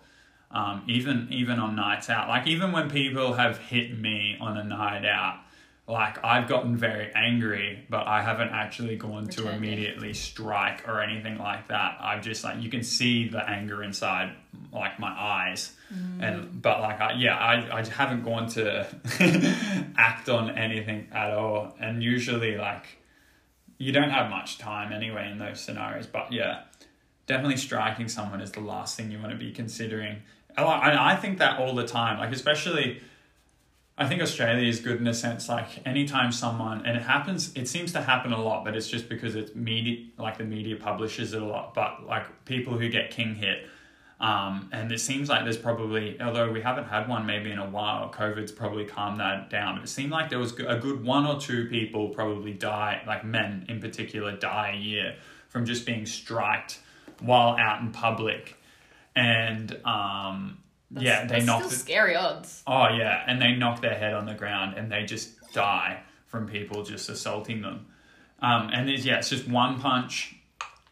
um, 0.50 0.84
even 0.88 1.28
even 1.30 1.60
on 1.60 1.76
nights 1.76 2.10
out. 2.10 2.28
Like 2.28 2.48
even 2.48 2.72
when 2.72 2.90
people 2.90 3.34
have 3.34 3.58
hit 3.60 3.98
me 4.00 4.36
on 4.42 4.58
a 4.58 4.64
night 4.64 5.06
out, 5.06 5.40
like 5.88 6.24
I've 6.24 6.48
gotten 6.48 6.76
very 6.76 7.12
angry, 7.14 7.86
but 7.90 8.08
I 8.08 8.24
haven't 8.24 8.50
actually 8.50 8.96
gone 8.96 9.28
to 9.28 9.44
Returned 9.44 9.64
it. 9.64 9.68
immediately 9.68 10.14
strike 10.14 10.88
or 10.88 11.00
anything 11.00 11.38
like 11.38 11.68
that. 11.68 11.98
I've 12.02 12.24
just 12.24 12.44
like 12.44 12.62
you 12.62 12.70
can 12.70 12.82
see 12.82 13.28
the 13.28 13.48
anger 13.48 13.84
inside 13.84 14.36
like 14.74 15.00
my 15.00 15.10
eyes, 15.10 15.76
mm. 15.94 16.24
and 16.24 16.60
but 16.60 16.82
like 16.82 17.00
I, 17.00 17.14
yeah, 17.14 17.38
I 17.38 17.80
I 17.80 17.86
haven't 17.86 18.24
gone 18.24 18.48
to 18.50 18.88
act 19.98 20.28
on 20.28 20.58
anything 20.58 21.08
at 21.12 21.32
all, 21.32 21.76
and 21.80 22.02
usually 22.02 22.58
like 22.58 22.98
you 23.78 23.92
don't 23.92 24.10
have 24.10 24.32
much 24.32 24.58
time 24.58 24.92
anyway 24.92 25.30
in 25.30 25.38
those 25.38 25.62
scenarios. 25.62 26.08
But 26.08 26.34
yeah, 26.34 26.64
definitely 27.28 27.58
striking 27.58 28.08
someone 28.08 28.42
is 28.42 28.52
the 28.52 28.62
last 28.62 28.98
thing 28.98 29.12
you 29.12 29.20
want 29.20 29.32
to 29.32 29.38
be 29.38 29.52
considering. 29.52 30.24
I 30.58 30.90
and 30.90 30.98
I 30.98 31.16
think 31.16 31.38
that 31.38 31.60
all 31.60 31.76
the 31.76 31.86
time, 31.86 32.18
like 32.18 32.32
especially. 32.32 33.02
I 33.98 34.08
think 34.08 34.22
Australia 34.22 34.68
is 34.68 34.82
good 34.82 35.00
in 35.00 35.08
a 35.08 35.14
sense, 35.14 35.48
like 35.48 35.86
anytime 35.88 36.32
someone, 36.34 36.86
and 36.86 36.98
it 36.98 37.04
happens, 37.04 37.54
it 37.56 37.68
seems 37.70 37.94
to 37.94 38.02
happen 38.02 38.34
a 38.34 38.42
lot, 38.42 38.66
but 38.66 38.76
it's 38.76 38.90
just 38.90 39.08
because 39.08 39.36
it's 39.36 39.56
media, 39.56 40.08
like 40.18 40.38
the 40.38 40.44
media 40.44 40.76
publishes 40.76 41.34
it 41.34 41.42
a 41.42 41.46
lot, 41.46 41.74
but 41.74 42.06
like 42.06 42.26
people 42.44 42.78
who 42.78 42.90
get 42.90 43.10
king 43.10 43.36
hit, 43.36 43.70
um, 44.20 44.70
and 44.72 44.92
it 44.92 45.00
seems 45.00 45.30
like 45.30 45.44
there's 45.44 45.58
probably, 45.58 46.20
although 46.22 46.52
we 46.52 46.62
haven't 46.62 46.86
had 46.86 47.08
one 47.08 47.26
maybe 47.26 47.52
in 47.52 47.60
a 47.60 47.70
while, 47.70 48.10
COVID's 48.10 48.52
probably 48.52 48.86
calmed 48.86 49.20
that 49.20 49.50
down, 49.50 49.76
but 49.76 49.84
it 49.84 49.88
seemed 49.88 50.12
like 50.12 50.30
there 50.30 50.40
was 50.40 50.54
a 50.60 50.78
good 50.78 51.04
one 51.04 51.26
or 51.26 51.40
two 51.40 51.68
people 51.68 52.10
probably 52.10 52.54
die, 52.54 53.02
like 53.06 53.26
men 53.26 53.66
in 53.68 53.80
particular, 53.80 54.36
die 54.36 54.74
a 54.76 54.78
year 54.78 55.16
from 55.48 55.66
just 55.66 55.86
being 55.86 56.06
striked 56.06 56.80
while 57.20 57.56
out 57.58 57.82
in 57.82 57.92
public. 57.92 58.56
And 59.16 59.78
um, 59.86 60.58
yeah, 61.04 61.26
they 61.26 61.36
That's 61.36 61.46
knocked 61.46 61.66
still 61.66 61.74
it. 61.74 61.80
scary 61.80 62.16
odds 62.16 62.64
Oh 62.68 62.88
yeah, 62.90 63.24
and 63.28 63.42
they 63.42 63.54
knock 63.54 63.82
their 63.82 63.96
head 63.96 64.14
on 64.14 64.26
the 64.26 64.34
ground 64.34 64.78
and 64.78 64.92
they 64.92 65.04
just 65.04 65.54
die 65.54 66.02
from 66.26 66.48
people 66.48 66.84
just 66.84 67.10
assaulting 67.10 67.62
them. 67.62 67.88
Um, 68.42 68.70
and 68.74 68.90
it's, 68.90 69.06
yeah, 69.06 69.18
it's 69.20 69.30
just 69.30 69.48
one 69.48 69.80
punch, 69.80 70.36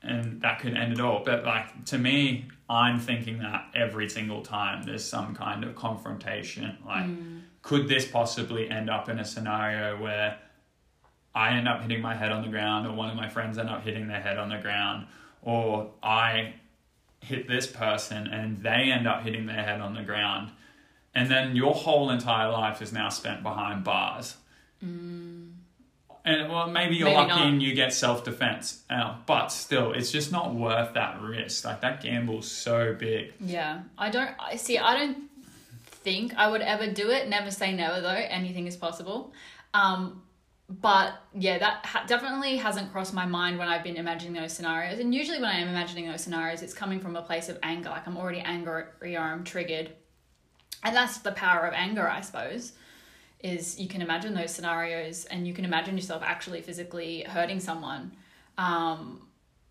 and 0.02 0.42
that 0.42 0.60
could 0.60 0.76
end 0.76 0.94
it 0.94 1.00
all. 1.02 1.22
But 1.26 1.44
like 1.46 1.86
to 1.86 1.98
me, 1.98 2.46
I'm 2.70 3.00
thinking 3.00 3.40
that 3.40 3.66
every 3.76 4.10
single 4.10 4.42
time 4.42 4.84
there's 4.84 5.04
some 5.04 5.36
kind 5.36 5.64
of 5.64 5.76
confrontation. 5.76 6.78
Like, 6.86 7.06
could 7.62 7.88
this 7.88 8.06
possibly 8.06 8.70
end 8.70 8.90
up 8.90 9.10
in 9.10 9.20
a 9.20 9.26
scenario 9.26 10.02
where 10.02 10.38
I 11.36 11.56
end 11.58 11.68
up 11.68 11.82
hitting 11.82 12.02
my 12.02 12.16
head 12.16 12.32
on 12.32 12.42
the 12.42 12.50
ground, 12.50 12.88
or 12.88 12.94
one 12.94 13.10
of 13.10 13.16
my 13.16 13.28
friends 13.30 13.58
end 13.58 13.70
up 13.70 13.84
hitting 13.84 14.08
their 14.08 14.22
head 14.22 14.38
on 14.38 14.50
the 14.50 14.58
ground, 14.60 15.08
or 15.42 15.92
I 16.02 16.54
hit 17.24 17.48
this 17.48 17.68
person 17.68 18.28
and 18.28 18.62
they 18.64 18.92
end 18.92 19.08
up 19.08 19.24
hitting 19.24 19.46
their 19.48 19.64
head 19.64 19.80
on 19.82 19.94
the 19.96 20.04
ground. 20.04 20.52
and 21.16 21.30
then 21.30 21.56
your 21.56 21.74
whole 21.76 22.10
entire 22.10 22.50
life 22.52 22.82
is 22.82 22.92
now 22.92 23.08
spent 23.10 23.44
behind 23.44 23.84
bars. 23.84 24.36
And 26.26 26.50
well, 26.50 26.70
maybe 26.70 26.96
you're 26.96 27.08
Maybe 27.10 27.18
lucky 27.18 27.30
not. 27.40 27.48
and 27.48 27.62
you 27.62 27.74
get 27.76 27.94
self 27.94 28.24
defense, 28.24 28.84
uh, 28.90 29.16
but 29.26 29.48
still, 29.50 29.92
it's 29.92 30.12
just 30.12 30.32
not 30.32 30.56
worth 30.56 30.94
that 30.94 31.22
risk. 31.22 31.66
Like 31.66 31.82
that 31.82 32.02
gamble's 32.02 32.50
so 32.50 32.94
big. 32.94 33.34
Yeah, 33.42 33.82
I 33.98 34.10
don't. 34.10 34.32
I 34.40 34.56
see. 34.56 34.78
I 34.78 34.98
don't 34.98 35.18
think 36.06 36.34
I 36.38 36.50
would 36.50 36.62
ever 36.62 36.90
do 36.92 37.10
it. 37.10 37.28
Never 37.28 37.52
say 37.52 37.74
never, 37.74 38.00
though. 38.00 38.10
Anything 38.40 38.68
is 38.68 38.78
possible. 38.78 39.34
Um, 39.74 40.22
but 40.82 41.22
yeah, 41.34 41.58
that 41.60 41.86
ha- 41.86 42.06
definitely 42.08 42.58
hasn't 42.58 42.92
crossed 42.92 43.14
my 43.14 43.26
mind 43.26 43.60
when 43.60 43.68
I've 43.68 43.84
been 43.84 43.98
imagining 43.98 44.42
those 44.42 44.54
scenarios. 44.54 45.00
And 45.00 45.14
usually, 45.14 45.40
when 45.40 45.50
I 45.50 45.60
am 45.60 45.68
imagining 45.68 46.08
those 46.08 46.22
scenarios, 46.22 46.62
it's 46.62 46.74
coming 46.74 47.00
from 47.00 47.16
a 47.16 47.22
place 47.22 47.50
of 47.50 47.60
anger. 47.62 47.90
Like 47.90 48.08
I'm 48.08 48.18
already 48.18 48.40
angry 48.40 49.16
or 49.16 49.20
I'm 49.20 49.44
triggered, 49.44 49.92
and 50.84 50.96
that's 50.96 51.20
the 51.20 51.34
power 51.34 51.66
of 51.68 51.74
anger, 51.74 52.10
I 52.10 52.22
suppose. 52.22 52.74
Is 53.42 53.78
you 53.78 53.90
can 53.90 54.02
imagine 54.02 54.34
those 54.34 54.52
scenarios 54.52 55.26
and 55.26 55.46
you 55.46 55.54
can 55.54 55.66
imagine 55.66 55.98
yourself 55.98 56.24
actually 56.26 56.62
physically 56.62 57.24
hurting 57.24 57.60
someone. 57.60 58.14
Um, 58.58 59.28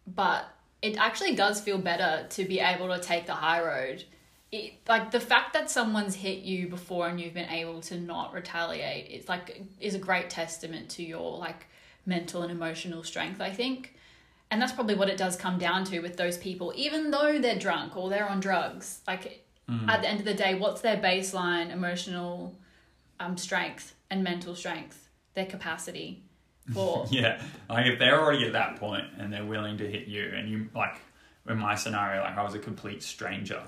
but 0.06 0.44
it 0.82 0.98
actually 0.98 1.34
does 1.34 1.60
feel 1.60 1.78
better 1.78 2.26
to 2.28 2.44
be 2.44 2.60
able 2.60 2.88
to 2.88 3.00
take 3.00 3.26
the 3.26 3.34
high 3.34 3.62
road. 3.62 4.04
It, 4.52 4.74
like 4.86 5.10
the 5.10 5.20
fact 5.20 5.54
that 5.54 5.70
someone's 5.70 6.14
hit 6.14 6.40
you 6.40 6.68
before 6.68 7.08
and 7.08 7.18
you've 7.18 7.32
been 7.32 7.48
able 7.48 7.80
to 7.82 7.98
not 7.98 8.34
retaliate 8.34 9.08
it's 9.10 9.26
like 9.26 9.64
is 9.80 9.94
a 9.94 9.98
great 9.98 10.28
testament 10.28 10.90
to 10.90 11.02
your 11.02 11.38
like 11.38 11.66
mental 12.04 12.42
and 12.42 12.52
emotional 12.52 13.02
strength 13.02 13.40
i 13.40 13.50
think. 13.50 13.94
And 14.50 14.60
that's 14.60 14.72
probably 14.72 14.94
what 14.94 15.08
it 15.08 15.16
does 15.16 15.34
come 15.34 15.58
down 15.58 15.84
to 15.84 16.00
with 16.00 16.18
those 16.18 16.36
people. 16.36 16.74
Even 16.76 17.10
though 17.10 17.38
they're 17.38 17.58
drunk 17.58 17.96
or 17.96 18.10
they're 18.10 18.28
on 18.28 18.40
drugs 18.40 19.00
like 19.06 19.42
at 19.88 20.02
the 20.02 20.08
end 20.08 20.18
of 20.18 20.26
the 20.26 20.34
day 20.34 20.54
what's 20.54 20.82
their 20.82 20.98
baseline 20.98 21.72
emotional 21.72 22.54
um, 23.18 23.38
strength 23.38 23.94
and 24.10 24.22
mental 24.22 24.54
strength? 24.54 25.08
Their 25.32 25.46
capacity 25.46 26.22
for 26.74 27.06
Yeah, 27.10 27.42
like 27.68 27.86
if 27.86 27.98
they're 27.98 28.20
already 28.20 28.46
at 28.46 28.52
that 28.52 28.76
point 28.76 29.06
and 29.18 29.32
they're 29.32 29.46
willing 29.46 29.78
to 29.78 29.90
hit 29.90 30.06
you, 30.06 30.30
and 30.34 30.48
you 30.48 30.68
like 30.74 30.96
in 31.48 31.58
my 31.58 31.74
scenario, 31.74 32.22
like 32.22 32.36
I 32.36 32.42
was 32.42 32.54
a 32.54 32.58
complete 32.58 33.02
stranger, 33.02 33.62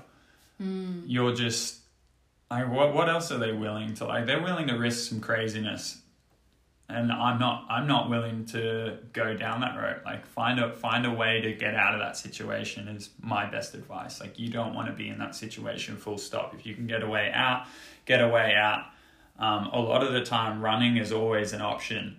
you're 0.59 1.33
just 1.33 1.79
like, 2.49 2.71
what? 2.71 2.93
What 2.93 3.09
else 3.09 3.31
are 3.31 3.37
they 3.37 3.51
willing 3.51 3.93
to 3.95 4.05
like? 4.05 4.25
They're 4.25 4.41
willing 4.41 4.67
to 4.67 4.77
risk 4.77 5.09
some 5.09 5.19
craziness, 5.19 5.99
and 6.87 7.11
I'm 7.11 7.39
not. 7.39 7.65
I'm 7.69 7.87
not 7.87 8.09
willing 8.09 8.45
to 8.47 8.99
go 9.13 9.35
down 9.35 9.61
that 9.61 9.75
road. 9.75 10.01
Like 10.05 10.25
find 10.27 10.59
a 10.59 10.71
find 10.71 11.05
a 11.05 11.11
way 11.11 11.41
to 11.41 11.53
get 11.53 11.75
out 11.75 11.93
of 11.93 11.99
that 11.99 12.17
situation 12.17 12.87
is 12.87 13.09
my 13.19 13.45
best 13.45 13.73
advice. 13.73 14.21
Like 14.21 14.37
you 14.39 14.49
don't 14.49 14.73
want 14.73 14.87
to 14.87 14.93
be 14.93 15.09
in 15.09 15.17
that 15.19 15.35
situation. 15.35 15.97
Full 15.97 16.17
stop. 16.17 16.53
If 16.53 16.65
you 16.65 16.75
can 16.75 16.87
get 16.87 17.03
a 17.03 17.07
way 17.07 17.31
out, 17.33 17.65
get 18.05 18.21
a 18.21 18.27
way 18.27 18.53
out. 18.55 18.85
Um, 19.37 19.67
a 19.73 19.79
lot 19.79 20.03
of 20.03 20.13
the 20.13 20.23
time, 20.23 20.61
running 20.61 20.97
is 20.97 21.11
always 21.11 21.51
an 21.51 21.61
option. 21.61 22.17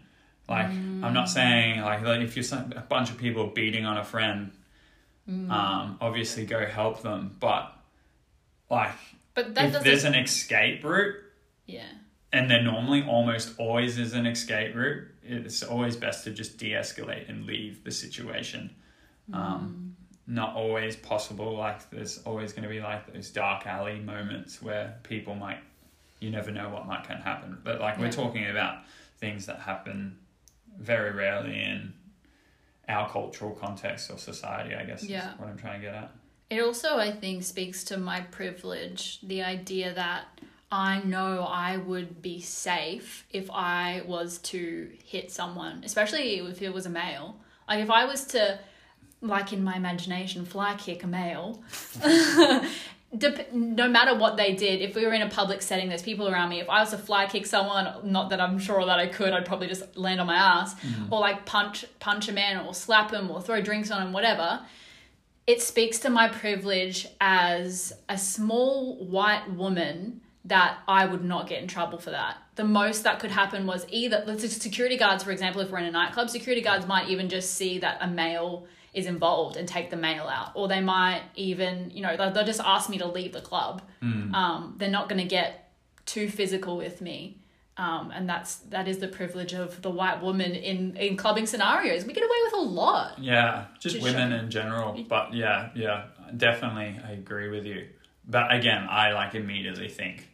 Like 0.48 0.66
I'm 0.66 1.12
not 1.12 1.28
saying 1.28 1.80
like, 1.80 2.02
like 2.02 2.20
if 2.20 2.36
you're 2.36 2.42
some, 2.42 2.72
a 2.76 2.80
bunch 2.80 3.10
of 3.10 3.18
people 3.18 3.48
beating 3.48 3.84
on 3.84 3.96
a 3.96 4.04
friend, 4.04 4.52
um, 5.28 5.98
obviously 6.00 6.46
go 6.46 6.64
help 6.66 7.02
them. 7.02 7.36
But 7.40 7.75
like 8.70 8.92
but 9.34 9.54
that 9.54 9.74
if 9.74 9.82
there's 9.82 10.04
an 10.04 10.14
escape 10.14 10.82
route, 10.84 11.16
yeah 11.66 11.84
and 12.32 12.50
there 12.50 12.62
normally 12.62 13.02
almost 13.02 13.58
always 13.58 13.98
is 13.98 14.12
an 14.12 14.26
escape 14.26 14.74
route, 14.74 15.08
it's 15.22 15.62
always 15.62 15.96
best 15.96 16.24
to 16.24 16.30
just 16.30 16.58
de-escalate 16.58 17.28
and 17.28 17.46
leave 17.46 17.82
the 17.84 17.90
situation. 17.90 18.74
Um, 19.32 19.96
not 20.26 20.54
always 20.54 20.96
possible. 20.96 21.56
Like 21.56 21.88
there's 21.90 22.18
always 22.18 22.52
going 22.52 22.64
to 22.64 22.68
be 22.68 22.80
like 22.80 23.12
those 23.12 23.30
dark 23.30 23.66
alley 23.66 24.00
moments 24.00 24.60
where 24.60 24.98
people 25.04 25.34
might, 25.34 25.60
you 26.20 26.30
never 26.30 26.50
know 26.50 26.68
what 26.68 26.86
might 26.86 27.04
can 27.04 27.18
happen. 27.18 27.58
But 27.62 27.80
like 27.80 27.98
we're 27.98 28.12
talking 28.12 28.50
about 28.50 28.78
things 29.18 29.46
that 29.46 29.60
happen 29.60 30.18
very 30.78 31.12
rarely 31.12 31.62
in 31.62 31.94
our 32.88 33.08
cultural 33.08 33.52
context 33.52 34.10
or 34.10 34.18
society. 34.18 34.74
I 34.74 34.84
guess 34.84 35.04
Yeah. 35.04 35.32
is 35.32 35.38
what 35.38 35.48
I'm 35.48 35.58
trying 35.58 35.80
to 35.80 35.86
get 35.86 35.94
at. 35.94 36.10
It 36.48 36.62
also, 36.62 36.96
I 36.96 37.10
think, 37.10 37.42
speaks 37.42 37.82
to 37.84 37.96
my 37.96 38.20
privilege 38.20 39.18
the 39.22 39.42
idea 39.42 39.92
that 39.94 40.26
I 40.70 41.00
know 41.02 41.42
I 41.42 41.76
would 41.76 42.22
be 42.22 42.40
safe 42.40 43.24
if 43.32 43.50
I 43.50 44.02
was 44.06 44.38
to 44.38 44.90
hit 45.04 45.32
someone, 45.32 45.82
especially 45.84 46.38
if 46.38 46.62
it 46.62 46.72
was 46.72 46.86
a 46.86 46.90
male. 46.90 47.36
Like, 47.68 47.80
if 47.80 47.90
I 47.90 48.04
was 48.04 48.24
to, 48.26 48.60
like 49.20 49.52
in 49.52 49.64
my 49.64 49.76
imagination, 49.76 50.44
fly 50.44 50.76
kick 50.76 51.02
a 51.02 51.08
male, 51.08 51.62
dep- 53.16 53.52
no 53.52 53.88
matter 53.88 54.16
what 54.16 54.36
they 54.36 54.54
did, 54.54 54.80
if 54.82 54.94
we 54.94 55.04
were 55.04 55.12
in 55.12 55.22
a 55.22 55.28
public 55.28 55.62
setting, 55.62 55.88
there's 55.88 56.02
people 56.02 56.28
around 56.28 56.50
me. 56.50 56.60
If 56.60 56.68
I 56.68 56.78
was 56.78 56.90
to 56.90 56.98
fly 56.98 57.26
kick 57.26 57.46
someone, 57.46 57.88
not 58.04 58.30
that 58.30 58.40
I'm 58.40 58.60
sure 58.60 58.84
that 58.86 59.00
I 59.00 59.08
could, 59.08 59.32
I'd 59.32 59.46
probably 59.46 59.66
just 59.66 59.96
land 59.96 60.20
on 60.20 60.28
my 60.28 60.36
ass, 60.36 60.76
mm. 60.76 61.10
or 61.10 61.18
like 61.18 61.44
punch 61.44 61.86
punch 61.98 62.28
a 62.28 62.32
man, 62.32 62.64
or 62.64 62.72
slap 62.72 63.12
him, 63.12 63.32
or 63.32 63.40
throw 63.40 63.60
drinks 63.60 63.90
on 63.90 64.00
him, 64.00 64.12
whatever 64.12 64.60
it 65.46 65.62
speaks 65.62 66.00
to 66.00 66.10
my 66.10 66.28
privilege 66.28 67.06
as 67.20 67.92
a 68.08 68.18
small 68.18 69.04
white 69.04 69.50
woman 69.52 70.20
that 70.44 70.78
I 70.86 71.06
would 71.06 71.24
not 71.24 71.48
get 71.48 71.60
in 71.60 71.68
trouble 71.68 71.98
for 71.98 72.10
that. 72.10 72.36
The 72.54 72.64
most 72.64 73.02
that 73.04 73.18
could 73.18 73.30
happen 73.30 73.66
was 73.66 73.84
either 73.90 74.22
let's 74.26 74.50
security 74.56 74.96
guards, 74.96 75.24
for 75.24 75.32
example, 75.32 75.60
if 75.60 75.70
we're 75.70 75.78
in 75.78 75.86
a 75.86 75.90
nightclub, 75.90 76.30
security 76.30 76.62
guards 76.62 76.86
might 76.86 77.08
even 77.08 77.28
just 77.28 77.54
see 77.54 77.78
that 77.80 77.98
a 78.00 78.06
male 78.06 78.66
is 78.94 79.06
involved 79.06 79.56
and 79.56 79.68
take 79.68 79.90
the 79.90 79.96
male 79.96 80.26
out, 80.26 80.52
or 80.54 80.68
they 80.68 80.80
might 80.80 81.22
even, 81.34 81.90
you 81.90 82.00
know, 82.00 82.16
they'll, 82.16 82.32
they'll 82.32 82.46
just 82.46 82.60
ask 82.64 82.88
me 82.88 82.96
to 82.98 83.06
leave 83.06 83.32
the 83.32 83.40
club. 83.40 83.82
Um, 84.34 84.74
they're 84.78 84.88
not 84.88 85.08
going 85.08 85.20
to 85.20 85.28
get 85.28 85.70
too 86.06 86.28
physical 86.28 86.76
with 86.76 87.00
me. 87.00 87.38
Um, 87.78 88.10
and 88.14 88.26
that's 88.28 88.56
that 88.70 88.88
is 88.88 88.98
the 88.98 89.08
privilege 89.08 89.52
of 89.52 89.82
the 89.82 89.90
white 89.90 90.22
woman 90.22 90.52
in 90.52 90.96
in 90.96 91.16
clubbing 91.16 91.46
scenarios. 91.46 92.04
We 92.06 92.12
get 92.14 92.22
away 92.24 92.38
with 92.44 92.54
a 92.54 92.62
lot. 92.62 93.18
Yeah, 93.18 93.66
just 93.78 93.96
Just 93.96 94.04
women 94.04 94.30
show- 94.30 94.36
in 94.38 94.50
general. 94.50 95.04
But 95.08 95.34
yeah, 95.34 95.68
yeah, 95.74 96.04
definitely, 96.36 96.98
I 97.06 97.12
agree 97.12 97.50
with 97.50 97.66
you. 97.66 97.88
But 98.26 98.54
again, 98.54 98.86
I 98.90 99.12
like 99.12 99.34
immediately 99.34 99.88
think 99.88 100.26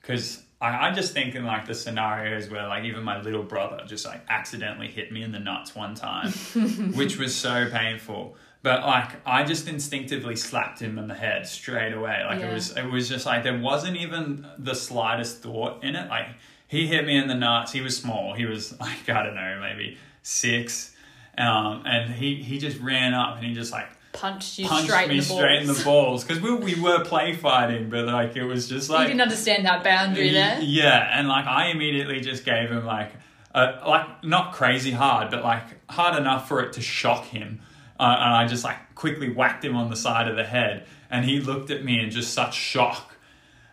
because 0.00 0.42
I, 0.62 0.88
I 0.88 0.92
just 0.94 1.12
think 1.12 1.34
in 1.34 1.44
like 1.44 1.66
the 1.66 1.74
scenarios 1.74 2.48
where 2.48 2.66
like 2.66 2.84
even 2.84 3.02
my 3.04 3.20
little 3.20 3.42
brother 3.42 3.82
just 3.86 4.06
like 4.06 4.22
accidentally 4.28 4.88
hit 4.88 5.12
me 5.12 5.22
in 5.22 5.30
the 5.30 5.38
nuts 5.40 5.74
one 5.74 5.94
time, 5.94 6.30
which 6.94 7.18
was 7.18 7.34
so 7.34 7.68
painful. 7.70 8.34
But 8.62 8.80
like 8.84 9.10
I 9.26 9.44
just 9.44 9.68
instinctively 9.68 10.36
slapped 10.36 10.80
him 10.80 10.98
in 10.98 11.06
the 11.06 11.14
head 11.14 11.46
straight 11.46 11.92
away. 11.92 12.22
Like 12.26 12.40
Yeah. 12.40 12.50
it 12.50 12.54
was 12.54 12.76
it 12.76 12.86
was 12.90 13.08
just 13.10 13.26
like 13.26 13.42
there 13.44 13.58
wasn't 13.58 13.98
even 13.98 14.46
the 14.58 14.74
slightest 14.74 15.42
thought 15.42 15.84
in 15.84 15.94
it. 15.94 16.08
Like 16.08 16.28
he 16.68 16.86
hit 16.86 17.04
me 17.04 17.16
in 17.16 17.26
the 17.26 17.34
nuts. 17.34 17.72
He 17.72 17.80
was 17.80 17.96
small. 17.96 18.34
He 18.34 18.44
was 18.44 18.78
like 18.80 19.08
I 19.08 19.24
don't 19.24 19.34
know, 19.34 19.58
maybe 19.60 19.98
six. 20.22 20.94
Um, 21.36 21.82
and 21.86 22.12
he, 22.12 22.42
he 22.42 22.58
just 22.58 22.80
ran 22.80 23.14
up 23.14 23.36
and 23.36 23.46
he 23.46 23.54
just 23.54 23.70
like 23.70 23.86
Punched 24.12 24.58
you 24.58 24.66
punched 24.66 24.88
straight 24.88 25.08
me 25.08 25.18
in 25.18 25.22
straight 25.22 25.60
in 25.60 25.68
the 25.68 25.80
balls 25.84 26.24
because 26.24 26.42
we, 26.42 26.52
we 26.52 26.80
were 26.80 27.04
play 27.04 27.34
fighting, 27.34 27.88
but 27.90 28.06
like 28.06 28.34
it 28.36 28.42
was 28.42 28.68
just 28.68 28.90
like 28.90 29.02
you 29.02 29.08
didn't 29.08 29.20
understand 29.20 29.64
that 29.66 29.84
boundary 29.84 30.30
there. 30.30 30.58
yeah, 30.60 31.10
and 31.16 31.28
like 31.28 31.46
I 31.46 31.66
immediately 31.66 32.20
just 32.20 32.44
gave 32.44 32.70
him 32.70 32.84
like 32.84 33.12
a, 33.54 33.78
like 33.86 34.24
not 34.24 34.54
crazy 34.54 34.90
hard, 34.90 35.30
but 35.30 35.44
like 35.44 35.62
hard 35.90 36.18
enough 36.18 36.48
for 36.48 36.60
it 36.62 36.72
to 36.72 36.80
shock 36.80 37.26
him. 37.26 37.60
Uh, 38.00 38.16
and 38.18 38.34
I 38.34 38.46
just 38.48 38.64
like 38.64 38.94
quickly 38.94 39.30
whacked 39.30 39.64
him 39.64 39.76
on 39.76 39.90
the 39.90 39.96
side 39.96 40.26
of 40.26 40.36
the 40.36 40.44
head, 40.44 40.86
and 41.10 41.24
he 41.24 41.38
looked 41.38 41.70
at 41.70 41.84
me 41.84 42.00
in 42.02 42.10
just 42.10 42.32
such 42.32 42.54
shock. 42.54 43.07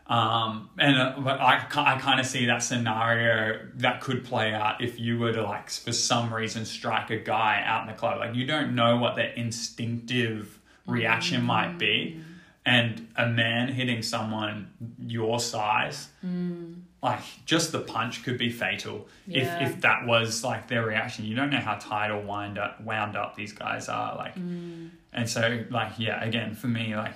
Um, 0.08 0.70
and 0.78 0.98
uh, 0.98 1.16
but 1.18 1.42
I, 1.42 1.66
I 1.76 2.00
kind 2.00 2.20
of 2.20 2.28
see 2.28 2.46
that 2.46 2.62
scenario 2.62 3.60
that 3.76 4.02
could 4.02 4.24
play 4.24 4.54
out 4.54 4.84
if 4.84 5.00
you 5.00 5.18
were 5.18 5.34
to 5.34 5.42
like 5.42 5.70
for 5.72 5.94
some 5.94 6.32
reason 6.32 6.66
strike 6.66 7.10
a 7.10 7.18
guy 7.18 7.64
out 7.66 7.82
in 7.82 7.88
the 7.88 7.94
club. 7.94 8.20
Like 8.20 8.36
you 8.36 8.46
don't 8.46 8.76
know 8.76 8.98
what 8.98 9.16
their 9.16 9.30
instinctive 9.30 10.60
reaction 10.86 11.42
might 11.44 11.80
be, 11.80 12.22
and 12.68 13.08
a 13.16 13.26
man 13.26 13.70
hitting 13.70 14.04
someone 14.04 14.72
your 15.00 15.40
size, 15.40 16.10
like 17.02 17.22
just 17.46 17.72
the 17.72 17.80
punch 17.80 18.24
could 18.24 18.38
be 18.38 18.52
fatal. 18.52 19.08
Yeah. 19.26 19.64
If 19.64 19.72
if 19.76 19.82
that 19.82 20.06
was 20.06 20.44
like 20.44 20.68
their 20.68 20.86
reaction, 20.86 21.26
you 21.26 21.36
don't 21.36 21.50
know 21.50 21.58
how 21.58 21.78
tight 21.80 22.12
or 22.12 22.22
wind 22.22 22.60
up 22.60 22.80
wound 22.80 23.16
up 23.16 23.36
these 23.36 23.54
guys 23.54 23.90
are. 23.90 24.16
Like, 24.16 24.36
and 25.14 25.28
so 25.28 25.64
like 25.72 25.94
yeah, 25.98 26.24
again 26.24 26.54
for 26.54 26.68
me 26.68 26.96
like 26.96 27.16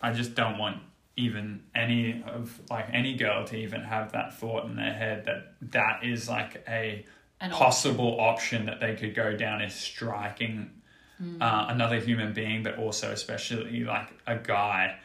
I 0.00 0.12
just 0.12 0.34
don't 0.34 0.56
want 0.56 0.78
even 1.16 1.62
any 1.74 2.22
of 2.26 2.60
like 2.70 2.86
any 2.92 3.14
girl 3.16 3.44
to 3.44 3.56
even 3.56 3.82
have 3.82 4.12
that 4.12 4.38
thought 4.38 4.64
in 4.66 4.76
their 4.76 4.94
head 4.94 5.24
that 5.26 5.54
that 5.72 6.04
is 6.04 6.28
like 6.28 6.64
a 6.68 7.04
An 7.40 7.50
possible 7.50 8.18
option 8.20 8.66
that 8.66 8.80
they 8.80 8.94
could 8.94 9.14
go 9.14 9.36
down 9.36 9.60
is 9.62 9.74
striking 9.74 10.70
uh, 11.40 11.66
another 11.68 12.00
human 12.00 12.32
being, 12.32 12.62
but 12.64 12.78
also 12.78 13.12
especially 13.12 13.84
like 13.84 14.08
a 14.26 14.36
guy. 14.36 14.96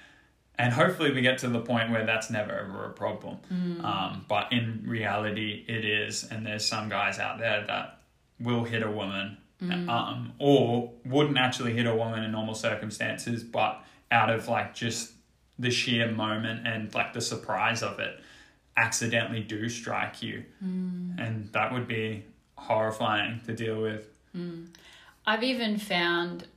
And 0.57 0.73
hopefully 0.73 1.11
we 1.11 1.21
get 1.21 1.37
to 1.39 1.47
the 1.49 1.59
point 1.59 1.91
where 1.91 2.05
that's 2.05 2.31
never 2.31 2.51
ever 2.51 2.85
a 2.85 2.89
problem. 2.93 3.37
Um, 3.85 4.25
but 4.27 4.51
in 4.51 4.83
reality, 4.87 5.63
it 5.67 5.85
is. 5.85 6.23
And 6.23 6.43
there's 6.45 6.65
some 6.65 6.89
guys 6.89 7.19
out 7.19 7.37
there 7.37 7.63
that 7.67 7.99
will 8.39 8.63
hit 8.63 8.81
a 8.81 8.89
woman 8.89 9.37
um, 9.89 10.33
or 10.39 10.93
wouldn't 11.05 11.37
actually 11.37 11.73
hit 11.73 11.85
a 11.85 11.93
woman 11.93 12.23
in 12.23 12.31
normal 12.31 12.55
circumstances, 12.55 13.43
but 13.43 13.83
out 14.11 14.29
of 14.31 14.47
like 14.47 14.73
just 14.73 15.11
the 15.59 15.71
sheer 15.71 16.11
moment 16.11 16.67
and 16.67 16.93
like 16.93 17.13
the 17.13 17.21
surprise 17.21 17.81
of 17.83 17.99
it 17.99 18.19
accidentally 18.75 19.41
do 19.41 19.67
strike 19.67 20.21
you. 20.21 20.43
Hmm. 20.59 21.11
And 21.17 21.51
that 21.53 21.73
would 21.73 21.87
be 21.87 22.23
horrifying 22.55 23.41
to 23.45 23.53
deal 23.53 23.81
with. 23.81 24.07
I've 25.25 25.43
even 25.43 25.77
found 25.77 26.47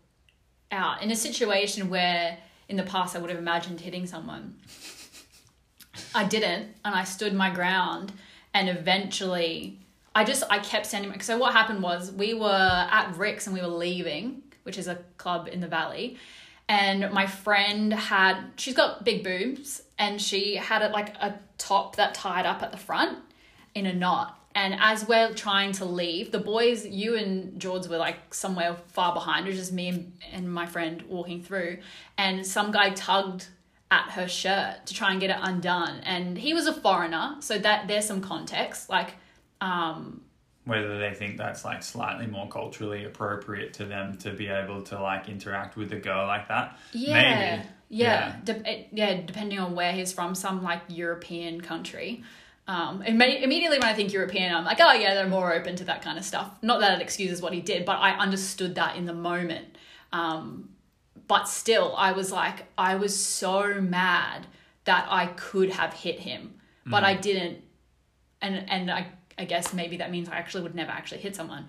out 0.71 1.03
in 1.03 1.11
a 1.11 1.17
situation 1.17 1.91
where 1.91 2.39
in 2.69 2.77
the 2.77 2.83
past 2.83 3.17
I 3.17 3.19
would 3.19 3.31
have 3.31 3.39
imagined 3.39 3.81
hitting 3.81 4.07
someone. 4.07 4.57
I 6.15 6.25
didn't, 6.25 6.69
and 6.85 6.95
I 6.95 7.05
stood 7.05 7.35
my 7.35 7.51
ground, 7.51 8.13
and 8.55 8.69
eventually 8.69 9.79
I 10.15 10.25
just 10.25 10.45
I 10.51 10.59
kept 10.59 10.87
standing. 10.87 11.21
So 11.21 11.39
what 11.39 11.53
happened 11.53 11.83
was 11.83 12.13
we 12.13 12.35
were 12.35 12.89
at 12.91 13.17
Rick's 13.17 13.47
and 13.47 13.55
we 13.55 13.63
were 13.63 13.69
leaving, 13.69 14.43
which 14.63 14.79
is 14.79 14.89
a 14.89 14.99
club 15.19 15.49
in 15.51 15.61
the 15.61 15.69
valley, 15.69 16.17
and 16.71 17.13
my 17.13 17.27
friend 17.27 17.93
had 17.93 18.53
she's 18.55 18.75
got 18.75 19.05
big 19.05 19.25
boobs 19.25 19.83
and 19.99 20.23
she 20.23 20.55
had 20.55 20.83
it 20.83 20.93
like 20.93 21.17
a 21.17 21.37
top 21.59 21.97
that 21.97 22.15
tied 22.15 22.47
up 22.47 22.63
at 22.63 22.71
the 22.71 22.79
front 22.79 23.19
in 23.75 23.87
a 23.87 23.93
knot. 23.93 24.39
And 24.55 24.77
as 24.79 25.07
we're 25.07 25.35
trying 25.35 25.73
to 25.73 25.85
leave, 25.85 26.31
the 26.31 26.39
boys, 26.39 26.87
you 26.87 27.17
and 27.17 27.61
George 27.61 27.89
were 27.89 27.99
like 27.99 28.33
somewhere 28.33 28.77
far 28.87 29.13
behind. 29.13 29.47
It 29.47 29.51
was 29.51 29.59
just 29.59 29.73
me 29.73 30.13
and, 30.33 30.53
my 30.53 30.67
friend 30.67 31.03
walking 31.09 31.43
through. 31.43 31.79
And 32.17 32.47
some 32.47 32.71
guy 32.71 32.91
tugged 32.91 33.49
at 33.91 34.11
her 34.13 34.29
shirt 34.29 34.87
to 34.87 34.95
try 34.95 35.11
and 35.11 35.21
get 35.21 35.31
it 35.31 35.39
undone. 35.41 36.01
And 36.05 36.39
he 36.39 36.55
was 36.55 36.69
a 36.69 36.73
foreigner, 36.73 37.37
so 37.41 37.59
that 37.59 37.89
there's 37.89 38.07
some 38.07 38.21
context. 38.21 38.89
Like, 38.89 39.15
um, 39.61 40.21
Whether 40.71 40.99
they 40.99 41.13
think 41.15 41.37
that's 41.37 41.65
like 41.65 41.83
slightly 41.83 42.27
more 42.27 42.49
culturally 42.49 43.05
appropriate 43.05 43.75
to 43.75 43.85
them 43.85 44.17
to 44.19 44.33
be 44.33 44.47
able 44.47 44.83
to 44.91 45.01
like 45.01 45.29
interact 45.29 45.77
with 45.77 45.93
a 45.93 45.97
girl 45.97 46.27
like 46.27 46.47
that. 46.49 46.79
yeah, 46.93 47.13
Maybe. 47.57 47.69
yeah, 47.89 48.37
De- 48.45 48.71
it- 48.73 48.89
yeah, 48.93 49.21
depending 49.31 49.59
on 49.59 49.75
where 49.75 49.93
he's 49.93 50.13
from, 50.13 50.35
some 50.35 50.63
like 50.63 50.83
European 50.89 51.61
country. 51.61 52.23
Um, 52.69 53.03
immediately 53.03 53.79
when 53.81 53.89
I 53.89 53.95
think 53.95 54.13
European, 54.13 54.55
I'm 54.55 54.65
like, 54.65 54.79
oh 54.81 54.93
yeah, 54.93 55.15
they're 55.15 55.29
more 55.29 55.53
open 55.53 55.75
to 55.77 55.85
that 55.87 56.03
kind 56.03 56.17
of 56.17 56.25
stuff. 56.25 56.49
Not 56.63 56.79
that 56.81 57.01
it 57.01 57.03
excuses 57.03 57.43
what 57.43 57.53
he 57.53 57.61
did, 57.61 57.85
but 57.85 57.97
I 57.97 58.11
understood 58.13 58.77
that 58.77 58.95
in 58.97 59.07
the 59.07 59.13
moment. 59.31 59.77
Um, 60.13 60.69
but 61.27 61.49
still, 61.49 61.95
I 61.97 62.13
was 62.13 62.31
like, 62.31 62.67
I 62.79 62.95
was 62.95 63.19
so 63.19 63.81
mad 63.81 64.47
that 64.85 65.07
I 65.11 65.27
could 65.27 65.71
have 65.71 65.93
hit 65.95 66.21
him, 66.21 66.43
but 66.87 67.03
I 67.03 67.15
didn't. 67.15 67.59
And 68.41 68.71
and 68.71 68.89
I 68.91 69.07
I 69.41 69.45
guess 69.45 69.73
maybe 69.73 69.97
that 69.97 70.11
means 70.11 70.29
I 70.29 70.37
actually 70.37 70.63
would 70.63 70.75
never 70.75 70.91
actually 70.91 71.21
hit 71.21 71.35
someone. 71.35 71.67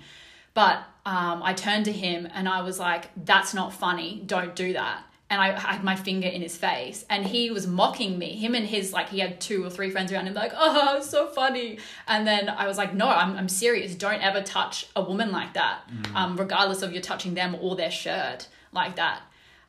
But 0.53 0.79
um, 1.05 1.41
I 1.41 1.53
turned 1.53 1.85
to 1.85 1.91
him 1.91 2.27
and 2.33 2.47
I 2.47 2.61
was 2.61 2.77
like, 2.77 3.09
"That's 3.15 3.53
not 3.53 3.73
funny. 3.73 4.21
Don't 4.25 4.55
do 4.55 4.73
that." 4.73 5.03
And 5.29 5.39
I 5.41 5.57
had 5.57 5.81
my 5.81 5.95
finger 5.95 6.27
in 6.27 6.41
his 6.41 6.57
face, 6.57 7.05
and 7.09 7.25
he 7.25 7.51
was 7.51 7.65
mocking 7.65 8.19
me. 8.19 8.35
Him 8.35 8.53
and 8.53 8.65
his 8.65 8.91
like, 8.91 9.07
he 9.07 9.19
had 9.19 9.39
two 9.39 9.63
or 9.63 9.69
three 9.69 9.89
friends 9.89 10.11
around 10.11 10.27
him, 10.27 10.33
like, 10.33 10.51
"Oh, 10.53 10.99
so 11.13 11.27
funny." 11.27 11.79
And 12.05 12.27
then 12.27 12.49
I 12.49 12.67
was 12.67 12.77
like, 12.77 12.93
"No, 12.93 13.07
I'm 13.07 13.37
I'm 13.37 13.47
serious. 13.47 13.95
Don't 13.95 14.21
ever 14.21 14.41
touch 14.41 14.87
a 14.95 15.01
woman 15.01 15.31
like 15.31 15.53
that, 15.53 15.79
um, 16.15 16.35
regardless 16.35 16.81
of 16.81 16.91
you're 16.91 17.01
touching 17.01 17.33
them 17.33 17.55
or 17.61 17.77
their 17.77 17.91
shirt 17.91 18.49
like 18.73 18.97
that." 18.97 19.21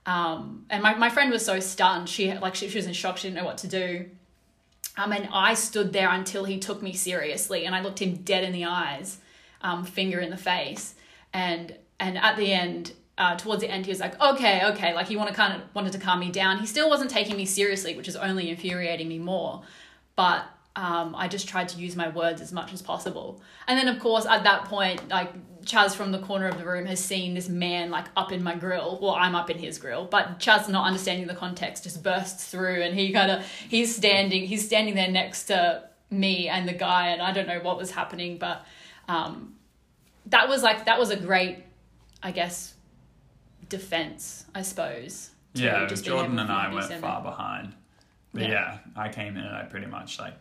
Um, 0.05 0.67
and 0.69 0.83
my, 0.83 0.95
my 0.95 1.11
friend 1.11 1.31
was 1.31 1.45
so 1.45 1.61
stunned. 1.61 2.09
She 2.09 2.33
like 2.35 2.57
she, 2.57 2.69
she 2.69 2.79
was 2.79 2.87
in 2.87 2.93
shock. 2.93 3.19
She 3.19 3.29
didn't 3.29 3.39
know 3.39 3.45
what 3.45 3.59
to 3.59 3.69
do. 3.69 4.07
Um, 4.97 5.13
and 5.13 5.29
I 5.33 5.55
stood 5.55 5.93
there 5.93 6.11
until 6.11 6.45
he 6.45 6.59
took 6.59 6.83
me 6.83 6.93
seriously, 6.93 7.65
and 7.65 7.75
I 7.75 7.81
looked 7.81 8.01
him 8.01 8.17
dead 8.17 8.45
in 8.45 8.53
the 8.53 8.67
eyes, 8.67 9.19
um, 9.63 9.85
finger 9.85 10.21
in 10.21 10.31
the 10.31 10.37
face, 10.37 10.95
and 11.33 11.75
and 11.99 12.19
at 12.19 12.37
the 12.37 12.53
end, 12.53 12.93
uh, 13.17 13.37
towards 13.37 13.63
the 13.63 13.71
end, 13.71 13.87
he 13.87 13.91
was 13.91 14.01
like, 14.01 14.21
"Okay, 14.21 14.65
okay," 14.67 14.93
like 14.93 15.09
he 15.09 15.17
wanted 15.17 15.35
kind 15.35 15.55
of 15.55 15.63
wanted 15.75 15.93
to 15.93 15.99
calm 15.99 16.21
me 16.21 16.31
down. 16.31 16.59
He 16.59 16.67
still 16.67 16.91
wasn't 16.91 17.11
taking 17.11 17.37
me 17.37 17.47
seriously, 17.47 17.95
which 17.97 18.09
is 18.09 18.17
only 18.17 18.51
infuriating 18.51 19.09
me 19.09 19.19
more. 19.19 19.63
But 20.15 20.45
um, 20.75 21.15
I 21.15 21.29
just 21.29 21.49
tried 21.49 21.69
to 21.71 21.79
use 21.79 21.97
my 21.97 22.09
words 22.09 22.41
as 22.41 22.53
much 22.53 22.73
as 22.73 22.81
possible. 22.81 23.43
And 23.67 23.79
then, 23.79 23.89
of 23.89 24.01
course, 24.01 24.25
at 24.27 24.45
that 24.45 24.65
point, 24.65 25.09
like 25.09 25.31
Chaz 25.65 25.95
from 25.95 26.13
the 26.13 26.19
corner 26.19 26.49
of 26.49 26.57
the 26.59 26.65
room 26.65 26.87
has 26.87 26.99
seen 26.99 27.35
this 27.35 27.49
man 27.49 27.91
like 27.91 28.07
up 28.17 28.33
in 28.33 28.43
my 28.43 28.55
grill. 28.55 28.99
Well, 29.01 29.15
I'm 29.15 29.35
up 29.35 29.51
in 29.51 29.59
his 29.59 29.77
grill, 29.79 30.07
but 30.07 30.41
Chaz, 30.41 30.69
not 30.69 30.87
understanding 30.87 31.27
the 31.27 31.35
context, 31.35 31.85
just 31.85 32.03
bursts 32.03 32.47
through, 32.47 32.83
and 32.83 32.95
he 32.99 33.13
kind 33.13 33.31
of 33.31 33.47
he's 33.69 33.95
standing 33.95 34.47
he's 34.47 34.65
standing 34.65 34.95
there 34.95 35.11
next 35.11 35.45
to 35.45 35.85
me 36.11 36.49
and 36.49 36.67
the 36.69 36.73
guy, 36.73 37.09
and 37.09 37.21
I 37.23 37.33
don't 37.33 37.47
know 37.47 37.61
what 37.61 37.77
was 37.77 37.91
happening, 37.91 38.39
but 38.39 38.65
um, 39.09 39.55
that 40.27 40.49
was 40.49 40.63
like 40.63 40.87
that 40.87 40.99
was 40.99 41.11
a 41.11 41.17
great, 41.17 41.59
I 42.23 42.31
guess, 42.33 42.75
defense, 43.69 44.47
I 44.55 44.63
suppose. 44.63 45.31
Yeah, 45.55 45.87
just 45.87 46.05
Jordan 46.05 46.39
and 46.39 46.51
I 46.51 46.73
went 46.73 46.93
far 46.95 47.23
behind. 47.23 47.75
But 48.33 48.45
Yeah. 48.45 48.49
yeah. 48.49 48.79
I 48.97 49.11
came 49.11 49.37
in 49.37 49.45
and 49.45 49.55
I 49.55 49.65
pretty 49.65 49.87
much 49.87 50.19
like 50.19 50.35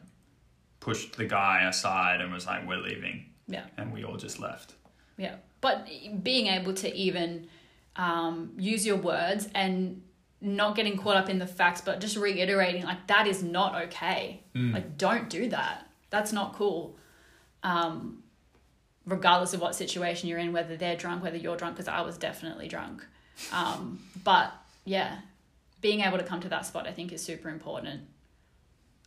pushed 0.82 1.16
the 1.16 1.26
guy 1.26 1.64
aside 1.70 2.20
and 2.20 2.34
was 2.34 2.46
like, 2.46 2.68
"We're 2.68 2.78
leaving," 2.82 3.26
Yeah. 3.48 3.66
and 3.78 3.94
we 3.94 4.04
all 4.04 4.18
just 4.18 4.40
left. 4.40 4.74
Yeah, 5.18 5.36
but 5.62 5.88
being 6.24 6.48
able 6.48 6.74
to 6.74 6.94
even 6.94 7.48
um, 7.96 8.52
use 8.58 8.86
your 8.86 8.98
words 8.98 9.48
and 9.56 10.02
not 10.42 10.76
getting 10.76 10.98
caught 10.98 11.16
up 11.18 11.30
in 11.30 11.38
the 11.40 11.46
facts, 11.48 11.82
but 11.82 12.00
just 12.02 12.18
reiterating 12.18 12.84
like 12.84 13.06
that 13.08 13.28
is 13.28 13.42
not 13.44 13.76
okay. 13.84 14.44
Like 14.56 14.98
don't 14.98 15.30
do 15.30 15.48
that. 15.50 15.88
That's 16.10 16.34
not 16.34 16.54
cool. 16.56 16.98
Um, 17.64 18.24
regardless 19.06 19.54
of 19.54 19.62
what 19.62 19.76
situation 19.76 20.28
you're 20.30 20.40
in, 20.40 20.52
whether 20.52 20.76
they're 20.78 20.96
drunk, 20.96 21.22
whether 21.24 21.38
you're 21.38 21.58
drunk, 21.58 21.76
because 21.76 21.88
I 21.88 22.02
was 22.02 22.18
definitely 22.18 22.68
drunk. 22.68 23.06
Um, 23.54 24.00
but 24.24 24.52
yeah, 24.86 25.20
being 25.82 26.02
able 26.02 26.18
to 26.18 26.24
come 26.24 26.40
to 26.42 26.50
that 26.50 26.66
spot, 26.66 26.88
I 26.88 26.92
think, 26.92 27.12
is 27.12 27.24
super 27.24 27.50
important. 27.50 28.02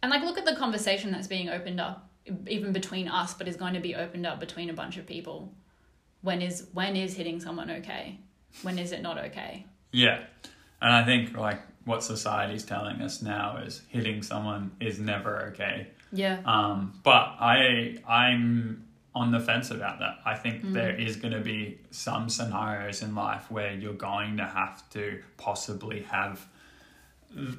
And 0.05 0.11
like, 0.11 0.23
look 0.23 0.37
at 0.37 0.45
the 0.45 0.55
conversation 0.55 1.11
that's 1.13 1.27
being 1.27 1.49
opened 1.49 1.81
up, 1.81 2.07
even 2.47 2.75
between 2.75 3.09
us, 3.09 3.33
but 3.33 3.49
is 3.49 3.57
going 3.57 3.73
to 3.73 3.81
be 3.81 3.95
opened 3.95 4.27
up 4.27 4.39
between 4.39 4.69
a 4.69 4.75
bunch 4.75 4.99
of 4.99 5.07
people 5.07 5.51
when 6.21 6.43
is 6.43 6.67
when 6.75 6.95
is 6.95 7.15
hitting 7.15 7.41
someone 7.41 7.71
okay 7.71 8.19
when 8.63 8.79
is 8.79 8.93
it 8.93 9.01
not 9.03 9.17
okay 9.19 9.65
Yeah, 9.93 10.21
and 10.83 10.93
I 10.93 11.05
think 11.05 11.35
like 11.37 11.61
what 11.87 12.03
society's 12.03 12.65
telling 12.65 13.01
us 13.01 13.23
now 13.23 13.57
is 13.67 13.81
hitting 13.89 14.23
someone 14.23 14.73
is 14.79 14.99
never 14.99 15.47
okay. 15.53 15.89
yeah 16.13 16.41
Um, 16.45 17.01
but 17.03 17.37
I 17.41 17.99
I'm 18.07 18.85
on 19.15 19.33
the 19.33 19.41
fence 19.41 19.71
about 19.71 20.01
that. 20.01 20.19
I 20.27 20.35
think 20.35 20.65
Mm. 20.65 20.75
there 20.75 20.95
is 21.01 21.17
going 21.17 21.33
to 21.35 21.41
be 21.41 21.79
some 21.91 22.29
scenarios 22.29 23.01
in 23.01 23.15
life 23.15 23.51
where 23.51 23.73
you're 23.73 23.95
going 24.13 24.37
to 24.39 24.45
have 24.47 24.89
to 24.91 25.23
possibly 25.39 26.03
have 26.03 26.47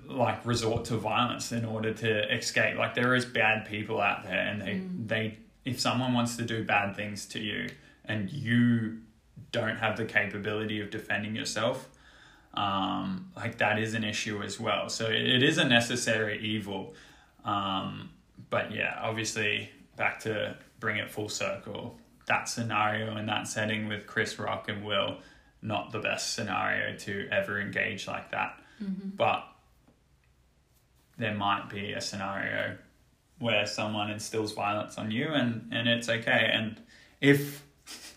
like 0.08 0.46
resort 0.46 0.86
to 0.86 0.98
violence 0.98 1.52
in 1.52 1.66
order 1.66 1.94
to 1.94 2.34
escape. 2.34 2.78
Like 2.78 2.96
there 2.96 3.16
is 3.16 3.26
bad 3.26 3.66
people 3.66 4.00
out 4.02 4.24
there, 4.24 4.40
and 4.40 4.62
they 4.62 4.74
Mm. 4.76 5.08
they 5.08 5.38
if 5.66 5.80
someone 5.80 6.14
wants 6.14 6.36
to 6.38 6.44
do 6.44 6.64
bad 6.64 6.96
things 6.96 7.26
to 7.28 7.40
you 7.40 7.70
and 8.06 8.30
you 8.32 9.00
don't 9.52 9.78
have 9.78 9.98
the 9.98 10.06
capability 10.06 10.80
of 10.80 10.92
defending 10.92 11.36
yourself 11.36 11.90
um, 12.54 13.32
like 13.36 13.58
that 13.58 13.80
is 13.80 13.94
an 13.96 14.04
issue 14.04 14.42
as 14.44 14.60
well. 14.60 14.88
So 14.90 15.08
it, 15.08 15.22
it 15.28 15.44
is 15.44 15.58
a 15.58 15.66
necessary 15.66 16.40
evil. 16.40 16.94
Um, 17.44 18.12
but 18.50 18.72
yeah, 18.72 18.98
obviously, 19.02 19.70
back 19.98 20.20
to 20.22 20.56
bring 20.80 20.98
it 20.98 21.10
full 21.12 21.30
circle, 21.30 21.98
that 22.28 22.48
scenario 22.48 23.18
and 23.18 23.28
that 23.28 23.48
setting 23.48 23.88
with 23.88 24.08
Chris 24.08 24.40
Rock 24.40 24.70
and 24.70 24.86
Will, 24.86 25.18
not 25.62 25.92
the 25.92 26.00
best 26.00 26.34
scenario 26.34 26.96
to 27.00 27.28
ever 27.32 27.60
engage 27.60 28.08
like 28.08 28.32
that. 28.32 28.58
But 29.18 29.46
there 31.18 31.34
might 31.34 31.70
be 31.70 31.94
a 31.94 32.02
scenario 32.02 32.78
where 33.40 33.66
someone 33.66 34.10
instills 34.10 34.54
violence 34.54 34.98
on 34.98 35.12
you 35.12 35.28
and, 35.28 35.70
and 35.72 35.88
it's 35.88 36.10
okay. 36.10 36.50
And 36.54 36.80
if 37.22 37.64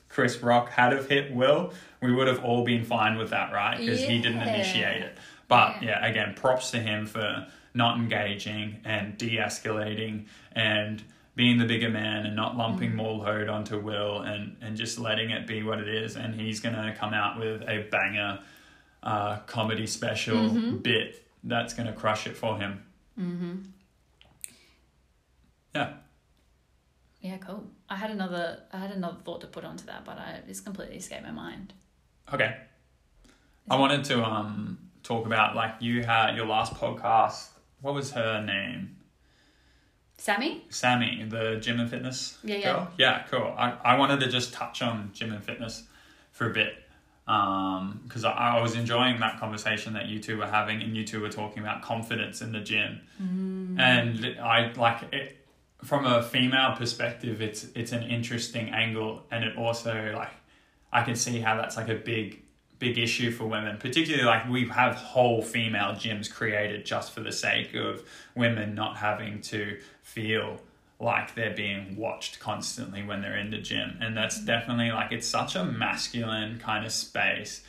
Chris 0.09 0.43
Rock 0.43 0.71
had 0.71 0.93
have 0.93 1.09
hit 1.09 1.33
Will, 1.33 1.73
we 2.03 2.13
would 2.13 2.29
have 2.29 2.45
all 2.45 2.65
been 2.65 2.85
fine 2.85 3.17
with 3.19 3.31
that, 3.31 3.53
right? 3.53 3.79
Because 3.79 4.01
he 4.01 4.21
didn't 4.21 4.43
initiate 4.43 5.03
it. 5.03 5.19
But 5.49 5.83
yeah, 5.83 6.05
again, 6.07 6.35
props 6.35 6.71
to 6.73 6.79
him 6.79 7.07
for 7.07 7.47
not 7.75 7.99
engaging 7.99 8.81
and 8.85 9.17
de-escalating 9.17 10.27
and 10.53 11.03
being 11.37 11.59
the 11.59 11.65
bigger 11.65 11.89
man 11.89 12.27
and 12.27 12.35
not 12.35 12.57
lumping 12.57 12.97
more 12.97 13.17
load 13.17 13.49
onto 13.49 13.79
Will 13.79 14.21
and, 14.23 14.57
and 14.61 14.77
just 14.77 14.99
letting 14.99 15.31
it 15.31 15.47
be 15.47 15.63
what 15.63 15.79
it 15.79 15.89
is. 15.89 16.17
And 16.17 16.35
he's 16.35 16.61
gonna 16.61 16.95
come 16.99 17.15
out 17.15 17.39
with 17.39 17.63
a 17.63 17.87
banger 17.91 18.41
uh, 19.03 19.39
comedy 19.47 19.87
special 19.87 20.49
bit 20.83 21.25
that's 21.45 21.75
gonna 21.75 21.93
crush 21.93 22.27
it 22.27 22.37
for 22.37 22.59
him. 22.59 22.83
Mm-hmm. 23.19 23.55
Yeah. 25.75 25.93
yeah 27.21 27.37
cool 27.39 27.65
i 27.89 27.97
had 27.97 28.11
another 28.11 28.61
i 28.73 28.79
had 28.79 28.91
another 28.91 29.19
thought 29.25 29.41
to 29.43 29.47
put 29.47 29.65
onto 29.65 29.85
that 29.87 30.05
but 30.05 30.19
i 30.19 30.41
it's 30.49 30.61
completely 30.61 30.97
escaped 30.97 31.23
my 31.25 31.31
mind 31.31 31.73
Okay. 32.33 32.55
I 33.71 33.77
wanted 33.77 34.05
to 34.05 34.23
um 34.25 34.79
talk 35.03 35.25
about 35.27 35.57
like 35.57 35.75
you 35.81 36.03
had 36.05 36.37
your 36.37 36.47
last 36.47 36.75
podcast. 36.75 37.49
What 37.81 37.95
was 37.95 38.11
her 38.13 38.43
name? 38.45 38.97
sammy 40.19 40.65
Sammy, 40.69 41.25
the 41.29 41.57
gym 41.61 41.81
and 41.81 41.89
fitness 41.89 42.37
Yeah, 42.45 42.57
yeah. 42.57 42.73
girl. 42.73 42.91
Yeah, 42.99 43.23
cool. 43.31 43.55
I, 43.57 43.77
I 43.85 43.97
wanted 43.97 44.21
to 44.21 44.29
just 44.29 44.53
touch 44.53 44.83
on 44.83 45.11
gym 45.15 45.33
and 45.33 45.43
fitness 45.43 45.85
for 46.33 46.51
a 46.51 46.53
bit. 46.53 46.75
Um, 47.29 48.01
because 48.05 48.25
I, 48.25 48.33
I 48.33 48.61
was 48.62 48.75
enjoying 48.75 49.21
that 49.21 49.38
conversation 49.38 49.93
that 49.93 50.07
you 50.07 50.19
two 50.19 50.38
were 50.38 50.47
having, 50.47 50.83
and 50.83 50.97
you 50.97 51.05
two 51.05 51.21
were 51.21 51.29
talking 51.29 51.62
about 51.62 51.83
confidence 51.83 52.41
in 52.41 52.53
the 52.53 52.61
gym, 52.61 53.03
mm. 53.23 53.79
and 53.79 54.41
I 54.41 54.73
like 54.73 55.12
it 55.12 55.47
from 55.85 56.07
a 56.07 56.23
female 56.23 56.75
perspective. 56.75 57.43
It's 57.43 57.67
it's 57.75 57.93
an 57.93 58.03
interesting 58.05 58.71
angle, 58.71 59.25
and 59.31 59.45
it 59.45 59.59
also 59.59 60.12
like 60.17 60.33
I 60.91 61.03
can 61.03 61.17
see 61.17 61.38
how 61.41 61.57
that's 61.57 61.77
like 61.77 61.91
a 61.91 61.95
big 61.95 62.43
big 62.79 62.97
issue 62.97 63.31
for 63.31 63.45
women, 63.45 63.77
particularly 63.77 64.25
like 64.25 64.49
we 64.49 64.67
have 64.69 64.95
whole 64.95 65.43
female 65.43 65.93
gyms 65.93 66.33
created 66.33 66.87
just 66.87 67.12
for 67.12 67.21
the 67.21 67.33
sake 67.33 67.75
of 67.75 68.09
women 68.35 68.75
not 68.75 68.97
having 68.97 69.41
to 69.43 69.79
feel 70.03 70.61
like 71.01 71.35
they're 71.35 71.55
being 71.55 71.97
watched 71.97 72.41
constantly 72.41 73.05
when 73.05 73.23
they're 73.23 73.37
in 73.39 73.51
the 73.51 73.59
gym. 73.59 73.97
And 74.01 74.17
that's 74.17 74.41
definitely 74.45 74.91
like 74.91 75.13
it's 75.13 75.29
such 75.29 75.55
a 75.55 75.65
masculine 75.65 76.59
kind 76.59 76.85
of 76.85 76.93
space. 76.93 77.63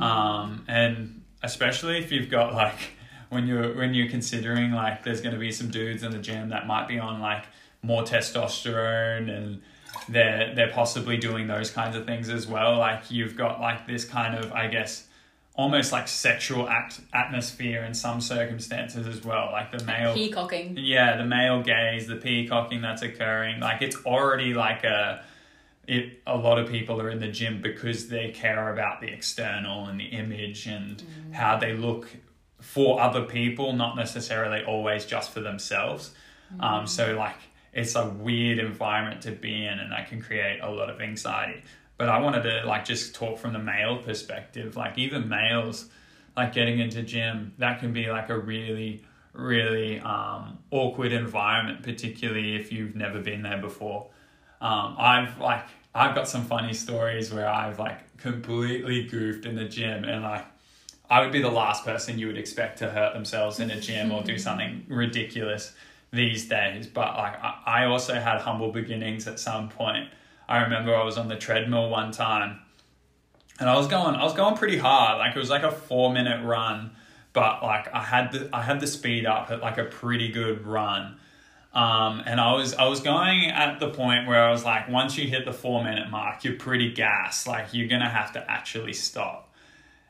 Um 0.00 0.64
and 0.68 1.22
especially 1.42 1.98
if 1.98 2.12
you've 2.12 2.30
got 2.30 2.54
like 2.54 2.92
when 3.30 3.46
you're 3.46 3.74
when 3.74 3.94
you're 3.94 4.08
considering 4.08 4.72
like 4.72 5.02
there's 5.02 5.20
going 5.20 5.34
to 5.34 5.40
be 5.40 5.50
some 5.50 5.70
dudes 5.70 6.02
in 6.02 6.12
the 6.12 6.18
gym 6.18 6.50
that 6.50 6.66
might 6.66 6.86
be 6.86 6.98
on 6.98 7.20
like 7.20 7.44
more 7.82 8.02
testosterone 8.02 9.28
and 9.28 9.60
they're 10.08 10.54
they're 10.54 10.70
possibly 10.70 11.16
doing 11.16 11.48
those 11.48 11.70
kinds 11.70 11.96
of 11.96 12.06
things 12.06 12.28
as 12.28 12.46
well. 12.46 12.78
Like 12.78 13.10
you've 13.10 13.36
got 13.36 13.60
like 13.60 13.86
this 13.86 14.04
kind 14.04 14.36
of 14.36 14.52
i 14.52 14.68
guess 14.68 15.08
almost 15.54 15.92
like 15.92 16.08
sexual 16.08 16.68
act 16.68 17.00
atmosphere 17.12 17.84
in 17.84 17.92
some 17.92 18.20
circumstances 18.20 19.06
as 19.06 19.22
well 19.22 19.50
like 19.52 19.70
the 19.70 19.84
male 19.84 20.14
Peacocking. 20.14 20.76
yeah, 20.78 21.16
the 21.16 21.26
male 21.26 21.62
gaze, 21.62 22.06
the 22.06 22.16
peacocking 22.16 22.80
that's 22.80 23.02
occurring, 23.02 23.60
like 23.60 23.82
it's 23.82 23.96
already 24.06 24.54
like 24.54 24.84
a 24.84 25.22
it 25.86 26.22
a 26.26 26.36
lot 26.36 26.58
of 26.58 26.68
people 26.68 27.00
are 27.00 27.10
in 27.10 27.18
the 27.18 27.28
gym 27.28 27.60
because 27.60 28.08
they 28.08 28.30
care 28.30 28.72
about 28.72 29.00
the 29.00 29.08
external 29.08 29.86
and 29.86 29.98
the 30.00 30.06
image 30.06 30.66
and 30.66 31.02
how 31.32 31.58
they 31.58 31.72
look 31.74 32.08
for 32.60 33.00
other 33.00 33.22
people, 33.22 33.72
not 33.72 33.96
necessarily 33.96 34.64
always 34.64 35.04
just 35.04 35.32
for 35.32 35.40
themselves. 35.40 36.12
Um, 36.60 36.86
so 36.86 37.16
like 37.16 37.36
it's 37.72 37.94
a 37.94 38.06
weird 38.06 38.58
environment 38.58 39.22
to 39.22 39.32
be 39.32 39.66
in 39.66 39.78
and 39.78 39.90
that 39.92 40.08
can 40.08 40.20
create 40.22 40.60
a 40.60 40.70
lot 40.70 40.88
of 40.88 41.00
anxiety. 41.00 41.62
But 41.98 42.08
I 42.08 42.18
wanted 42.18 42.42
to 42.42 42.66
like 42.66 42.84
just 42.84 43.14
talk 43.14 43.38
from 43.38 43.52
the 43.52 43.58
male 43.58 43.98
perspective, 43.98 44.76
like 44.76 44.98
even 44.98 45.28
males 45.28 45.88
like 46.36 46.54
getting 46.54 46.78
into 46.78 47.02
gym, 47.02 47.52
that 47.58 47.80
can 47.80 47.92
be 47.92 48.08
like 48.08 48.30
a 48.30 48.38
really 48.38 49.04
really 49.34 49.98
um, 50.00 50.58
awkward 50.70 51.10
environment, 51.10 51.82
particularly 51.82 52.54
if 52.54 52.70
you've 52.70 52.94
never 52.94 53.18
been 53.18 53.42
there 53.42 53.58
before. 53.58 54.08
Um, 54.60 54.94
I've 54.98 55.38
like 55.38 55.64
I've 55.94 56.14
got 56.14 56.28
some 56.28 56.44
funny 56.44 56.72
stories 56.72 57.32
where 57.32 57.48
I've 57.48 57.78
like 57.78 58.16
completely 58.16 59.04
goofed 59.04 59.44
in 59.44 59.56
the 59.56 59.64
gym 59.64 60.04
and 60.04 60.22
like 60.22 60.46
I 61.10 61.20
would 61.20 61.32
be 61.32 61.42
the 61.42 61.50
last 61.50 61.84
person 61.84 62.18
you 62.18 62.26
would 62.28 62.38
expect 62.38 62.78
to 62.78 62.88
hurt 62.88 63.12
themselves 63.12 63.60
in 63.60 63.70
a 63.70 63.80
gym 63.80 64.12
or 64.12 64.22
do 64.22 64.38
something 64.48 64.84
ridiculous 64.88 65.74
these 66.12 66.48
days. 66.48 66.86
But 66.86 67.16
like 67.16 67.42
I 67.42 67.62
I 67.66 67.84
also 67.86 68.14
had 68.14 68.40
humble 68.40 68.70
beginnings 68.70 69.26
at 69.26 69.40
some 69.40 69.68
point. 69.68 70.08
I 70.52 70.64
remember 70.64 70.94
I 70.94 71.02
was 71.02 71.16
on 71.16 71.28
the 71.28 71.36
treadmill 71.36 71.88
one 71.88 72.12
time 72.12 72.60
and 73.58 73.70
I 73.70 73.76
was 73.76 73.86
going 73.86 74.14
I 74.14 74.22
was 74.24 74.34
going 74.34 74.56
pretty 74.56 74.76
hard. 74.76 75.18
Like 75.18 75.34
it 75.34 75.38
was 75.38 75.48
like 75.48 75.62
a 75.62 75.70
four 75.70 76.12
minute 76.12 76.44
run, 76.44 76.90
but 77.32 77.62
like 77.62 77.88
I 77.94 78.02
had 78.02 78.32
the 78.32 78.50
I 78.52 78.60
had 78.60 78.78
the 78.78 78.86
speed 78.86 79.24
up 79.24 79.50
at 79.50 79.60
like 79.60 79.78
a 79.78 79.84
pretty 79.84 80.28
good 80.28 80.66
run. 80.66 81.16
Um, 81.72 82.22
and 82.26 82.38
I 82.38 82.52
was 82.52 82.74
I 82.74 82.84
was 82.84 83.00
going 83.00 83.46
at 83.46 83.80
the 83.80 83.88
point 83.88 84.28
where 84.28 84.44
I 84.44 84.50
was 84.50 84.62
like, 84.62 84.90
once 84.90 85.16
you 85.16 85.26
hit 85.26 85.46
the 85.46 85.54
four 85.54 85.82
minute 85.82 86.10
mark, 86.10 86.44
you're 86.44 86.56
pretty 86.56 86.92
gassed. 86.92 87.46
Like 87.46 87.72
you're 87.72 87.88
gonna 87.88 88.10
have 88.10 88.32
to 88.34 88.50
actually 88.50 88.92
stop. 88.92 89.54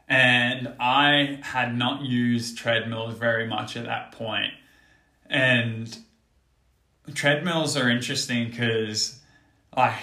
And 0.08 0.74
I 0.80 1.38
had 1.42 1.76
not 1.76 2.02
used 2.02 2.58
treadmills 2.58 3.14
very 3.16 3.46
much 3.46 3.76
at 3.76 3.84
that 3.84 4.10
point. 4.10 4.54
And 5.26 5.96
treadmills 7.14 7.76
are 7.76 7.88
interesting 7.88 8.50
because 8.50 9.20
like 9.76 10.02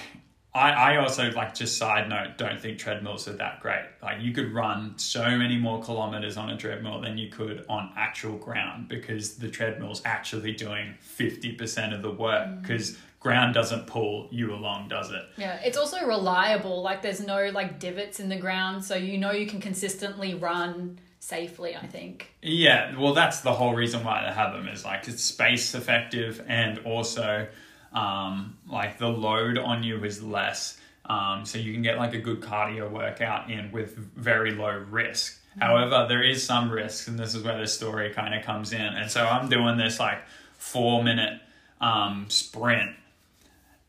I, 0.54 0.72
I 0.72 0.98
also 0.98 1.32
like 1.32 1.54
just 1.54 1.78
side 1.78 2.10
note 2.10 2.38
don't 2.38 2.60
think 2.60 2.80
treadmills 2.80 3.28
are 3.28 3.34
that 3.34 3.60
great 3.60 3.86
like 4.02 4.20
you 4.20 4.32
could 4.32 4.52
run 4.52 4.98
so 4.98 5.38
many 5.38 5.58
more 5.58 5.82
kilometers 5.82 6.38
on 6.38 6.50
a 6.50 6.58
treadmill 6.58 7.02
than 7.02 7.18
you 7.18 7.30
could 7.30 7.66
on 7.70 7.92
actual 7.96 8.38
ground 8.38 8.88
because 8.88 9.36
the 9.36 9.48
treadmill's 9.48 10.02
actually 10.06 10.54
doing 10.54 10.96
50% 11.18 11.94
of 11.94 12.02
the 12.02 12.12
work 12.12 12.48
mm. 12.48 12.62
because 12.62 12.98
ground 13.20 13.54
doesn't 13.54 13.86
pull 13.86 14.28
you 14.32 14.54
along 14.54 14.88
does 14.88 15.12
it 15.12 15.24
Yeah, 15.38 15.60
it's 15.64 15.78
also 15.78 16.06
reliable. 16.06 16.82
Like 16.82 17.02
there's 17.02 17.26
no 17.26 17.50
like 17.50 17.80
divots 17.80 18.20
in 18.20 18.30
the 18.30 18.38
ground, 18.38 18.84
so 18.84 18.96
you 18.96 19.18
know 19.18 19.32
you 19.32 19.46
can 19.46 19.60
consistently 19.62 20.34
run 20.34 21.00
safely. 21.20 21.76
I 21.76 21.86
think. 21.86 22.32
Yeah, 22.42 22.98
well, 22.98 23.14
that's 23.14 23.42
the 23.42 23.54
whole 23.54 23.74
reason 23.74 24.04
why 24.04 24.26
they 24.26 24.34
have 24.34 24.54
them 24.54 24.68
is 24.68 24.86
like 24.86 25.08
it's 25.08 25.24
space 25.24 25.76
effective 25.76 26.44
and 26.48 26.80
also 26.80 27.48
um, 27.94 28.58
like 28.70 28.98
the 28.98 29.08
load 29.08 29.58
on 29.58 29.84
you 29.84 30.04
is 30.04 30.22
less. 30.22 30.78
Um, 31.06 31.44
so 31.46 31.58
you 31.58 31.74
can 31.74 31.82
get 31.82 31.98
like 31.98 32.14
a 32.14 32.20
good 32.20 32.42
cardio 32.42 32.90
workout 32.90 33.50
in 33.50 33.72
with 33.72 33.98
very 33.98 34.52
low 34.52 34.86
risk. 34.90 35.40
However, 35.60 36.06
there 36.08 36.22
is 36.22 36.46
some 36.46 36.72
risk, 36.72 37.08
and 37.08 37.18
this 37.18 37.34
is 37.34 37.44
where 37.44 37.58
the 37.58 37.68
story 37.68 38.14
kind 38.14 38.36
of 38.36 38.44
comes 38.44 38.72
in. 38.72 38.82
And 38.82 39.10
so 39.10 39.26
I'm 39.26 39.50
doing 39.50 39.78
this 39.78 40.00
like 40.00 40.20
four 40.58 41.04
minute 41.04 41.42
um, 41.82 42.26
sprint 42.30 42.92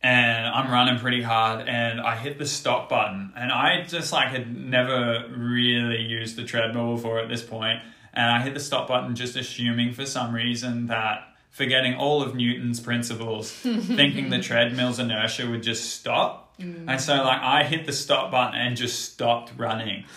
and 0.03 0.47
I'm 0.47 0.71
running 0.71 0.99
pretty 0.99 1.23
hard 1.23 1.69
and 1.69 2.01
I 2.01 2.17
hit 2.17 2.39
the 2.39 2.47
stop 2.47 2.89
button 2.89 3.33
and 3.37 3.53
I 3.53 3.83
just 3.83 4.13
like 4.13 4.29
had 4.29 4.57
never 4.57 5.27
really 5.29 6.01
used 6.01 6.37
the 6.37 6.45
treadmill 6.45 6.95
before 6.97 7.19
at 7.19 7.29
this 7.29 7.43
point 7.43 7.81
and 8.15 8.31
I 8.31 8.41
hit 8.41 8.55
the 8.55 8.61
stop 8.61 8.89
button 8.89 9.15
just 9.15 9.37
assuming 9.37 9.93
for 9.93 10.07
some 10.07 10.35
reason 10.35 10.87
that 10.87 11.30
forgetting 11.51 11.95
all 11.95 12.23
of 12.23 12.35
Newton's 12.35 12.81
principles 12.81 13.51
thinking 13.53 14.31
the 14.31 14.39
treadmill's 14.39 14.99
inertia 14.99 15.49
would 15.49 15.63
just 15.63 15.91
stop. 15.91 16.57
Mm. 16.59 16.85
And 16.89 17.01
so 17.01 17.17
like 17.17 17.41
I 17.41 17.65
hit 17.65 17.87
the 17.87 17.93
stop 17.93 18.31
button 18.31 18.59
and 18.59 18.77
just 18.77 19.13
stopped 19.13 19.53
running. 19.57 20.05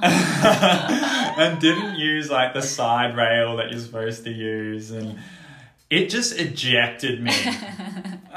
And 1.38 1.60
didn't 1.60 1.94
use 1.94 2.28
like 2.30 2.52
the 2.52 2.62
side 2.62 3.16
rail 3.16 3.56
that 3.58 3.70
you're 3.70 3.80
supposed 3.80 4.24
to 4.24 4.30
use 4.30 4.90
and 4.90 5.20
it 5.90 6.10
just 6.10 6.38
ejected 6.38 7.22
me. 7.22 7.32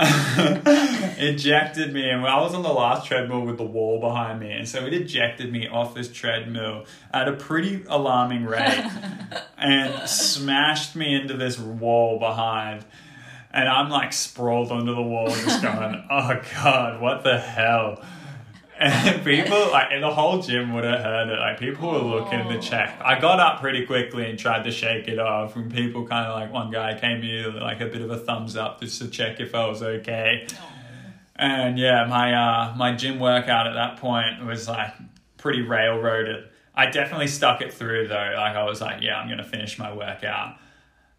Ejected 1.17 1.93
me 1.93 2.09
and 2.09 2.25
I 2.25 2.41
was 2.41 2.55
on 2.55 2.63
the 2.63 2.73
last 2.73 3.05
treadmill 3.05 3.41
with 3.41 3.57
the 3.57 3.65
wall 3.65 3.99
behind 3.99 4.39
me 4.39 4.51
and 4.51 4.67
so 4.67 4.85
it 4.85 4.93
ejected 4.93 5.51
me 5.51 5.67
off 5.67 5.93
this 5.93 6.11
treadmill 6.11 6.85
at 7.13 7.27
a 7.27 7.33
pretty 7.33 7.83
alarming 7.87 8.45
rate 8.45 8.89
and 9.57 10.09
smashed 10.09 10.95
me 10.95 11.13
into 11.13 11.35
this 11.35 11.59
wall 11.59 12.17
behind. 12.19 12.85
And 13.53 13.67
I'm 13.67 13.89
like 13.89 14.13
sprawled 14.13 14.71
onto 14.71 14.95
the 14.95 15.01
wall 15.01 15.27
just 15.27 15.61
going 15.61 16.03
oh 16.09 16.41
god 16.55 17.01
what 17.01 17.23
the 17.23 17.37
hell 17.37 18.01
and 18.81 19.23
people 19.23 19.71
like 19.71 19.91
in 19.91 20.01
the 20.01 20.13
whole 20.13 20.41
gym 20.41 20.73
would 20.73 20.83
have 20.83 20.99
heard 20.99 21.29
it 21.29 21.39
like 21.39 21.59
people 21.59 21.91
were 21.91 21.99
looking 21.99 22.47
to 22.49 22.59
check 22.59 22.99
I 23.03 23.19
got 23.19 23.39
up 23.39 23.61
pretty 23.61 23.85
quickly 23.85 24.29
and 24.29 24.37
tried 24.37 24.63
to 24.63 24.71
shake 24.71 25.07
it 25.07 25.19
off 25.19 25.55
and 25.55 25.73
people 25.73 26.07
kind 26.07 26.27
of 26.27 26.35
like 26.35 26.51
one 26.51 26.71
guy 26.71 26.99
came 26.99 27.21
here 27.21 27.49
like 27.51 27.81
a 27.81 27.87
bit 27.87 28.01
of 28.01 28.09
a 28.09 28.17
thumbs 28.17 28.55
up 28.55 28.81
just 28.81 29.01
to 29.01 29.07
check 29.07 29.39
if 29.39 29.53
I 29.55 29.67
was 29.67 29.81
okay 29.81 30.47
and 31.41 31.79
yeah, 31.79 32.05
my 32.05 32.33
uh, 32.33 32.75
my 32.75 32.95
gym 32.95 33.19
workout 33.19 33.65
at 33.65 33.73
that 33.73 33.97
point 33.97 34.45
was 34.45 34.67
like 34.67 34.93
pretty 35.37 35.63
railroaded. 35.63 36.45
I 36.75 36.85
definitely 36.85 37.27
stuck 37.27 37.61
it 37.61 37.73
through 37.73 38.09
though. 38.09 38.33
Like 38.35 38.55
I 38.55 38.63
was 38.63 38.79
like, 38.79 39.01
yeah, 39.01 39.17
I'm 39.17 39.27
gonna 39.27 39.43
finish 39.43 39.79
my 39.79 39.91
workout. 39.91 40.57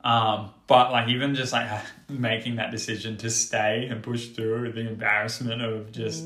Um, 0.05 0.51
but 0.69 0.93
like 0.93 1.09
even 1.09 1.35
just 1.35 1.53
like 1.53 1.69
making 2.09 2.57
that 2.57 2.71
decision 2.71 3.17
to 3.19 3.31
stay 3.31 3.89
and 3.91 4.01
push 4.01 4.29
through 4.29 4.73
the 4.73 4.89
embarrassment 4.89 5.61
of 5.61 5.91
just 5.91 6.25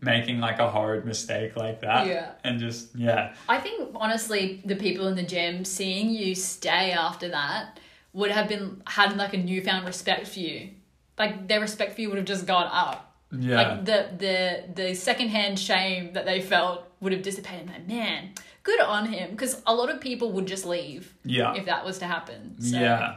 making 0.00 0.40
like 0.40 0.58
a 0.58 0.70
horrid 0.70 1.04
mistake 1.04 1.56
like 1.56 1.80
that. 1.80 2.06
Yeah. 2.06 2.32
And 2.44 2.58
just 2.58 2.94
yeah. 2.94 3.34
I 3.48 3.58
think 3.58 3.90
honestly, 3.94 4.62
the 4.64 4.76
people 4.76 5.06
in 5.08 5.16
the 5.16 5.22
gym 5.22 5.64
seeing 5.64 6.10
you 6.10 6.34
stay 6.34 6.92
after 6.92 7.28
that 7.28 7.78
would 8.12 8.30
have 8.30 8.48
been 8.48 8.82
had 8.86 9.16
like 9.16 9.34
a 9.34 9.38
newfound 9.38 9.86
respect 9.86 10.26
for 10.28 10.40
you. 10.40 10.70
Like 11.18 11.48
their 11.48 11.60
respect 11.60 11.94
for 11.94 12.00
you 12.00 12.08
would 12.08 12.18
have 12.18 12.26
just 12.26 12.46
gone 12.46 12.68
up. 12.70 13.16
Yeah. 13.32 13.56
Like 13.56 13.84
the 13.84 14.08
the 14.18 14.82
the 14.82 14.94
secondhand 14.94 15.58
shame 15.58 16.12
that 16.14 16.24
they 16.24 16.40
felt 16.40 16.84
would 17.00 17.12
have 17.12 17.22
dissipated. 17.22 17.68
Like 17.68 17.86
man, 17.86 18.30
good 18.62 18.80
on 18.80 19.06
him, 19.06 19.30
because 19.30 19.60
a 19.66 19.74
lot 19.74 19.90
of 19.90 20.00
people 20.00 20.32
would 20.32 20.46
just 20.46 20.64
leave 20.64 21.14
yeah. 21.24 21.54
if 21.54 21.66
that 21.66 21.84
was 21.84 21.98
to 21.98 22.06
happen. 22.06 22.60
So, 22.60 22.78
Yeah. 22.78 23.16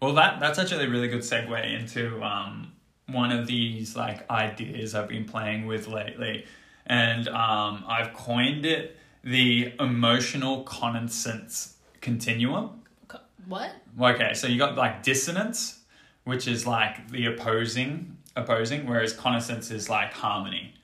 Well, 0.00 0.14
that 0.14 0.40
that's 0.40 0.58
actually 0.58 0.86
a 0.86 0.88
really 0.90 1.06
good 1.06 1.20
segue 1.20 1.80
into 1.80 2.20
um, 2.22 2.71
one 3.12 3.32
of 3.32 3.46
these 3.46 3.96
like 3.96 4.28
ideas 4.30 4.94
I've 4.94 5.08
been 5.08 5.24
playing 5.24 5.66
with 5.66 5.86
lately, 5.88 6.46
and 6.86 7.28
um, 7.28 7.84
I've 7.86 8.12
coined 8.12 8.66
it 8.66 8.96
the 9.24 9.72
emotional 9.78 10.62
consonance 10.64 11.76
continuum. 12.00 12.82
What? 13.46 13.72
Okay, 14.00 14.34
so 14.34 14.46
you 14.46 14.58
got 14.58 14.76
like 14.76 15.02
dissonance, 15.02 15.80
which 16.24 16.46
is 16.46 16.66
like 16.66 17.10
the 17.10 17.26
opposing 17.26 18.16
opposing, 18.36 18.86
whereas 18.86 19.12
consonance 19.12 19.70
is 19.70 19.88
like 19.88 20.12
harmony. 20.12 20.74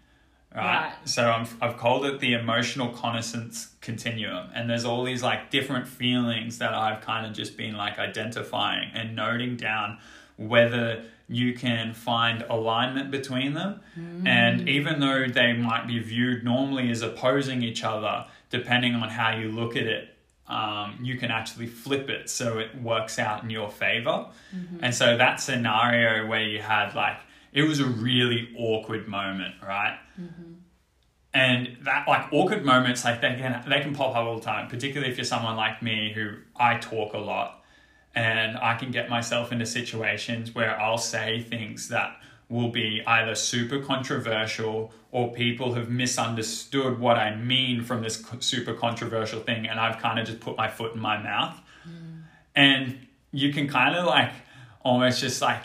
Right? 0.55 0.65
Right. 0.65 1.09
So 1.09 1.31
I'm, 1.31 1.47
I've 1.61 1.77
called 1.77 2.07
it 2.07 2.21
the 2.21 2.33
emotional 2.35 2.89
consonance 2.89 3.75
continuum. 3.81 4.49
And 4.55 4.69
there's 4.69 4.85
all 4.85 5.05
these 5.05 5.23
like 5.23 5.51
different 5.51 5.87
feelings 5.87 6.59
that 6.59 6.75
I've 6.75 7.01
kind 7.03 7.27
of 7.27 7.33
just 7.33 7.57
been 7.57 7.77
like 7.77 7.99
identifying 7.99 8.91
and 8.95 9.15
noting 9.15 9.57
down 9.57 9.99
whether 10.39 11.05
you 11.29 11.53
can 11.53 11.93
find 11.93 12.43
alignment 12.49 13.11
between 13.11 13.53
them. 13.53 13.81
Hmm. 13.95 14.27
And 14.27 14.69
even 14.69 14.99
though 14.99 15.27
they 15.27 15.53
might 15.53 15.87
be 15.87 15.99
viewed 15.99 16.43
normally 16.43 16.91
as 16.91 17.03
opposing 17.03 17.63
each 17.63 17.85
other, 17.85 18.25
depending 18.49 18.95
on 18.95 19.11
how 19.11 19.37
you 19.37 19.51
look 19.51 19.77
at 19.77 19.87
it, 19.87 20.15
um, 20.47 20.99
you 21.03 21.19
can 21.19 21.31
actually 21.31 21.67
flip 21.67 22.09
it 22.09 22.31
so 22.31 22.59
it 22.59 22.75
works 22.81 23.19
out 23.19 23.43
in 23.43 23.51
your 23.51 23.69
favor. 23.69 24.27
Mm-hmm. 24.57 24.79
And 24.83 24.95
so 24.95 25.19
that 25.19 25.41
scenario 25.41 26.27
where 26.27 26.43
you 26.43 26.61
had 26.61 26.95
like, 26.95 27.19
it 27.53 27.63
was 27.63 27.81
a 27.81 27.87
really 27.87 28.55
awkward 28.57 29.07
moment, 29.09 29.55
right? 29.63 29.99
Mm-hmm. 30.19 30.55
And 31.35 31.77
that 31.83 32.09
like 32.09 32.33
awkward 32.33 32.65
moments, 32.65 33.05
like 33.05 33.21
they 33.21 33.35
can 33.35 33.63
they 33.69 33.81
can 33.81 33.95
pop 33.95 34.17
up 34.17 34.25
all 34.25 34.37
the 34.37 34.43
time. 34.45 34.69
Particularly 34.69 35.13
if 35.13 35.19
you're 35.19 35.25
someone 35.25 35.57
like 35.57 35.83
me 35.83 36.11
who 36.15 36.37
I 36.57 36.79
talk 36.79 37.13
a 37.13 37.19
lot, 37.19 37.58
and 38.19 38.59
I 38.59 38.75
can 38.75 38.91
get 38.91 39.09
myself 39.09 39.53
into 39.53 39.65
situations 39.65 40.53
where 40.53 40.79
I'll 40.81 40.99
say 40.99 41.41
things 41.41 41.89
that 41.91 42.17
will 42.49 42.69
be 42.69 43.01
either 43.07 43.37
super 43.37 43.79
controversial 43.79 44.93
or 45.13 45.33
people 45.33 45.75
have 45.75 45.89
misunderstood 45.89 46.99
what 46.99 47.17
I 47.17 47.37
mean 47.37 47.85
from 47.85 48.03
this 48.03 48.25
super 48.41 48.75
controversial 48.75 49.39
thing, 49.39 49.69
and 49.69 49.79
I've 49.79 49.99
kind 49.99 50.19
of 50.19 50.27
just 50.27 50.41
put 50.41 50.57
my 50.57 50.69
foot 50.69 50.95
in 50.95 51.01
my 51.01 51.23
mouth. 51.23 51.61
Mm. 51.89 52.23
And 52.57 52.99
you 53.31 53.53
can 53.53 53.69
kind 53.69 53.95
of 53.95 54.05
like 54.07 54.33
almost 54.83 55.21
just 55.21 55.41
like 55.41 55.63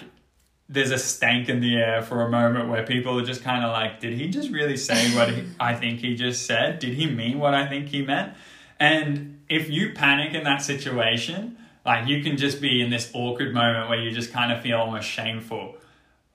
there's 0.70 0.92
a 0.92 1.00
stank 1.00 1.50
in 1.50 1.60
the 1.60 1.76
air 1.76 2.04
for 2.04 2.22
a 2.22 2.30
moment 2.30 2.70
where 2.70 2.86
people 2.86 3.20
are 3.20 3.26
just 3.26 3.44
kind 3.44 3.66
of 3.66 3.72
like, 3.72 4.00
did 4.00 4.14
he 4.14 4.30
just 4.30 4.52
really 4.52 4.78
say 4.78 5.16
what 5.16 5.30
he, 5.30 5.44
I 5.60 5.74
think 5.74 6.02
he 6.02 6.14
just 6.14 6.46
said? 6.46 6.78
Did 6.78 6.94
he 6.94 7.08
mean 7.08 7.40
what 7.40 7.56
I 7.56 7.68
think 7.68 7.88
he 7.88 8.04
meant? 8.04 8.36
And 8.80 9.42
if 9.50 9.72
you 9.72 9.94
panic 9.94 10.36
in 10.36 10.44
that 10.44 10.62
situation, 10.62 11.58
like 11.86 12.08
you 12.08 12.24
can 12.24 12.38
just 12.38 12.62
be 12.62 12.82
in 12.82 12.90
this 12.90 13.12
awkward 13.14 13.54
moment 13.54 13.90
where 13.90 14.00
you 14.00 14.12
just 14.12 14.32
kind 14.32 14.52
of 14.52 14.62
feel 14.62 14.78
almost 14.78 15.08
shameful. 15.08 15.76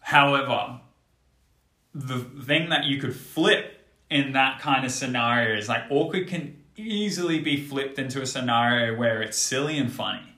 However, 0.00 0.80
the 1.94 2.18
thing 2.18 2.68
that 2.68 2.84
you 2.84 3.00
could 3.00 3.16
flip 3.16 3.86
in 4.10 4.32
that 4.32 4.60
kind 4.60 4.84
of 4.84 4.90
scenario 4.90 5.56
is 5.56 5.68
like 5.68 5.82
awkward 5.90 6.28
can 6.28 6.62
easily 6.76 7.40
be 7.40 7.62
flipped 7.62 7.98
into 7.98 8.22
a 8.22 8.26
scenario 8.26 8.96
where 8.96 9.20
it's 9.20 9.36
silly 9.36 9.78
and 9.78 9.92
funny 9.92 10.28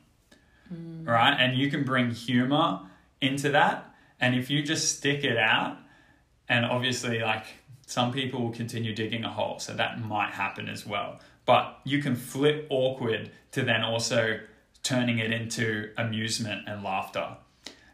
mm. 0.73 1.07
right? 1.07 1.37
And 1.39 1.57
you 1.57 1.71
can 1.71 1.85
bring 1.85 2.11
humor 2.11 2.81
into 3.21 3.51
that. 3.51 3.95
And 4.21 4.35
if 4.35 4.51
you 4.51 4.63
just 4.63 4.97
stick 4.97 5.25
it 5.25 5.37
out, 5.37 5.79
and 6.49 6.65
obviously, 6.65 7.21
like 7.21 7.47
some 7.87 8.13
people 8.13 8.43
will 8.43 8.53
continue 8.53 8.95
digging 8.95 9.25
a 9.25 9.31
hole, 9.31 9.59
so 9.59 9.73
that 9.75 10.01
might 10.01 10.31
happen 10.31 10.69
as 10.69 10.87
well. 10.87 11.21
But 11.47 11.79
you 11.85 12.03
can 12.03 12.17
flip 12.17 12.67
awkward 12.71 13.31
to 13.53 13.63
then 13.63 13.83
also 13.83 14.41
turning 14.83 15.18
it 15.18 15.33
into 15.33 15.91
amusement 15.97 16.68
and 16.68 16.83
laughter. 16.83 17.37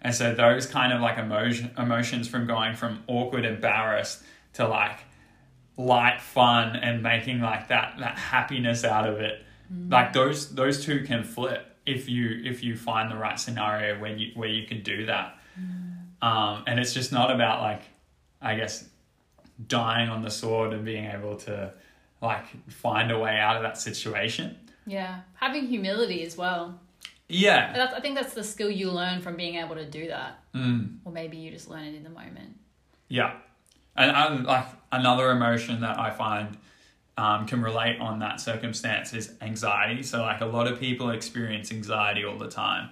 And 0.01 0.14
so 0.14 0.34
those 0.34 0.66
kind 0.66 0.93
of 0.93 1.01
like 1.01 1.18
emotion 1.18 1.72
emotions 1.76 2.28
from 2.28 2.47
going 2.47 2.76
from 2.76 3.03
awkward, 3.07 3.45
embarrassed 3.45 4.22
to 4.55 4.68
like 4.68 5.01
light 5.76 6.20
fun 6.20 6.76
and 6.76 7.03
making 7.03 7.41
like 7.41 7.68
that 7.68 7.97
that 7.99 8.16
happiness 8.18 8.84
out 8.84 9.09
of 9.09 9.20
it. 9.20 9.43
Like 9.91 10.12
those 10.12 10.55
those 10.55 10.84
two 10.84 11.03
can 11.05 11.24
flip 11.24 11.76
if 11.84 12.09
you 12.09 12.41
if 12.45 12.62
you 12.62 12.76
find 12.76 13.11
the 13.11 13.16
right 13.16 13.39
scenario 13.39 13.99
where 14.01 14.14
you 14.14 14.32
where 14.34 14.49
you 14.49 14.66
can 14.66 14.82
do 14.82 15.07
that. 15.07 15.39
Um 16.22 16.64
and 16.66 16.78
it's 16.78 16.95
just 16.95 17.12
not 17.12 17.30
about 17.30 17.61
like 17.61 17.82
i 18.41 18.55
guess 18.55 18.89
dying 19.66 20.09
on 20.09 20.22
the 20.22 20.30
sword 20.30 20.72
and 20.72 20.84
being 20.84 21.07
able 21.07 21.37
to 21.37 21.72
like 22.20 22.45
find 22.70 23.11
a 23.11 23.18
way 23.18 23.39
out 23.39 23.57
of 23.57 23.62
that 23.62 23.78
situation 23.78 24.57
Yeah, 24.87 25.20
having 25.34 25.66
humility 25.66 26.24
as 26.24 26.37
well. 26.37 26.78
yeah 27.28 27.72
That's, 27.74 27.95
I 27.95 28.01
think 28.01 28.14
that's 28.14 28.34
the 28.34 28.45
skill 28.45 28.70
you 28.70 28.91
learn 28.91 29.20
from 29.20 29.37
being 29.37 29.57
able 29.57 29.74
to 29.74 29.84
do 29.84 30.09
that, 30.09 30.39
mm. 30.55 30.99
or 31.05 31.12
maybe 31.12 31.37
you 31.37 31.51
just 31.51 31.68
learn 31.68 31.84
it 31.84 31.95
in 31.95 32.05
the 32.05 32.11
moment. 32.11 32.57
Yeah, 33.09 33.34
and 33.97 34.11
um, 34.11 34.45
like 34.45 34.66
another 34.93 35.30
emotion 35.30 35.80
that 35.80 35.99
I 35.99 36.11
find 36.11 36.57
um, 37.18 37.47
can 37.47 37.62
relate 37.62 37.99
on 38.01 38.18
that 38.20 38.41
circumstance 38.41 39.12
is 39.12 39.32
anxiety. 39.41 40.03
So 40.03 40.20
like 40.20 40.41
a 40.41 40.47
lot 40.47 40.66
of 40.66 40.78
people 40.78 41.11
experience 41.11 41.72
anxiety 41.72 42.24
all 42.24 42.39
the 42.39 42.51
time. 42.51 42.91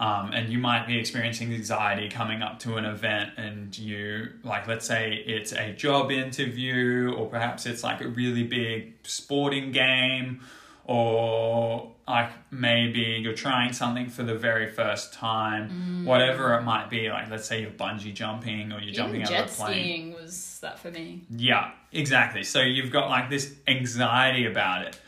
Um, 0.00 0.32
and 0.32 0.50
you 0.50 0.58
might 0.58 0.86
be 0.86 0.98
experiencing 0.98 1.52
anxiety 1.52 2.08
coming 2.08 2.42
up 2.42 2.58
to 2.60 2.76
an 2.78 2.86
event 2.86 3.32
and 3.36 3.76
you 3.76 4.30
like 4.42 4.66
let's 4.66 4.86
say 4.86 5.12
it's 5.12 5.52
a 5.52 5.74
job 5.74 6.10
interview 6.10 7.12
or 7.12 7.28
perhaps 7.28 7.66
it's 7.66 7.84
like 7.84 8.00
a 8.00 8.08
really 8.08 8.44
big 8.44 8.94
sporting 9.02 9.72
game 9.72 10.40
or 10.84 11.92
like 12.08 12.30
maybe 12.50 13.20
you're 13.22 13.34
trying 13.34 13.72
something 13.72 14.08
for 14.08 14.22
the 14.22 14.34
very 14.34 14.68
first 14.68 15.12
time 15.12 15.70
mm. 15.70 16.04
whatever 16.04 16.54
it 16.54 16.62
might 16.62 16.90
be 16.90 17.08
like 17.08 17.30
let's 17.30 17.46
say 17.46 17.60
you're 17.62 17.70
bungee 17.70 18.12
jumping 18.12 18.72
or 18.72 18.80
you're 18.80 18.92
jumping 18.92 19.20
Even 19.20 19.34
out 19.34 19.44
of 19.44 19.52
a 19.52 19.54
plane 19.54 19.74
Jet 19.74 19.82
skiing 19.82 20.12
was 20.14 20.58
that 20.60 20.78
for 20.78 20.90
me. 20.90 21.22
yeah, 21.30 21.70
exactly. 21.92 22.42
So 22.42 22.60
you've 22.60 22.90
got 22.90 23.08
like 23.08 23.30
this 23.30 23.54
anxiety 23.66 24.46
about 24.46 24.86
it. 24.86 24.98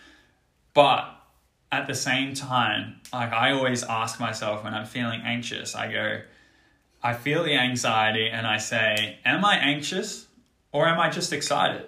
But 0.74 1.04
at 1.70 1.86
the 1.86 1.94
same 1.94 2.34
time, 2.34 3.00
like 3.12 3.32
I 3.32 3.52
always 3.52 3.82
ask 3.82 4.18
myself 4.20 4.64
when 4.64 4.74
I'm 4.74 4.86
feeling 4.86 5.22
anxious, 5.24 5.74
I 5.74 5.90
go, 5.92 6.20
I 7.02 7.14
feel 7.14 7.42
the 7.42 7.54
anxiety 7.54 8.28
and 8.28 8.46
I 8.46 8.58
say, 8.58 9.18
Am 9.24 9.44
I 9.44 9.56
anxious 9.56 10.26
or 10.72 10.86
am 10.86 10.98
I 10.98 11.10
just 11.10 11.32
excited? 11.32 11.86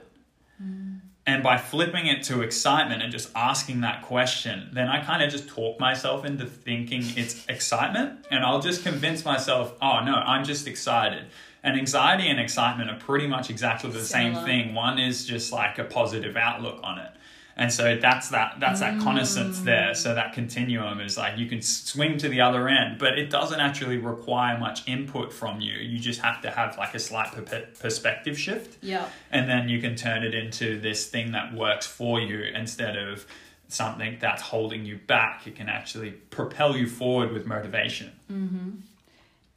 And 1.27 1.43
by 1.43 1.57
flipping 1.57 2.07
it 2.07 2.23
to 2.25 2.43
excitement 2.43 3.03
and 3.03 3.11
just 3.11 3.31
asking 3.35 3.81
that 3.81 4.03
question, 4.03 4.69
then 4.75 4.89
I 4.89 5.03
kind 5.03 5.23
of 5.23 5.31
just 5.31 5.49
talk 5.49 5.81
myself 5.81 6.25
into 6.25 6.45
thinking 6.45 7.03
it's 7.17 7.47
excitement. 7.49 8.27
And 8.31 8.45
I'll 8.45 8.61
just 8.61 8.83
convince 8.83 9.25
myself, 9.25 9.73
oh 9.81 10.01
no, 10.05 10.15
I'm 10.15 10.45
just 10.45 10.67
excited. 10.67 11.25
And 11.63 11.79
anxiety 11.79 12.29
and 12.29 12.39
excitement 12.39 12.91
are 12.91 12.99
pretty 12.99 13.27
much 13.27 13.49
exactly 13.49 13.91
the 13.91 14.05
same 14.05 14.35
thing. 14.45 14.75
One 14.75 14.99
is 14.99 15.25
just 15.25 15.51
like 15.51 15.79
a 15.79 15.85
positive 15.85 16.37
outlook 16.37 16.81
on 16.83 16.99
it. 16.99 17.11
And 17.57 17.73
so 17.73 17.97
that's 17.97 18.31
that 18.31 18.57
that's 18.59 18.81
that 18.81 19.01
consonance 19.01 19.61
there. 19.61 19.95
So 19.95 20.13
that 20.15 20.33
continuum 20.33 21.01
is 21.01 21.17
like 21.17 21.39
you 21.39 21.47
can 21.47 21.63
swing 21.63 22.19
to 22.19 22.29
the 22.29 22.41
other 22.41 22.69
end, 22.69 22.99
but 22.99 23.17
it 23.17 23.31
doesn't 23.31 23.61
actually 23.61 23.97
require 23.99 24.59
much 24.59 24.89
input 24.89 25.33
from 25.33 25.61
you. 25.61 25.75
You 25.75 26.01
just 26.01 26.21
have 26.21 26.43
to 26.43 26.51
have 26.51 26.77
like 26.79 26.95
a 26.95 26.99
slight 26.99 27.31
per- 27.33 27.69
perspective 27.79 28.37
shift 28.39 28.79
Yeah. 28.83 29.07
and 29.31 29.49
then 29.49 29.69
you 29.69 29.81
can 29.81 29.95
turn 29.95 30.25
it 30.25 30.35
into 30.35 30.81
this 30.81 31.07
thing 31.07 31.31
that 31.33 31.55
works 31.55 31.87
for 31.87 32.21
you 32.21 32.41
instead 32.43 32.97
of 32.97 33.25
something 33.69 34.19
that's 34.21 34.43
holding 34.43 34.85
you 34.85 34.99
back 35.07 35.47
it 35.47 35.57
can 35.57 35.69
actually 35.69 36.11
propel 36.11 36.77
you 36.77 36.87
forward 36.87 37.33
with 37.33 37.47
motivation 37.47 38.13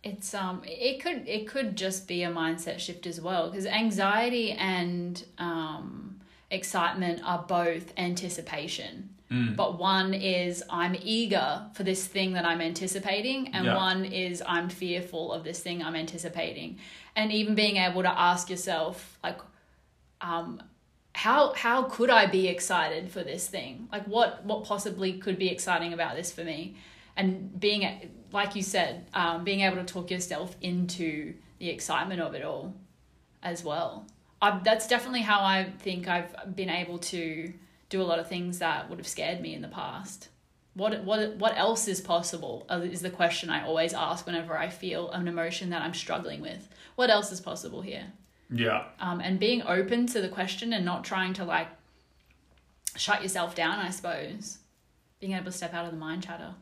It's 0.04 0.34
um 0.34 0.62
it 0.66 1.02
could 1.04 1.28
it 1.28 1.48
could 1.48 1.76
just 1.76 2.08
be 2.08 2.24
a 2.24 2.30
mindset 2.32 2.80
shift 2.80 3.06
as 3.08 3.20
well 3.20 3.50
because 3.50 3.66
anxiety 3.66 4.52
and 4.54 5.24
um 5.40 6.17
excitement 6.50 7.22
are 7.24 7.44
both 7.48 7.94
anticipation. 7.98 9.10
But 9.30 9.78
one 9.78 10.14
is 10.14 10.64
I'm 10.70 10.96
eager 11.02 11.66
for 11.74 11.84
this 11.84 12.08
thing 12.08 12.32
that 12.34 12.46
I'm 12.46 12.62
anticipating 12.62 13.50
and 13.54 13.66
Yeah. 13.66 13.76
one 13.76 14.06
is 14.06 14.42
I'm 14.48 14.70
fearful 14.70 15.34
of 15.34 15.44
this 15.44 15.60
thing 15.60 15.84
I'm 15.84 15.98
anticipating. 15.98 16.78
And 17.14 17.34
even 17.34 17.54
being 17.54 17.76
able 17.76 18.04
to 18.04 18.10
ask 18.20 18.50
yourself 18.50 19.20
like 19.22 19.40
um 20.22 20.64
how 21.14 21.52
how 21.54 21.84
could 21.84 22.10
I 22.10 22.28
be 22.28 22.48
excited 22.48 23.12
for 23.12 23.22
this 23.22 23.48
thing? 23.50 23.90
Like 23.92 24.06
what 24.06 24.46
what 24.46 24.64
possibly 24.64 25.18
could 25.18 25.38
be 25.38 25.50
exciting 25.50 25.92
about 25.92 26.16
this 26.16 26.32
for 26.32 26.46
me? 26.46 26.78
And 27.18 27.60
being 27.60 27.82
like 28.32 28.56
you 28.56 28.62
said, 28.64 29.08
um, 29.14 29.44
being 29.44 29.62
able 29.62 29.78
to 29.78 29.84
talk 29.84 30.10
yourself 30.10 30.56
into 30.62 31.34
the 31.60 31.70
excitement 31.70 32.22
of 32.22 32.34
it 32.36 32.44
all, 32.44 32.76
as 33.42 33.64
well. 33.64 34.06
I, 34.42 34.60
that's 34.64 34.88
definitely 34.88 35.22
how 35.22 35.40
I 35.42 35.72
think 35.80 36.08
I've 36.08 36.56
been 36.56 36.70
able 36.70 37.00
to 37.00 37.54
do 37.90 38.02
a 38.02 38.04
lot 38.04 38.20
of 38.20 38.28
things 38.28 38.60
that 38.60 38.90
would 38.90 39.00
have 39.00 39.08
scared 39.08 39.42
me 39.42 39.54
in 39.54 39.62
the 39.62 39.68
past. 39.68 40.30
What 40.74 41.04
what 41.04 41.38
what 41.38 41.58
else 41.58 41.88
is 41.88 42.02
possible? 42.02 42.66
uh, 42.70 42.82
Is 42.84 43.02
the 43.02 43.10
question 43.10 43.50
I 43.50 43.66
always 43.66 43.94
ask 43.94 44.26
whenever 44.26 44.58
I 44.58 44.70
feel 44.70 45.10
an 45.12 45.28
emotion 45.28 45.72
that 45.72 45.82
I'm 45.82 45.94
struggling 45.94 46.42
with. 46.42 46.70
What 46.96 47.10
else 47.10 47.32
is 47.32 47.42
possible 47.42 47.82
here? 47.82 48.14
yeah 48.50 48.86
um, 49.02 49.20
and 49.20 49.40
being 49.40 49.62
open 49.64 50.08
to 50.08 50.22
the 50.22 50.30
question 50.30 50.72
and 50.72 50.86
not 50.86 51.04
trying 51.04 51.34
to 51.34 51.44
like 51.44 51.68
shut 52.96 53.22
yourself 53.22 53.56
down 53.56 53.78
i 53.80 53.90
suppose 53.90 54.60
being 55.20 55.34
able 55.34 55.44
to 55.46 55.52
step 55.52 55.74
out 55.74 55.86
of 55.86 55.92
the 55.92 55.98
mind 55.98 56.24
chatter 56.24 56.54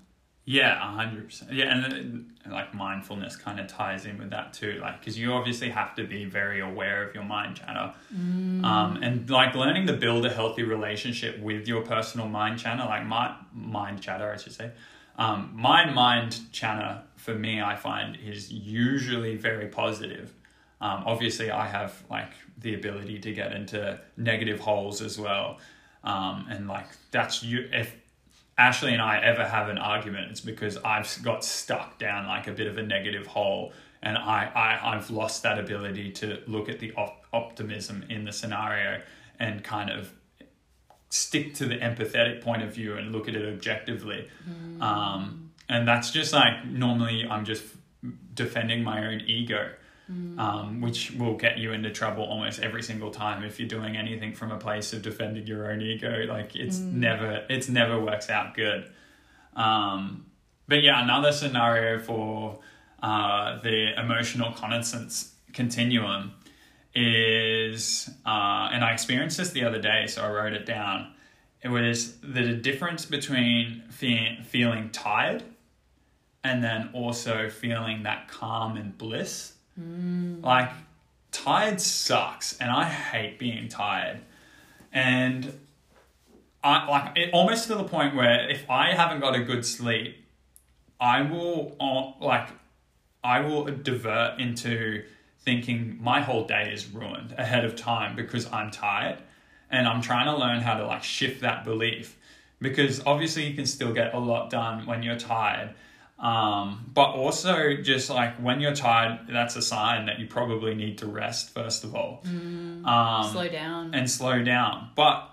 yeah 0.45 0.79
100% 0.95 1.51
yeah 1.51 1.73
and 1.73 1.83
then, 1.83 2.31
like 2.49 2.73
mindfulness 2.73 3.35
kind 3.35 3.59
of 3.59 3.67
ties 3.67 4.05
in 4.05 4.17
with 4.19 4.29
that 4.29 4.53
too 4.53 4.77
like 4.81 4.99
because 4.99 5.17
you 5.17 5.33
obviously 5.33 5.69
have 5.69 5.95
to 5.95 6.03
be 6.05 6.25
very 6.25 6.59
aware 6.61 7.07
of 7.07 7.15
your 7.15 7.23
mind 7.23 7.55
chatter. 7.55 7.91
Um, 8.63 8.99
and 9.01 9.27
like 9.29 9.55
learning 9.55 9.87
to 9.87 9.93
build 9.93 10.25
a 10.25 10.29
healthy 10.29 10.63
relationship 10.63 11.39
with 11.39 11.67
your 11.67 11.81
personal 11.81 12.27
mind 12.27 12.59
chatter 12.59 12.85
like 12.85 13.05
my 13.05 13.35
mind 13.53 14.01
chatter 14.01 14.31
i 14.31 14.37
should 14.37 14.53
say 14.53 14.71
um, 15.17 15.51
my 15.55 15.89
mind 15.89 16.39
chatter 16.51 17.01
for 17.15 17.33
me 17.33 17.61
i 17.61 17.75
find 17.75 18.17
is 18.23 18.51
usually 18.51 19.35
very 19.35 19.67
positive. 19.67 20.33
Um, 20.81 21.03
obviously, 21.05 21.49
I 21.51 21.67
have 21.67 22.03
like 22.09 22.31
the 22.59 22.75
ability 22.75 23.19
to 23.19 23.31
get 23.33 23.53
into 23.53 23.99
negative 24.17 24.59
holes 24.59 25.01
as 25.01 25.17
well, 25.17 25.59
um, 26.03 26.45
and 26.49 26.67
like 26.67 26.87
that's 27.11 27.41
you. 27.43 27.67
If 27.71 27.95
Ashley 28.57 28.93
and 28.93 29.01
I 29.01 29.19
ever 29.19 29.45
have 29.45 29.67
an 29.69 29.77
argument, 29.77 30.31
it's 30.31 30.41
because 30.41 30.77
I've 30.77 31.17
got 31.21 31.43
stuck 31.43 31.99
down 31.99 32.27
like 32.27 32.47
a 32.47 32.53
bit 32.53 32.67
of 32.67 32.77
a 32.77 32.83
negative 32.83 33.27
hole, 33.27 33.73
and 34.01 34.17
I, 34.17 34.49
I 34.55 34.95
I've 34.95 35.09
lost 35.09 35.43
that 35.43 35.59
ability 35.59 36.11
to 36.13 36.41
look 36.47 36.69
at 36.69 36.79
the 36.79 36.93
op- 36.93 37.25
optimism 37.33 38.05
in 38.09 38.23
the 38.23 38.31
scenario 38.31 39.01
and 39.39 39.63
kind 39.63 39.89
of 39.89 40.13
stick 41.09 41.53
to 41.55 41.65
the 41.65 41.75
empathetic 41.75 42.41
point 42.41 42.61
of 42.63 42.73
view 42.73 42.95
and 42.97 43.11
look 43.11 43.27
at 43.27 43.35
it 43.35 43.53
objectively. 43.53 44.29
Mm. 44.49 44.81
Um, 44.81 45.51
and 45.67 45.87
that's 45.87 46.11
just 46.11 46.33
like 46.33 46.65
normally 46.65 47.25
I'm 47.29 47.45
just 47.45 47.63
defending 48.33 48.83
my 48.83 49.05
own 49.05 49.21
ego. 49.21 49.71
Mm. 50.11 50.37
Um, 50.37 50.81
which 50.81 51.13
will 51.17 51.35
get 51.35 51.57
you 51.57 51.71
into 51.71 51.89
trouble 51.89 52.25
almost 52.25 52.59
every 52.59 52.83
single 52.83 53.09
time 53.09 53.43
if 53.43 53.59
you're 53.59 53.67
doing 53.67 53.97
anything 53.97 54.35
from 54.35 54.51
a 54.51 54.57
place 54.59 54.93
of 54.93 55.01
defending 55.01 55.47
your 55.47 55.71
own 55.71 55.81
ego. 55.81 56.25
Like 56.29 56.55
it's 56.55 56.77
mm. 56.77 56.93
never 56.93 57.43
it's 57.49 57.69
never 57.69 57.99
works 57.99 58.29
out 58.29 58.53
good. 58.53 58.87
Um, 59.55 60.27
but 60.67 60.83
yeah, 60.83 61.01
another 61.01 61.31
scenario 61.31 61.97
for 61.97 62.59
uh, 63.01 63.59
the 63.61 63.99
emotional 63.99 64.51
consonance 64.51 65.33
continuum 65.53 66.33
is, 66.93 68.09
uh, 68.25 68.69
and 68.71 68.83
I 68.83 68.93
experienced 68.93 69.37
this 69.37 69.51
the 69.51 69.63
other 69.65 69.81
day, 69.81 70.07
so 70.07 70.23
I 70.23 70.29
wrote 70.29 70.53
it 70.53 70.65
down. 70.65 71.13
It 71.61 71.69
was 71.69 72.17
the 72.19 72.53
difference 72.53 73.05
between 73.05 73.83
fe- 73.89 74.39
feeling 74.43 74.91
tired 74.91 75.43
and 76.43 76.63
then 76.63 76.89
also 76.93 77.49
feeling 77.49 78.03
that 78.03 78.27
calm 78.27 78.77
and 78.77 78.97
bliss. 78.97 79.53
Mm. 79.79 80.43
Like, 80.43 80.71
tired 81.31 81.81
sucks, 81.81 82.57
and 82.59 82.71
I 82.71 82.85
hate 82.85 83.39
being 83.39 83.67
tired. 83.67 84.21
And 84.91 85.59
I 86.63 86.87
like 86.87 87.17
it 87.17 87.29
almost 87.31 87.67
to 87.67 87.75
the 87.75 87.83
point 87.83 88.15
where 88.15 88.49
if 88.49 88.67
I 88.69 88.93
haven't 88.93 89.19
got 89.19 89.35
a 89.35 89.43
good 89.43 89.65
sleep, 89.65 90.25
I 90.99 91.21
will 91.21 91.75
uh, 91.79 92.25
like 92.25 92.49
I 93.23 93.41
will 93.41 93.65
divert 93.65 94.39
into 94.39 95.03
thinking 95.39 95.99
my 96.01 96.21
whole 96.21 96.47
day 96.47 96.71
is 96.73 96.87
ruined 96.87 97.35
ahead 97.37 97.65
of 97.65 97.75
time 97.75 98.15
because 98.15 98.51
I'm 98.51 98.71
tired 98.71 99.19
and 99.69 99.87
I'm 99.87 100.01
trying 100.01 100.25
to 100.25 100.35
learn 100.35 100.61
how 100.61 100.75
to 100.77 100.87
like 100.87 101.03
shift 101.03 101.41
that 101.41 101.65
belief 101.65 102.17
because 102.59 103.05
obviously 103.05 103.45
you 103.45 103.53
can 103.53 103.67
still 103.67 103.93
get 103.93 104.15
a 104.15 104.19
lot 104.19 104.49
done 104.49 104.87
when 104.87 105.03
you're 105.03 105.19
tired 105.19 105.75
um, 106.17 106.89
but 106.93 107.09
also 107.11 107.75
just 107.75 108.09
like 108.09 108.35
when 108.37 108.61
you're 108.61 108.73
tired 108.75 109.27
that's 109.29 109.55
a 109.57 109.61
sign 109.61 110.05
that 110.05 110.17
you 110.17 110.27
probably 110.27 110.73
need 110.73 110.97
to 110.99 111.07
rest 111.07 111.53
first 111.53 111.83
of 111.83 111.93
all. 111.93 112.23
Mm, 112.25 112.85
um, 112.85 113.31
slow 113.31 113.47
down. 113.49 113.93
and 113.93 114.09
slow 114.09 114.41
down. 114.43 114.91
But 114.95 115.29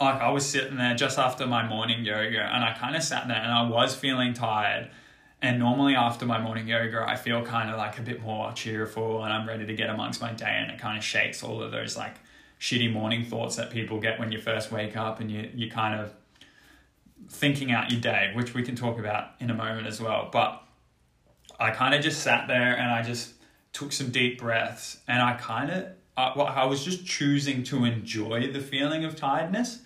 like 0.00 0.20
I 0.20 0.30
was 0.30 0.44
sitting 0.44 0.76
there 0.76 0.94
just 0.94 1.18
after 1.18 1.46
my 1.46 1.66
morning 1.66 2.04
yoga 2.04 2.42
and 2.42 2.62
I 2.64 2.74
kind 2.74 2.94
of 2.94 3.02
sat 3.02 3.26
there 3.28 3.36
and 3.36 3.50
I 3.52 3.68
was 3.68 3.94
feeling 3.94 4.34
tired. 4.34 4.90
And 5.40 5.58
normally 5.58 5.96
after 5.96 6.24
my 6.24 6.40
morning 6.40 6.68
yoga, 6.68 7.04
I 7.08 7.16
feel 7.16 7.42
kind 7.42 7.70
of 7.70 7.76
like 7.76 7.98
a 7.98 8.02
bit 8.02 8.20
more 8.22 8.52
cheerful 8.52 9.24
and 9.24 9.32
I'm 9.32 9.48
ready 9.48 9.66
to 9.66 9.74
get 9.74 9.90
amongst 9.90 10.20
my 10.20 10.32
day 10.32 10.44
and 10.60 10.70
it 10.70 10.78
kind 10.78 10.98
of 10.98 11.02
shakes 11.04 11.42
all 11.42 11.62
of 11.62 11.72
those 11.72 11.96
like 11.96 12.16
shitty 12.60 12.92
morning 12.92 13.24
thoughts 13.24 13.56
that 13.56 13.70
people 13.70 13.98
get 13.98 14.20
when 14.20 14.30
you 14.30 14.40
first 14.40 14.70
wake 14.70 14.96
up 14.96 15.20
and 15.20 15.30
you, 15.30 15.48
you 15.54 15.70
kind 15.70 15.98
of 15.98 16.12
thinking 17.28 17.72
out 17.72 17.90
your 17.90 18.00
day, 18.00 18.32
which 18.34 18.54
we 18.54 18.62
can 18.62 18.76
talk 18.76 18.98
about 18.98 19.30
in 19.40 19.50
a 19.50 19.54
moment 19.54 19.86
as 19.86 20.00
well. 20.00 20.28
But 20.32 20.62
I 21.58 21.70
kind 21.70 21.94
of 21.94 22.02
just 22.02 22.22
sat 22.22 22.48
there 22.48 22.76
and 22.76 22.90
I 22.90 23.02
just 23.02 23.34
took 23.72 23.92
some 23.92 24.10
deep 24.10 24.38
breaths 24.38 24.98
and 25.08 25.22
I 25.22 25.34
kind 25.34 25.70
of, 25.70 25.86
uh, 26.16 26.32
well, 26.36 26.46
I 26.46 26.64
was 26.66 26.84
just 26.84 27.06
choosing 27.06 27.62
to 27.64 27.84
enjoy 27.84 28.52
the 28.52 28.60
feeling 28.60 29.04
of 29.04 29.16
tiredness 29.16 29.80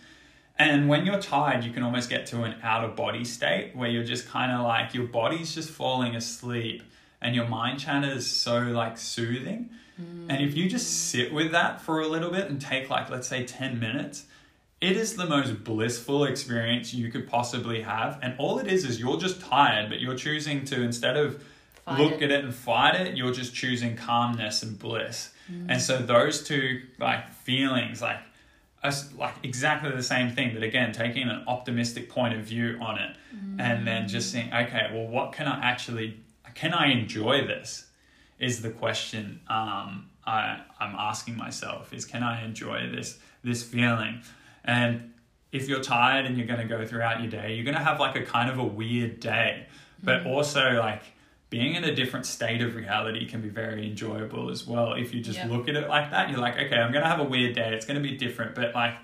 and 0.58 0.88
when 0.88 1.04
you're 1.04 1.20
tired, 1.20 1.64
you 1.64 1.72
can 1.72 1.82
almost 1.82 2.08
get 2.08 2.26
to 2.28 2.42
an 2.44 2.56
out 2.62 2.84
of 2.84 2.96
body 2.96 3.24
state 3.24 3.76
where 3.76 3.90
you're 3.90 4.04
just 4.04 4.26
kind 4.28 4.52
of 4.52 4.62
like 4.62 4.94
your 4.94 5.06
body's 5.06 5.54
just 5.54 5.68
falling 5.68 6.16
asleep 6.16 6.82
and 7.20 7.34
your 7.34 7.46
mind 7.46 7.80
chatter 7.80 8.10
is 8.10 8.26
so 8.26 8.60
like 8.60 8.96
soothing. 8.96 9.70
Mm. 10.00 10.26
And 10.30 10.44
if 10.44 10.56
you 10.56 10.68
just 10.68 11.10
sit 11.10 11.32
with 11.32 11.52
that 11.52 11.80
for 11.80 12.00
a 12.00 12.08
little 12.08 12.30
bit 12.30 12.48
and 12.48 12.60
take 12.60 12.88
like, 12.88 13.10
let's 13.10 13.28
say 13.28 13.44
10 13.44 13.78
minutes, 13.78 14.24
it 14.86 14.96
is 14.96 15.16
the 15.16 15.26
most 15.26 15.64
blissful 15.64 16.24
experience 16.24 16.94
you 16.94 17.10
could 17.10 17.28
possibly 17.28 17.82
have. 17.82 18.20
And 18.22 18.36
all 18.38 18.60
it 18.60 18.68
is 18.68 18.84
is 18.84 19.00
you're 19.00 19.18
just 19.18 19.40
tired, 19.40 19.88
but 19.88 20.00
you're 20.00 20.14
choosing 20.14 20.64
to, 20.66 20.80
instead 20.80 21.16
of 21.16 21.42
fight 21.84 21.98
look 21.98 22.12
it. 22.12 22.22
at 22.22 22.30
it 22.30 22.44
and 22.44 22.54
fight 22.54 22.94
it, 22.94 23.16
you're 23.16 23.32
just 23.32 23.52
choosing 23.52 23.96
calmness 23.96 24.62
and 24.62 24.78
bliss. 24.78 25.32
Mm. 25.50 25.66
And 25.70 25.82
so 25.82 25.98
those 25.98 26.44
two 26.44 26.82
like 27.00 27.32
feelings, 27.32 28.00
like 28.00 28.20
like 29.18 29.34
exactly 29.42 29.90
the 29.90 30.02
same 30.02 30.30
thing, 30.30 30.54
but 30.54 30.62
again, 30.62 30.92
taking 30.92 31.28
an 31.28 31.42
optimistic 31.48 32.08
point 32.08 32.34
of 32.34 32.42
view 32.42 32.78
on 32.80 33.00
it, 33.00 33.16
mm. 33.34 33.60
and 33.60 33.84
then 33.84 34.06
just 34.06 34.30
saying, 34.30 34.52
okay, 34.54 34.88
well, 34.92 35.08
what 35.08 35.32
can 35.32 35.48
I 35.48 35.58
actually, 35.58 36.20
can 36.54 36.72
I 36.72 36.92
enjoy 36.92 37.44
this? 37.44 37.86
Is 38.38 38.62
the 38.62 38.70
question 38.70 39.40
um, 39.48 40.10
I 40.24 40.60
I'm 40.78 40.94
asking 40.94 41.36
myself 41.36 41.92
is 41.92 42.04
can 42.04 42.22
I 42.22 42.44
enjoy 42.44 42.88
this 42.94 43.18
this 43.42 43.64
feeling? 43.64 44.22
And 44.66 45.12
if 45.52 45.68
you're 45.68 45.82
tired 45.82 46.26
and 46.26 46.36
you're 46.36 46.46
going 46.46 46.60
to 46.60 46.66
go 46.66 46.86
throughout 46.86 47.20
your 47.20 47.30
day, 47.30 47.54
you're 47.54 47.64
going 47.64 47.76
to 47.76 47.82
have 47.82 48.00
like 48.00 48.16
a 48.16 48.22
kind 48.22 48.50
of 48.50 48.58
a 48.58 48.64
weird 48.64 49.20
day, 49.20 49.66
but 50.02 50.24
mm. 50.24 50.26
also 50.26 50.72
like 50.72 51.02
being 51.48 51.74
in 51.74 51.84
a 51.84 51.94
different 51.94 52.26
state 52.26 52.60
of 52.60 52.74
reality 52.74 53.26
can 53.26 53.40
be 53.40 53.48
very 53.48 53.86
enjoyable 53.86 54.50
as 54.50 54.66
well. 54.66 54.94
If 54.94 55.14
you 55.14 55.20
just 55.20 55.44
look 55.46 55.68
at 55.68 55.76
it 55.76 55.88
like 55.88 56.10
that, 56.10 56.30
you're 56.30 56.40
like, 56.40 56.54
okay, 56.54 56.76
I'm 56.76 56.90
going 56.90 57.04
to 57.04 57.08
have 57.08 57.20
a 57.20 57.24
weird 57.24 57.54
day. 57.54 57.72
It's 57.72 57.86
going 57.86 58.02
to 58.02 58.06
be 58.06 58.16
different, 58.16 58.54
but 58.54 58.74
like, 58.74 58.94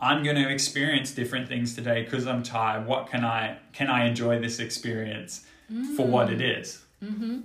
I'm 0.00 0.22
going 0.22 0.36
to 0.36 0.48
experience 0.48 1.10
different 1.12 1.48
things 1.48 1.74
today 1.74 2.04
because 2.04 2.28
I'm 2.28 2.44
tired. 2.44 2.86
What 2.86 3.08
can 3.08 3.24
I, 3.24 3.58
can 3.72 3.88
I 3.88 4.06
enjoy 4.06 4.38
this 4.38 4.60
experience 4.60 5.44
mm. 5.72 5.96
for 5.96 6.06
what 6.06 6.30
it 6.30 6.38
mm. 6.38 6.78
Mm-hmm. 7.04 7.40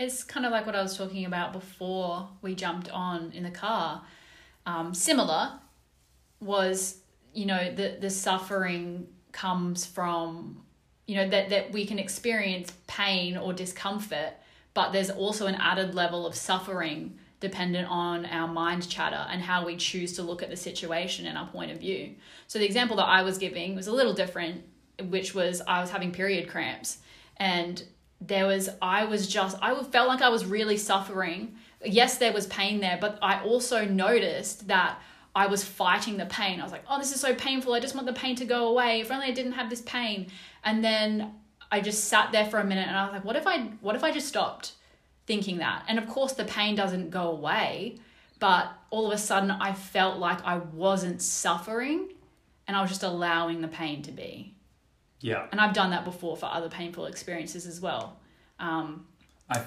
It's 0.00 0.24
kind 0.24 0.46
of 0.46 0.50
like 0.50 0.66
what 0.66 0.74
I 0.74 0.82
was 0.82 0.96
talking 0.96 1.24
about 1.26 1.52
before 1.52 2.28
we 2.42 2.56
jumped 2.56 2.90
on 2.90 3.30
in 3.32 3.44
the 3.44 3.50
car. 3.50 4.02
Um, 4.66 4.94
similar 4.94 5.59
was, 6.40 6.98
you 7.32 7.46
know, 7.46 7.74
the, 7.74 7.98
the 8.00 8.10
suffering 8.10 9.06
comes 9.32 9.86
from 9.86 10.62
you 11.06 11.16
know 11.16 11.28
that 11.28 11.48
that 11.50 11.72
we 11.72 11.86
can 11.86 11.98
experience 11.98 12.72
pain 12.86 13.36
or 13.36 13.52
discomfort 13.52 14.32
but 14.74 14.92
there's 14.92 15.10
also 15.10 15.46
an 15.46 15.56
added 15.56 15.94
level 15.94 16.24
of 16.26 16.34
suffering 16.34 17.18
dependent 17.40 17.88
on 17.90 18.26
our 18.26 18.46
mind 18.46 18.88
chatter 18.88 19.26
and 19.30 19.42
how 19.42 19.66
we 19.66 19.74
choose 19.76 20.12
to 20.12 20.22
look 20.22 20.42
at 20.42 20.50
the 20.50 20.56
situation 20.56 21.26
and 21.26 21.36
our 21.36 21.48
point 21.48 21.72
of 21.72 21.78
view. 21.78 22.14
So 22.46 22.58
the 22.58 22.64
example 22.64 22.96
that 22.96 23.06
i 23.06 23.22
was 23.22 23.38
giving 23.38 23.74
was 23.74 23.88
a 23.88 23.92
little 23.92 24.12
different 24.12 24.62
which 25.04 25.34
was 25.34 25.62
i 25.66 25.80
was 25.80 25.90
having 25.90 26.12
period 26.12 26.48
cramps 26.48 26.98
and 27.38 27.82
there 28.20 28.46
was 28.46 28.68
i 28.82 29.04
was 29.04 29.26
just 29.26 29.56
i 29.62 29.74
felt 29.82 30.06
like 30.06 30.22
i 30.22 30.28
was 30.28 30.44
really 30.44 30.76
suffering. 30.76 31.56
Yes 31.84 32.18
there 32.18 32.32
was 32.32 32.46
pain 32.46 32.80
there 32.80 32.98
but 33.00 33.18
i 33.22 33.42
also 33.42 33.84
noticed 33.84 34.68
that 34.68 35.00
I 35.34 35.46
was 35.46 35.62
fighting 35.62 36.16
the 36.16 36.26
pain. 36.26 36.60
I 36.60 36.62
was 36.62 36.72
like, 36.72 36.84
oh, 36.88 36.98
this 36.98 37.12
is 37.12 37.20
so 37.20 37.34
painful. 37.34 37.72
I 37.72 37.80
just 37.80 37.94
want 37.94 38.06
the 38.06 38.12
pain 38.12 38.34
to 38.36 38.44
go 38.44 38.68
away. 38.68 39.00
If 39.00 39.10
only 39.10 39.26
I 39.26 39.30
didn't 39.30 39.52
have 39.52 39.70
this 39.70 39.82
pain. 39.82 40.26
And 40.64 40.84
then 40.84 41.34
I 41.70 41.80
just 41.80 42.04
sat 42.04 42.32
there 42.32 42.46
for 42.46 42.58
a 42.58 42.64
minute 42.64 42.88
and 42.88 42.96
I 42.96 43.04
was 43.04 43.12
like, 43.12 43.24
what 43.24 43.36
if 43.36 43.46
I 43.46 43.58
what 43.80 43.94
if 43.94 44.02
I 44.02 44.10
just 44.10 44.28
stopped 44.28 44.72
thinking 45.26 45.58
that? 45.58 45.84
And 45.88 45.98
of 45.98 46.08
course 46.08 46.32
the 46.32 46.44
pain 46.44 46.74
doesn't 46.74 47.10
go 47.10 47.30
away, 47.30 47.98
but 48.40 48.72
all 48.90 49.06
of 49.06 49.12
a 49.12 49.18
sudden 49.18 49.50
I 49.50 49.72
felt 49.72 50.18
like 50.18 50.44
I 50.44 50.58
wasn't 50.58 51.22
suffering 51.22 52.08
and 52.66 52.76
I 52.76 52.80
was 52.80 52.90
just 52.90 53.04
allowing 53.04 53.60
the 53.60 53.68
pain 53.68 54.02
to 54.02 54.12
be. 54.12 54.54
Yeah. 55.20 55.46
And 55.52 55.60
I've 55.60 55.74
done 55.74 55.90
that 55.90 56.04
before 56.04 56.36
for 56.36 56.46
other 56.46 56.68
painful 56.68 57.06
experiences 57.06 57.66
as 57.66 57.80
well. 57.80 58.18
Um, 58.58 59.06
I 59.48 59.62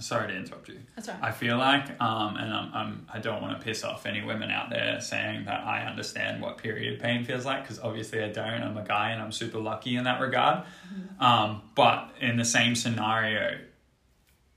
sorry 0.00 0.28
to 0.28 0.36
interrupt 0.36 0.68
you. 0.68 0.78
That's 0.94 1.08
right. 1.08 1.18
I 1.22 1.32
feel 1.32 1.58
like, 1.58 1.88
um, 2.00 2.36
and 2.36 2.52
I'm, 2.52 2.70
I'm, 2.74 3.06
I 3.12 3.18
don't 3.18 3.42
want 3.42 3.58
to 3.58 3.64
piss 3.64 3.84
off 3.84 4.06
any 4.06 4.22
women 4.22 4.50
out 4.50 4.70
there 4.70 5.00
saying 5.00 5.44
that 5.46 5.64
I 5.64 5.86
understand 5.86 6.42
what 6.42 6.58
period 6.58 7.00
pain 7.00 7.24
feels 7.24 7.44
like 7.44 7.62
because 7.62 7.78
obviously 7.80 8.22
I 8.22 8.28
don't. 8.28 8.62
I'm 8.62 8.76
a 8.76 8.84
guy 8.84 9.10
and 9.10 9.22
I'm 9.22 9.32
super 9.32 9.58
lucky 9.58 9.96
in 9.96 10.04
that 10.04 10.20
regard. 10.20 10.64
Mm-hmm. 10.64 11.22
Um, 11.22 11.62
but 11.74 12.10
in 12.20 12.36
the 12.36 12.44
same 12.44 12.74
scenario, 12.74 13.58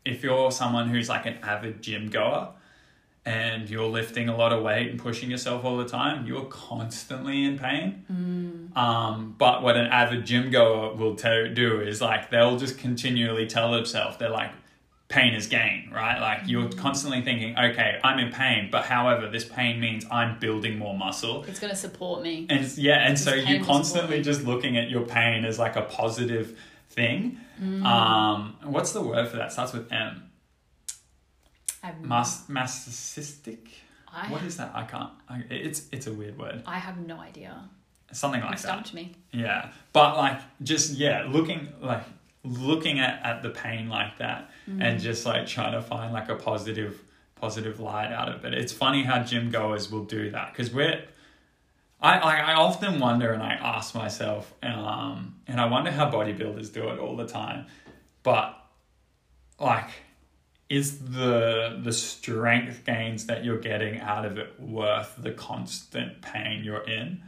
if 0.06 0.24
you're 0.24 0.52
someone 0.52 0.90
who's 0.90 1.10
like 1.10 1.26
an 1.26 1.38
avid 1.44 1.82
gym 1.82 2.10
goer 2.10 2.50
and 3.26 3.70
you're 3.70 3.88
lifting 3.88 4.30
a 4.30 4.36
lot 4.36 4.54
of 4.54 4.64
weight 4.64 4.90
and 4.90 5.00
pushing 5.00 5.30
yourself 5.30 5.64
all 5.66 5.78
the 5.78 5.88
time, 5.88 6.26
you're 6.26 6.46
constantly 6.46 7.44
in 7.44 7.60
pain. 7.60 8.06
Mm. 8.12 8.78
Um, 8.78 9.36
but 9.38 9.62
what 9.62 9.76
an 9.76 9.88
avid 9.88 10.26
gym 10.26 10.50
goer 10.50 10.96
will 10.96 11.16
t- 11.16 11.54
do 11.54 11.82
is 11.82 12.02
like 12.02 12.30
they'll 12.30 12.58
just 12.58 12.78
continually 12.78 13.46
tell 13.46 13.72
themselves, 13.72 14.18
they're 14.18 14.30
like, 14.30 14.52
pain 15.10 15.34
is 15.34 15.48
gain, 15.48 15.90
right? 15.92 16.20
Like 16.20 16.42
you're 16.46 16.68
mm-hmm. 16.68 16.80
constantly 16.80 17.22
thinking, 17.22 17.58
okay, 17.58 18.00
I'm 18.04 18.20
in 18.20 18.32
pain, 18.32 18.70
but 18.72 18.86
however, 18.86 19.28
this 19.28 19.44
pain 19.44 19.80
means 19.80 20.06
I'm 20.12 20.40
building 20.40 20.78
more 20.78 20.96
muscle. 20.96 21.44
It's 21.46 21.60
going 21.60 21.72
to 21.72 21.78
support 21.78 22.22
me. 22.22 22.46
And 22.50 22.66
yeah, 22.78 23.06
and 23.06 23.18
this 23.18 23.24
so 23.24 23.34
you're 23.34 23.66
constantly 23.66 24.22
just 24.22 24.44
looking 24.46 24.78
at 24.78 24.90
your 24.90 25.02
pain 25.02 25.46
as 25.46 25.58
like 25.58 25.76
a 25.76 25.82
positive 25.82 26.58
thing. 26.92 27.40
Mm. 27.62 27.84
Um, 27.84 28.58
what's 28.64 28.94
the 28.94 29.02
word 29.02 29.28
for 29.28 29.38
that? 29.38 29.52
Starts 29.52 29.74
with 29.74 29.92
M. 29.92 30.30
Mas- 32.02 32.48
masochistic. 32.48 33.68
I, 34.12 34.28
What 34.32 34.44
is 34.44 34.58
that? 34.58 34.72
I 34.76 34.84
can't. 34.84 35.12
I, 35.28 35.44
it's 35.50 35.88
it's 35.92 36.08
a 36.08 36.14
weird 36.14 36.38
word. 36.38 36.64
I 36.66 36.80
have 36.80 36.98
no 36.98 37.20
idea. 37.20 37.70
Something 38.12 38.42
like 38.42 38.52
that. 38.52 38.60
stumped 38.60 38.94
me. 38.94 39.16
Yeah, 39.32 39.72
but 39.94 40.18
like 40.18 40.40
just 40.64 40.94
yeah, 40.94 41.28
looking 41.30 41.70
like 41.80 42.04
looking 42.44 43.00
at, 43.00 43.24
at 43.24 43.44
the 43.44 43.50
pain 43.50 43.88
like 43.88 44.18
that 44.18 44.50
Mm. 44.70 44.84
and 44.84 45.00
just 45.00 45.26
like 45.26 45.48
trying 45.48 45.72
to 45.74 45.82
find 45.82 46.14
like 46.14 46.30
a 46.30 46.36
positive 46.36 47.02
positive 47.36 47.80
light 47.80 48.12
out 48.12 48.30
of 48.30 48.46
it. 48.46 48.54
It's 48.54 48.74
funny 48.74 49.04
how 49.04 49.24
gym 49.24 49.50
goers 49.50 49.90
will 49.90 50.04
do 50.04 50.30
that 50.32 50.52
because 50.52 50.72
we're. 50.72 51.04
I, 52.02 52.18
I 52.20 52.36
I 52.52 52.54
often 52.54 53.00
wonder 53.00 53.32
and 53.34 53.42
I 53.42 53.54
ask 53.54 53.96
myself 53.96 54.54
um 54.64 55.36
and 55.48 55.60
I 55.60 55.66
wonder 55.66 55.92
how 55.92 56.10
bodybuilders 56.10 56.72
do 56.72 56.90
it 56.90 57.00
all 57.00 57.16
the 57.16 57.28
time, 57.28 57.66
but 58.24 58.56
like 59.60 59.90
is 60.70 61.00
the 61.00 61.80
the 61.82 61.92
strength 61.92 62.86
gains 62.86 63.26
that 63.26 63.44
you're 63.44 63.60
getting 63.60 64.00
out 64.00 64.24
of 64.26 64.38
it 64.38 64.60
worth 64.60 65.16
the 65.18 65.32
constant 65.32 66.22
pain 66.22 66.64
you're 66.64 66.88
in? 66.88 67.22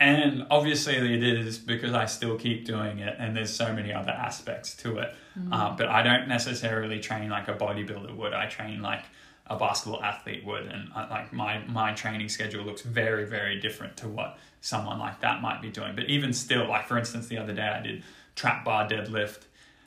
And 0.00 0.46
obviously 0.50 0.94
it 0.94 1.22
is 1.24 1.58
because 1.58 1.92
I 1.92 2.06
still 2.06 2.36
keep 2.36 2.64
doing 2.64 3.00
it, 3.00 3.16
and 3.18 3.36
there's 3.36 3.52
so 3.52 3.72
many 3.72 3.92
other 3.92 4.12
aspects 4.12 4.76
to 4.76 4.98
it. 4.98 5.14
Uh, 5.52 5.76
but 5.76 5.88
I 5.88 6.02
don't 6.02 6.28
necessarily 6.28 7.00
train 7.00 7.30
like 7.30 7.48
a 7.48 7.54
bodybuilder 7.54 8.14
would. 8.16 8.32
I 8.32 8.46
train 8.46 8.82
like 8.82 9.04
a 9.46 9.56
basketball 9.56 10.02
athlete 10.02 10.44
would, 10.44 10.66
and 10.66 10.90
I, 10.94 11.08
like 11.08 11.32
my 11.32 11.58
my 11.66 11.92
training 11.94 12.28
schedule 12.28 12.64
looks 12.64 12.82
very 12.82 13.24
very 13.24 13.60
different 13.60 13.96
to 13.98 14.08
what 14.08 14.38
someone 14.60 14.98
like 14.98 15.20
that 15.20 15.40
might 15.40 15.62
be 15.62 15.70
doing. 15.70 15.94
But 15.94 16.04
even 16.04 16.32
still, 16.32 16.68
like 16.68 16.86
for 16.86 16.98
instance, 16.98 17.28
the 17.28 17.38
other 17.38 17.54
day 17.54 17.66
I 17.66 17.80
did 17.80 18.02
trap 18.34 18.64
bar 18.64 18.88
deadlift, 18.88 19.42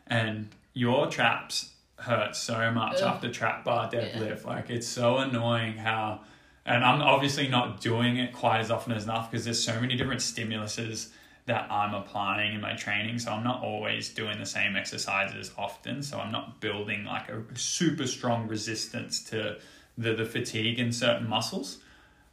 and 0.07 0.49
your 0.73 1.07
traps 1.07 1.71
hurt 1.97 2.35
so 2.35 2.71
much 2.71 2.97
Ugh. 2.97 3.03
after 3.03 3.31
trap 3.31 3.63
bar 3.63 3.89
deadlift. 3.89 4.45
Like 4.45 4.69
it's 4.69 4.87
so 4.87 5.17
annoying 5.17 5.77
how 5.77 6.21
and 6.65 6.83
I'm 6.83 7.01
obviously 7.01 7.47
not 7.47 7.81
doing 7.81 8.17
it 8.17 8.33
quite 8.33 8.59
as 8.59 8.69
often 8.69 8.93
as 8.93 9.05
enough 9.05 9.31
because 9.31 9.45
there's 9.45 9.63
so 9.63 9.79
many 9.79 9.95
different 9.95 10.21
stimuluses 10.21 11.09
that 11.45 11.71
I'm 11.71 11.93
applying 11.95 12.53
in 12.53 12.61
my 12.61 12.75
training. 12.75 13.17
So 13.19 13.31
I'm 13.31 13.43
not 13.43 13.63
always 13.63 14.09
doing 14.09 14.37
the 14.37 14.45
same 14.45 14.75
exercises 14.75 15.51
often. 15.57 16.03
So 16.03 16.19
I'm 16.19 16.31
not 16.31 16.61
building 16.61 17.03
like 17.03 17.29
a 17.29 17.43
super 17.55 18.05
strong 18.05 18.47
resistance 18.47 19.23
to 19.25 19.57
the, 19.97 20.13
the 20.13 20.25
fatigue 20.25 20.77
in 20.79 20.91
certain 20.91 21.27
muscles. 21.27 21.79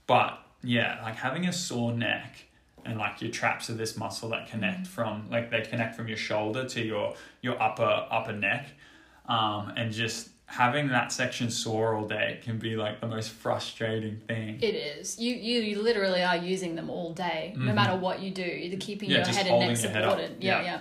But 0.06 0.38
yeah, 0.62 1.00
like 1.02 1.16
having 1.16 1.46
a 1.46 1.52
sore 1.52 1.92
neck 1.92 2.44
and 2.84 2.98
like 2.98 3.20
your 3.22 3.30
traps 3.30 3.70
are 3.70 3.74
this 3.74 3.96
muscle 3.96 4.28
that 4.30 4.48
connect 4.48 4.86
from 4.86 5.28
like 5.30 5.50
they 5.50 5.62
connect 5.62 5.94
from 5.94 6.08
your 6.08 6.16
shoulder 6.16 6.66
to 6.68 6.82
your 6.84 7.14
your 7.40 7.60
upper 7.62 8.06
upper 8.10 8.32
neck. 8.32 8.68
Um, 9.26 9.72
and 9.76 9.92
just 9.92 10.30
having 10.50 10.88
that 10.88 11.12
section 11.12 11.50
sore 11.50 11.94
all 11.94 12.06
day 12.08 12.40
can 12.42 12.58
be 12.58 12.74
like 12.74 13.00
the 13.00 13.06
most 13.06 13.30
frustrating 13.30 14.16
thing. 14.26 14.58
It 14.62 14.74
is. 14.74 15.18
You, 15.20 15.34
you 15.34 15.60
you 15.60 15.82
literally 15.82 16.22
are 16.24 16.36
using 16.38 16.74
them 16.74 16.88
all 16.88 17.12
day, 17.12 17.52
no 17.56 17.70
Mhm. 17.70 17.74
matter 17.74 17.96
what 17.96 18.20
you 18.20 18.30
do. 18.30 18.42
You're 18.42 18.78
keeping 18.80 19.10
Yeah, 19.10 19.18
your 19.18 19.26
head 19.26 19.46
and 19.46 19.60
neck 19.60 19.82
your 19.82 19.90
head 19.90 20.02
up. 20.04 20.12
supported. 20.18 20.42
Yeah, 20.42 20.60
Yeah. 20.62 20.64
yeah. 20.64 20.80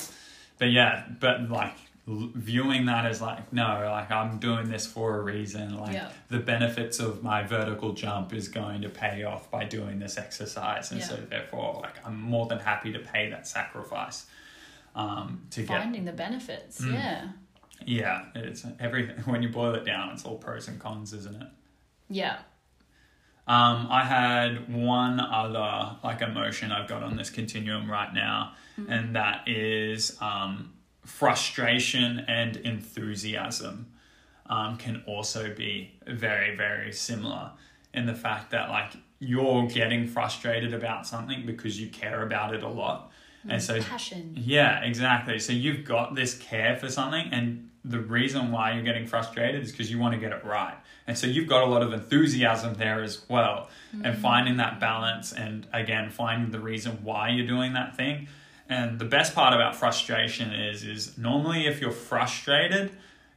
But 0.57 0.69
yeah, 0.71 1.05
but 1.19 1.49
like 1.49 1.75
viewing 2.07 2.85
that 2.85 3.05
as 3.05 3.21
like 3.21 3.51
no, 3.51 3.87
like 3.91 4.09
I'm 4.09 4.39
doing 4.39 4.69
this 4.69 4.85
for 4.87 5.19
a 5.19 5.21
reason. 5.21 5.77
Like 5.77 5.93
Yeah. 5.93 6.09
the 6.29 6.39
benefits 6.39 6.99
of 6.99 7.21
my 7.21 7.43
vertical 7.43 7.91
jump 7.91 8.33
is 8.33 8.47
going 8.47 8.81
to 8.83 8.89
pay 8.89 9.23
off 9.23 9.51
by 9.51 9.65
doing 9.65 9.99
this 9.99 10.17
exercise, 10.17 10.91
and 10.91 11.01
Yeah. 11.01 11.07
so 11.07 11.15
therefore, 11.17 11.81
like 11.83 11.95
I'm 12.05 12.19
more 12.21 12.45
than 12.47 12.59
happy 12.59 12.93
to 12.93 12.99
pay 12.99 13.29
that 13.31 13.45
sacrifice 13.47 14.25
um, 14.95 15.41
to 15.51 15.59
get 15.61 15.67
Finding 15.77 16.05
the 16.05 16.11
benefits. 16.13 16.81
Mm. 16.81 16.93
Yeah. 16.93 17.27
Yeah, 17.87 18.25
it's 18.35 18.65
everything. 18.81 19.15
When 19.25 19.41
you 19.41 19.47
boil 19.47 19.73
it 19.73 19.85
down, 19.85 20.09
it's 20.09 20.25
all 20.25 20.35
pros 20.35 20.67
and 20.67 20.77
cons, 20.77 21.13
isn't 21.13 21.41
it? 21.41 21.47
Yeah. 22.09 22.39
Um, 23.47 23.87
I 23.89 24.03
had 24.03 24.73
one 24.73 25.21
other 25.21 25.97
like 26.03 26.21
emotion 26.21 26.73
I've 26.73 26.89
got 26.89 27.01
on 27.01 27.15
this 27.15 27.29
continuum 27.29 27.89
right 27.89 28.13
now, 28.13 28.55
and 28.89 29.15
that 29.15 29.47
is 29.47 30.17
um, 30.21 30.73
frustration 31.05 32.25
and 32.27 32.57
enthusiasm. 32.57 33.93
Um, 34.49 34.77
can 34.77 35.03
also 35.07 35.53
be 35.53 35.99
very 36.05 36.55
very 36.55 36.91
similar 36.91 37.51
in 37.93 38.05
the 38.05 38.13
fact 38.13 38.51
that 38.51 38.69
like 38.69 38.93
you're 39.19 39.65
getting 39.67 40.07
frustrated 40.07 40.73
about 40.73 41.07
something 41.07 41.45
because 41.45 41.79
you 41.79 41.87
care 41.89 42.23
about 42.23 42.53
it 42.53 42.63
a 42.63 42.67
lot, 42.67 43.11
Hmm. 43.43 43.51
and 43.51 43.63
so 43.63 43.81
Passion. 43.81 44.33
yeah, 44.35 44.83
exactly. 44.83 45.39
So 45.39 45.53
you've 45.53 45.85
got 45.85 46.15
this 46.15 46.37
care 46.37 46.75
for 46.77 46.89
something, 46.89 47.29
and 47.31 47.69
the 47.85 47.99
reason 47.99 48.51
why 48.51 48.73
you're 48.73 48.83
getting 48.83 49.07
frustrated 49.07 49.63
is 49.63 49.71
because 49.71 49.89
you 49.89 49.99
want 49.99 50.13
to 50.13 50.19
get 50.19 50.31
it 50.31 50.43
right. 50.43 50.75
And 51.05 51.17
so 51.17 51.25
you've 51.25 51.47
got 51.47 51.63
a 51.63 51.67
lot 51.67 51.81
of 51.81 51.93
enthusiasm 51.93 52.73
there 52.73 53.01
as 53.01 53.23
well, 53.29 53.69
and 53.91 54.15
hmm. 54.15 54.21
finding 54.21 54.57
that 54.57 54.79
balance, 54.79 55.31
and 55.31 55.67
again, 55.73 56.09
finding 56.09 56.51
the 56.51 56.59
reason 56.59 56.99
why 57.03 57.29
you're 57.29 57.47
doing 57.47 57.73
that 57.73 57.95
thing. 57.95 58.27
And 58.69 58.99
the 58.99 59.05
best 59.05 59.33
part 59.33 59.53
about 59.53 59.75
frustration 59.75 60.51
is, 60.51 60.83
is 60.83 61.17
normally 61.17 61.67
if 61.67 61.79
you're 61.79 61.91
frustrated, 61.91 62.91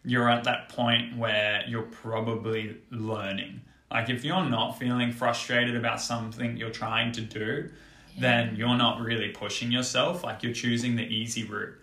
you're 0.05 0.29
at 0.29 0.45
that 0.45 0.69
point 0.71 1.17
where 1.17 1.63
you're 1.69 1.83
probably 1.83 2.79
learning. 2.91 3.61
Like 3.91 4.09
if 4.09 4.25
you're 4.25 4.49
not 4.49 4.79
feeling 4.79 5.13
frustrated 5.13 5.77
about 5.77 6.01
something 6.01 6.57
you're 6.57 6.71
trying 6.71 7.13
to 7.13 7.21
do, 7.21 7.71
then 8.19 8.57
you're 8.57 8.77
not 8.77 9.01
really 9.01 9.29
pushing 9.29 9.71
yourself. 9.73 10.25
Like 10.25 10.43
you're 10.43 10.53
choosing 10.53 10.97
the 10.97 11.05
easy 11.05 11.45
route, 11.45 11.75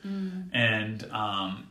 and 0.53 1.03
um, 1.11 1.67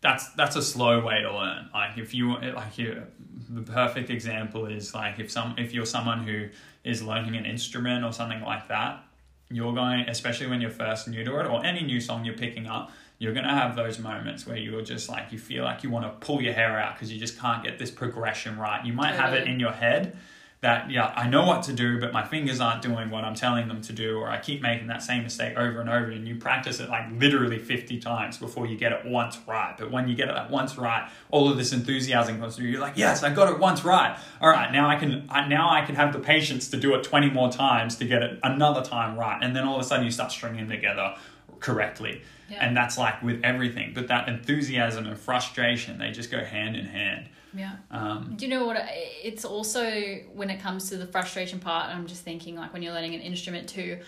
that's 0.00 0.28
that's 0.32 0.56
a 0.56 0.62
slow 0.62 1.04
way 1.04 1.22
to 1.22 1.32
learn. 1.32 1.70
Like 1.72 1.96
if 1.98 2.14
you 2.14 2.36
like 2.38 2.78
you, 2.78 3.02
the 3.48 3.62
perfect 3.62 4.10
example 4.10 4.66
is 4.66 4.94
like 4.94 5.18
if 5.18 5.30
some 5.30 5.54
if 5.58 5.72
you're 5.72 5.86
someone 5.86 6.24
who 6.26 6.48
is 6.84 7.02
learning 7.02 7.36
an 7.36 7.46
instrument 7.46 8.04
or 8.04 8.12
something 8.12 8.42
like 8.42 8.68
that, 8.68 9.02
you're 9.50 9.74
going 9.74 10.00
especially 10.08 10.46
when 10.46 10.60
you're 10.60 10.70
first 10.70 11.08
new 11.08 11.24
to 11.24 11.40
it 11.40 11.46
or 11.46 11.64
any 11.64 11.82
new 11.82 12.00
song 12.00 12.24
you're 12.24 12.36
picking 12.36 12.66
up. 12.66 12.90
You're 13.18 13.32
gonna 13.32 13.54
have 13.54 13.76
those 13.76 13.98
moments 13.98 14.46
where 14.46 14.56
you're 14.56 14.82
just 14.82 15.08
like 15.08 15.32
you 15.32 15.38
feel 15.38 15.64
like 15.64 15.82
you 15.82 15.90
want 15.90 16.04
to 16.04 16.26
pull 16.26 16.42
your 16.42 16.52
hair 16.52 16.78
out 16.78 16.96
because 16.96 17.12
you 17.12 17.18
just 17.18 17.38
can't 17.38 17.62
get 17.62 17.78
this 17.78 17.90
progression 17.90 18.58
right. 18.58 18.84
You 18.84 18.92
might 18.92 19.14
have 19.14 19.32
it 19.32 19.46
in 19.46 19.58
your 19.60 19.72
head 19.72 20.16
that 20.64 20.90
yeah 20.90 21.12
I 21.14 21.28
know 21.28 21.44
what 21.44 21.62
to 21.64 21.72
do, 21.74 22.00
but 22.00 22.12
my 22.12 22.24
fingers 22.24 22.58
aren't 22.58 22.80
doing 22.80 23.10
what 23.10 23.22
I'm 23.22 23.34
telling 23.34 23.68
them 23.68 23.82
to 23.82 23.92
do, 23.92 24.18
or 24.18 24.28
I 24.28 24.40
keep 24.40 24.62
making 24.62 24.86
that 24.86 25.02
same 25.02 25.22
mistake 25.22 25.56
over 25.58 25.78
and 25.80 25.90
over. 25.90 26.10
And 26.10 26.26
you 26.26 26.36
practice 26.36 26.80
it 26.80 26.88
like 26.88 27.04
literally 27.12 27.58
50 27.58 28.00
times 28.00 28.38
before 28.38 28.66
you 28.66 28.76
get 28.76 28.90
it 28.90 29.04
once 29.04 29.38
right. 29.46 29.74
But 29.78 29.90
when 29.90 30.08
you 30.08 30.16
get 30.16 30.28
it 30.28 30.34
that 30.34 30.50
once 30.50 30.78
right, 30.78 31.08
all 31.30 31.50
of 31.50 31.58
this 31.58 31.72
enthusiasm 31.72 32.38
comes 32.40 32.56
through. 32.56 32.66
You're 32.66 32.80
like, 32.80 32.96
yes, 32.96 33.22
I 33.22 33.32
got 33.32 33.52
it 33.52 33.58
once 33.58 33.84
right. 33.84 34.18
All 34.40 34.48
right, 34.48 34.72
now 34.72 34.88
I 34.88 34.96
can 34.96 35.26
I, 35.28 35.46
now 35.46 35.70
I 35.70 35.84
can 35.84 35.94
have 35.96 36.12
the 36.12 36.18
patience 36.18 36.68
to 36.70 36.78
do 36.78 36.94
it 36.94 37.04
20 37.04 37.30
more 37.30 37.52
times 37.52 37.96
to 37.96 38.06
get 38.06 38.22
it 38.22 38.40
another 38.42 38.82
time 38.82 39.18
right. 39.18 39.38
And 39.40 39.54
then 39.54 39.64
all 39.64 39.76
of 39.76 39.82
a 39.82 39.84
sudden 39.84 40.04
you 40.04 40.10
start 40.10 40.32
stringing 40.32 40.68
together 40.68 41.14
correctly. 41.60 42.22
Yeah. 42.48 42.64
And 42.64 42.76
that's 42.76 42.98
like 42.98 43.22
with 43.22 43.40
everything. 43.44 43.92
But 43.94 44.08
that 44.08 44.28
enthusiasm 44.28 45.06
and 45.06 45.18
frustration, 45.18 45.98
they 45.98 46.10
just 46.10 46.30
go 46.30 46.42
hand 46.42 46.76
in 46.76 46.86
hand. 46.86 47.28
Yeah. 47.56 47.76
Um, 47.90 48.34
Do 48.36 48.44
you 48.46 48.50
know 48.50 48.66
what? 48.66 48.76
I- 48.76 49.10
It's 49.22 49.44
also 49.44 49.90
when 50.34 50.50
it 50.50 50.60
comes 50.60 50.88
to 50.90 50.96
the 50.96 51.06
frustration 51.06 51.58
part, 51.60 51.88
I'm 51.94 52.06
just 52.06 52.22
thinking 52.22 52.56
like 52.56 52.72
when 52.72 52.82
you're 52.82 52.92
learning 52.92 53.14
an 53.14 53.20
instrument 53.20 53.68
too, 53.68 53.98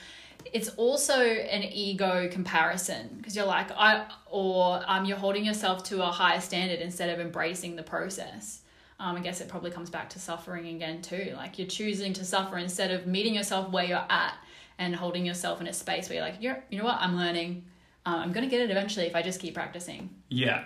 it's 0.52 0.68
also 0.70 1.18
an 1.20 1.62
ego 1.64 2.28
comparison 2.30 3.14
because 3.18 3.34
you're 3.34 3.46
like, 3.46 3.70
I, 3.72 4.06
or 4.30 4.80
um, 4.86 5.04
you're 5.04 5.16
holding 5.18 5.44
yourself 5.44 5.82
to 5.84 6.02
a 6.02 6.06
higher 6.06 6.40
standard 6.40 6.80
instead 6.80 7.10
of 7.10 7.18
embracing 7.20 7.76
the 7.76 7.82
process. 7.82 8.60
Um, 8.98 9.16
I 9.16 9.20
guess 9.20 9.40
it 9.40 9.48
probably 9.48 9.70
comes 9.70 9.90
back 9.90 10.08
to 10.10 10.18
suffering 10.18 10.68
again 10.68 11.02
too. 11.02 11.32
Like 11.36 11.58
you're 11.58 11.66
choosing 11.68 12.12
to 12.14 12.24
suffer 12.24 12.58
instead 12.58 12.90
of 12.92 13.06
meeting 13.06 13.34
yourself 13.34 13.70
where 13.70 13.84
you're 13.84 14.06
at 14.08 14.34
and 14.78 14.94
holding 14.94 15.26
yourself 15.26 15.60
in 15.60 15.66
a 15.66 15.72
space 15.72 16.08
where 16.08 16.16
you're 16.18 16.24
like, 16.24 16.36
you're, 16.40 16.62
you 16.70 16.78
know 16.78 16.84
what, 16.84 16.98
I'm 17.00 17.16
learning. 17.16 17.64
Um, 18.06 18.14
I'm 18.20 18.32
gonna 18.32 18.46
get 18.46 18.60
it 18.60 18.70
eventually 18.70 19.06
if 19.06 19.16
I 19.16 19.22
just 19.22 19.40
keep 19.40 19.54
practicing. 19.54 20.10
Yeah. 20.28 20.64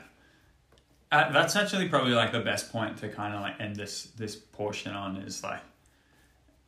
Uh, 1.13 1.31
that's 1.33 1.57
actually 1.57 1.89
probably 1.89 2.13
like 2.13 2.31
the 2.33 2.41
best 2.41 2.71
point 2.71 2.97
to 2.99 3.09
kind 3.09 3.35
of 3.35 3.41
like 3.41 3.61
end 3.61 3.75
this 3.77 4.05
this 4.17 4.37
portion 4.37 4.93
on 4.93 5.17
is 5.17 5.43
like 5.43 5.61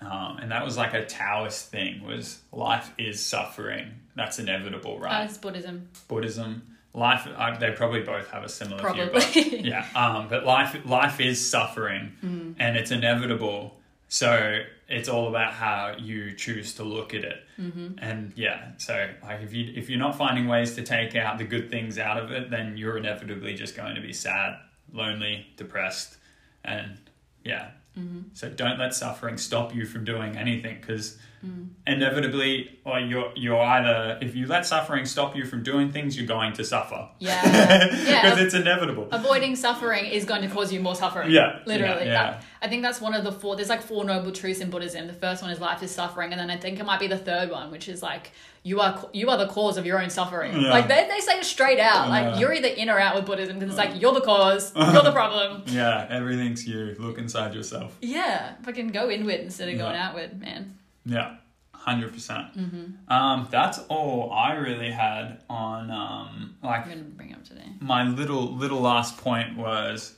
um, 0.00 0.38
and 0.38 0.50
that 0.50 0.64
was 0.64 0.76
like 0.76 0.94
a 0.94 1.04
Taoist 1.04 1.70
thing 1.70 2.04
was 2.04 2.40
life 2.50 2.90
is 2.98 3.24
suffering. 3.24 3.92
That's 4.16 4.38
inevitable 4.38 4.98
right? 4.98 5.26
That's 5.26 5.38
Buddhism. 5.38 5.88
Buddhism. 6.08 6.62
Life 6.94 7.26
uh, 7.36 7.56
they 7.58 7.70
probably 7.70 8.00
both 8.02 8.28
have 8.30 8.42
a 8.44 8.48
similar 8.48 8.78
view 8.92 9.06
Probably. 9.06 9.20
but 9.44 9.64
yeah 9.64 9.86
um, 9.94 10.28
but 10.28 10.44
life 10.44 10.76
life 10.84 11.20
is 11.20 11.44
suffering. 11.48 12.12
And 12.58 12.76
it's 12.76 12.90
inevitable 12.90 13.76
so 14.12 14.62
it's 14.90 15.08
all 15.08 15.28
about 15.28 15.54
how 15.54 15.94
you 15.98 16.34
choose 16.34 16.74
to 16.74 16.82
look 16.82 17.14
at 17.14 17.24
it. 17.24 17.42
Mm-hmm. 17.58 17.94
And 17.98 18.30
yeah 18.36 18.72
so 18.76 19.08
like 19.22 19.40
if 19.40 19.54
you 19.54 19.72
if 19.74 19.88
you're 19.88 19.98
not 19.98 20.16
finding 20.18 20.48
ways 20.48 20.74
to 20.74 20.82
take 20.82 21.16
out 21.16 21.38
the 21.38 21.44
good 21.44 21.70
things 21.70 21.98
out 21.98 22.18
of 22.18 22.30
it 22.30 22.50
then 22.50 22.76
you're 22.76 22.98
inevitably 22.98 23.54
just 23.54 23.74
going 23.74 23.94
to 23.94 24.02
be 24.02 24.12
sad 24.12 24.58
lonely 24.92 25.46
depressed 25.56 26.18
and 26.62 26.98
yeah. 27.42 27.70
Mm-hmm. 27.98 28.20
So 28.34 28.50
don't 28.50 28.78
let 28.78 28.94
suffering 28.94 29.38
stop 29.38 29.74
you 29.74 29.86
from 29.86 30.04
doing 30.04 30.36
anything 30.36 30.76
because 30.78 31.16
Mm. 31.44 31.70
inevitably, 31.88 32.78
or 32.84 33.00
you're 33.00 33.32
you're 33.34 33.60
either 33.60 34.18
if 34.22 34.36
you 34.36 34.46
let 34.46 34.64
suffering 34.64 35.04
stop 35.06 35.34
you 35.34 35.44
from 35.44 35.62
doing 35.64 35.90
things, 35.90 36.16
you're 36.16 36.26
going 36.26 36.52
to 36.52 36.64
suffer. 36.64 37.08
Yeah. 37.18 37.42
because 37.88 38.08
Yeah. 38.08 38.38
it's 38.38 38.54
inevitable. 38.54 39.08
Avoiding 39.10 39.56
suffering 39.56 40.06
is 40.06 40.24
going 40.24 40.42
to 40.42 40.48
cause 40.48 40.72
you 40.72 40.78
more 40.80 40.94
suffering. 40.94 41.30
Yeah, 41.32 41.58
Literally. 41.66 42.04
yeah, 42.06 42.12
yeah. 42.12 42.30
That- 42.32 42.44
I 42.62 42.68
think 42.68 42.82
that's 42.82 43.00
one 43.00 43.12
of 43.12 43.24
the 43.24 43.32
four, 43.32 43.56
there's 43.56 43.68
like 43.68 43.82
four 43.82 44.04
noble 44.04 44.30
truths 44.30 44.60
in 44.60 44.70
Buddhism. 44.70 45.08
The 45.08 45.12
first 45.12 45.42
one 45.42 45.50
is 45.50 45.58
life 45.58 45.82
is 45.82 45.90
suffering. 45.90 46.30
And 46.30 46.40
then 46.40 46.48
I 46.48 46.56
think 46.56 46.78
it 46.78 46.86
might 46.86 47.00
be 47.00 47.08
the 47.08 47.18
third 47.18 47.50
one, 47.50 47.72
which 47.72 47.88
is 47.88 48.02
like, 48.04 48.30
you 48.62 48.78
are 48.80 49.04
you 49.12 49.28
are 49.30 49.36
the 49.36 49.48
cause 49.48 49.76
of 49.76 49.84
your 49.84 50.00
own 50.00 50.10
suffering. 50.10 50.52
Yeah. 50.54 50.70
Like 50.70 50.86
they, 50.86 51.08
they 51.10 51.18
say 51.18 51.38
it 51.40 51.44
straight 51.44 51.80
out. 51.80 52.08
Like 52.08 52.34
Yeah. 52.34 52.38
you're 52.38 52.52
either 52.54 52.68
in 52.68 52.88
or 52.88 53.00
out 53.00 53.16
with 53.16 53.26
Buddhism 53.26 53.58
because 53.58 53.70
it's 53.74 53.78
like, 53.78 53.94
mm. 53.94 54.00
you're 54.00 54.14
the 54.14 54.20
cause, 54.20 54.72
you're 54.76 55.02
the 55.02 55.10
problem. 55.10 55.64
Yeah, 55.72 56.06
everything's 56.08 56.64
you. 56.64 56.94
Look 57.00 57.18
inside 57.18 57.52
yourself. 57.54 57.96
Yeah. 58.00 58.54
Fucking 58.62 58.88
go 58.88 59.10
inward 59.10 59.40
instead 59.40 59.68
of 59.68 59.76
going 59.78 59.96
outward, 59.96 60.38
man. 60.40 60.78
Yeah, 61.04 61.36
100%. 61.74 62.12
percent 62.12 62.56
Mm-hmm. 62.56 63.12
Um, 63.12 63.48
that's 63.50 63.78
all 63.88 64.30
I 64.32 64.52
really 64.54 64.90
had 64.90 65.42
on 65.50 65.90
um, 65.90 66.56
like 66.62 66.86
I'm 66.86 66.92
to 66.92 67.04
bring 67.04 67.32
up 67.34 67.44
today. 67.44 67.66
my 67.80 68.04
little 68.08 68.54
little 68.56 68.80
last 68.80 69.16
point 69.18 69.56
was 69.56 70.14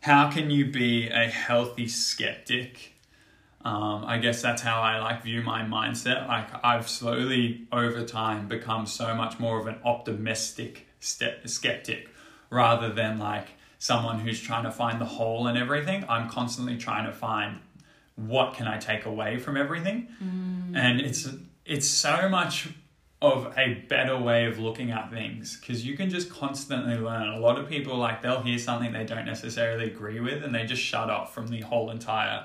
how 0.00 0.30
can 0.30 0.50
you 0.50 0.70
be 0.70 1.08
a 1.08 1.26
healthy 1.28 1.88
skeptic 1.88 2.92
um, 3.64 4.04
i 4.06 4.18
guess 4.18 4.40
that's 4.40 4.62
how 4.62 4.80
i 4.80 4.98
like 5.00 5.22
view 5.24 5.42
my 5.42 5.62
mindset 5.62 6.28
like 6.28 6.48
i've 6.64 6.88
slowly 6.88 7.66
over 7.72 8.04
time 8.04 8.46
become 8.46 8.86
so 8.86 9.14
much 9.14 9.38
more 9.40 9.58
of 9.60 9.66
an 9.66 9.76
optimistic 9.84 10.86
ste- 11.00 11.40
skeptic 11.46 12.08
rather 12.50 12.92
than 12.92 13.18
like 13.18 13.48
someone 13.78 14.20
who's 14.20 14.40
trying 14.40 14.64
to 14.64 14.70
find 14.70 15.00
the 15.00 15.04
hole 15.18 15.48
in 15.48 15.56
everything 15.56 16.04
i'm 16.08 16.28
constantly 16.28 16.76
trying 16.76 17.04
to 17.06 17.12
find 17.12 17.58
what 18.16 18.54
can 18.54 18.66
i 18.66 18.76
take 18.78 19.04
away 19.06 19.38
from 19.38 19.56
everything 19.56 20.08
and 20.74 21.00
it's 21.00 21.28
it's 21.64 21.86
so 21.88 22.28
much 22.28 22.68
of 23.22 23.52
a 23.56 23.74
better 23.88 24.16
way 24.18 24.44
of 24.44 24.58
looking 24.58 24.90
at 24.90 25.10
things 25.10 25.58
because 25.58 25.86
you 25.86 25.96
can 25.96 26.10
just 26.10 26.28
constantly 26.28 26.96
learn. 26.96 27.28
A 27.28 27.38
lot 27.38 27.58
of 27.58 27.66
people 27.66 27.96
like 27.96 28.20
they'll 28.20 28.42
hear 28.42 28.58
something 28.58 28.92
they 28.92 29.04
don't 29.04 29.24
necessarily 29.24 29.86
agree 29.86 30.20
with 30.20 30.44
and 30.44 30.54
they 30.54 30.66
just 30.66 30.82
shut 30.82 31.08
off 31.08 31.34
from 31.34 31.48
the 31.48 31.62
whole 31.62 31.90
entire 31.90 32.44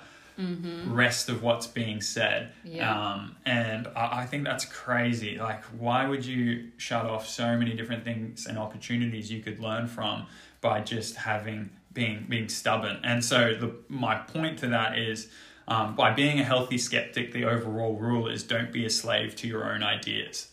rest 0.88 1.30
of 1.30 1.44
what's 1.44 1.68
being 1.68 2.02
said. 2.02 2.52
Yeah. 2.64 2.90
Um, 2.90 3.36
and 3.46 3.88
I, 3.96 4.22
I 4.22 4.26
think 4.26 4.46
that's 4.46 4.66
crazy. 4.66 5.38
Like, 5.38 5.64
why 5.66 6.08
would 6.08 6.26
you 6.26 6.70
shut 6.78 7.06
off 7.06 7.28
so 7.28 7.58
many 7.58 7.74
different 7.74 8.04
things 8.04 8.48
and 8.48 8.58
opportunities 8.58 9.32
you 9.32 9.42
could 9.42 9.60
learn 9.60 9.88
from 9.88 10.28
by 10.62 10.82
just 10.82 11.16
having 11.16 11.70
being 11.94 12.26
being 12.28 12.50
stubborn? 12.50 13.00
And 13.04 13.24
so 13.24 13.54
the 13.54 13.76
my 13.88 14.16
point 14.16 14.60
to 14.60 14.68
that 14.68 14.98
is. 14.98 15.30
Um, 15.68 15.96
by 15.96 16.12
being 16.14 16.40
a 16.40 16.44
healthy 16.44 16.78
skeptic, 16.78 17.32
the 17.32 17.46
overall 17.46 17.96
rule 17.96 18.28
is 18.28 18.44
don't 18.44 18.72
be 18.72 18.86
a 18.86 18.90
slave 18.90 19.36
to 19.38 19.48
your 19.48 19.72
own 19.72 19.84
ideas. 19.84 20.50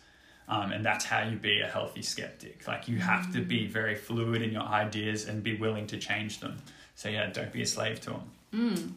Um, 0.48 0.72
and 0.72 0.84
that's 0.84 1.04
how 1.04 1.22
you 1.22 1.36
be 1.36 1.60
a 1.60 1.66
healthy 1.66 2.02
skeptic. 2.02 2.66
Like 2.66 2.88
you 2.88 2.98
have 2.98 3.32
to 3.34 3.42
be 3.42 3.66
very 3.66 3.94
fluid 3.94 4.42
in 4.42 4.50
your 4.50 4.62
ideas 4.62 5.26
and 5.26 5.42
be 5.42 5.56
willing 5.56 5.86
to 5.88 5.98
change 5.98 6.40
them. 6.40 6.56
So 6.94 7.08
yeah, 7.08 7.30
don't 7.30 7.52
be 7.52 7.62
a 7.62 7.66
slave 7.66 8.00
to 8.02 8.10
them. 8.10 8.22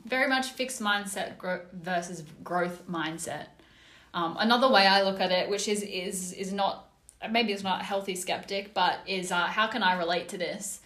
very 0.05 0.30
much 0.30 0.51
fixed 0.51 0.82
mindset 0.82 1.38
gro- 1.38 1.66
versus 1.74 2.24
growth 2.43 2.88
mindset. 2.89 3.47
Um, 4.14 4.38
another 4.39 4.70
way 4.70 4.88
I 4.88 5.03
look 5.03 5.20
at 5.20 5.32
it, 5.32 5.49
which 5.49 5.68
is 5.68 5.84
is 5.84 6.34
is 6.34 6.53
not 6.53 6.88
maybe 7.30 7.51
it's 7.51 7.64
not 7.64 7.82
a 7.82 7.84
healthy 7.84 8.16
skeptic, 8.16 8.74
but 8.74 8.99
is 9.05 9.32
uh, 9.32 9.43
how 9.43 9.68
can 9.68 9.84
I 9.84 9.97
relate 9.97 10.30
to 10.30 10.38
this? 10.38 10.82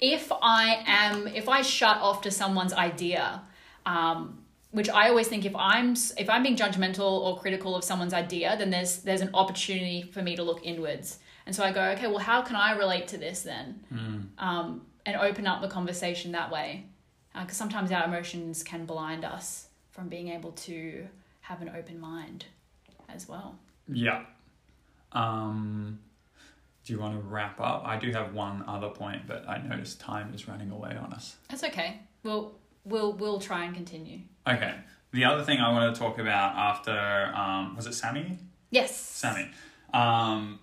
If 0.00 0.30
I 0.42 0.82
am, 0.86 1.28
if 1.28 1.48
I 1.48 1.62
shut 1.62 1.98
off 1.98 2.22
to 2.22 2.30
someone's 2.30 2.72
idea, 2.72 3.42
um, 3.86 4.39
which 4.70 4.88
I 4.88 5.08
always 5.08 5.28
think 5.28 5.44
if 5.44 5.54
I'm 5.56 5.92
if 6.16 6.28
I'm 6.28 6.42
being 6.42 6.56
judgmental 6.56 7.00
or 7.00 7.38
critical 7.38 7.74
of 7.74 7.84
someone's 7.84 8.14
idea, 8.14 8.56
then 8.58 8.70
there's 8.70 8.98
there's 8.98 9.20
an 9.20 9.30
opportunity 9.34 10.02
for 10.02 10.22
me 10.22 10.36
to 10.36 10.42
look 10.42 10.60
inwards, 10.62 11.18
and 11.46 11.54
so 11.54 11.64
I 11.64 11.72
go, 11.72 11.82
okay, 11.90 12.06
well, 12.06 12.18
how 12.18 12.42
can 12.42 12.56
I 12.56 12.76
relate 12.76 13.08
to 13.08 13.18
this 13.18 13.42
then? 13.42 13.84
Um, 14.38 14.82
and 15.06 15.16
open 15.16 15.46
up 15.46 15.60
the 15.62 15.68
conversation 15.68 16.32
that 16.32 16.50
way 16.50 16.86
because 17.34 17.56
sometimes 17.56 17.90
our 17.92 18.04
emotions 18.04 18.62
can 18.62 18.86
blind 18.86 19.24
us 19.24 19.68
from 19.90 20.08
being 20.08 20.28
able 20.28 20.52
to 20.52 21.06
have 21.40 21.62
an 21.62 21.70
open 21.76 21.98
mind 21.98 22.44
as 23.08 23.28
well. 23.28 23.58
Yeah. 23.88 24.24
Um, 25.12 25.98
do 26.84 26.92
you 26.92 27.00
want 27.00 27.20
to 27.20 27.26
wrap 27.26 27.60
up? 27.60 27.82
I 27.84 27.98
do 27.98 28.10
have 28.12 28.34
one 28.34 28.64
other 28.66 28.88
point, 28.88 29.26
but 29.26 29.48
I 29.48 29.58
notice 29.58 29.94
time 29.96 30.32
is 30.34 30.48
running 30.48 30.70
away 30.70 30.96
on 30.96 31.12
us. 31.12 31.36
That's 31.48 31.64
okay. 31.64 32.00
We'll 32.22 32.54
we'll 32.84 33.12
we'll 33.12 33.40
try 33.40 33.64
and 33.64 33.74
continue. 33.74 34.20
Okay. 34.46 34.74
The 35.12 35.24
other 35.24 35.42
thing 35.42 35.58
I 35.58 35.72
want 35.72 35.94
to 35.94 36.00
talk 36.00 36.18
about 36.18 36.54
after 36.54 37.32
um, 37.34 37.76
was 37.76 37.86
it 37.86 37.94
Sammy? 37.94 38.38
Yes. 38.70 38.96
Sammy. 38.96 39.50
Um, 39.92 40.60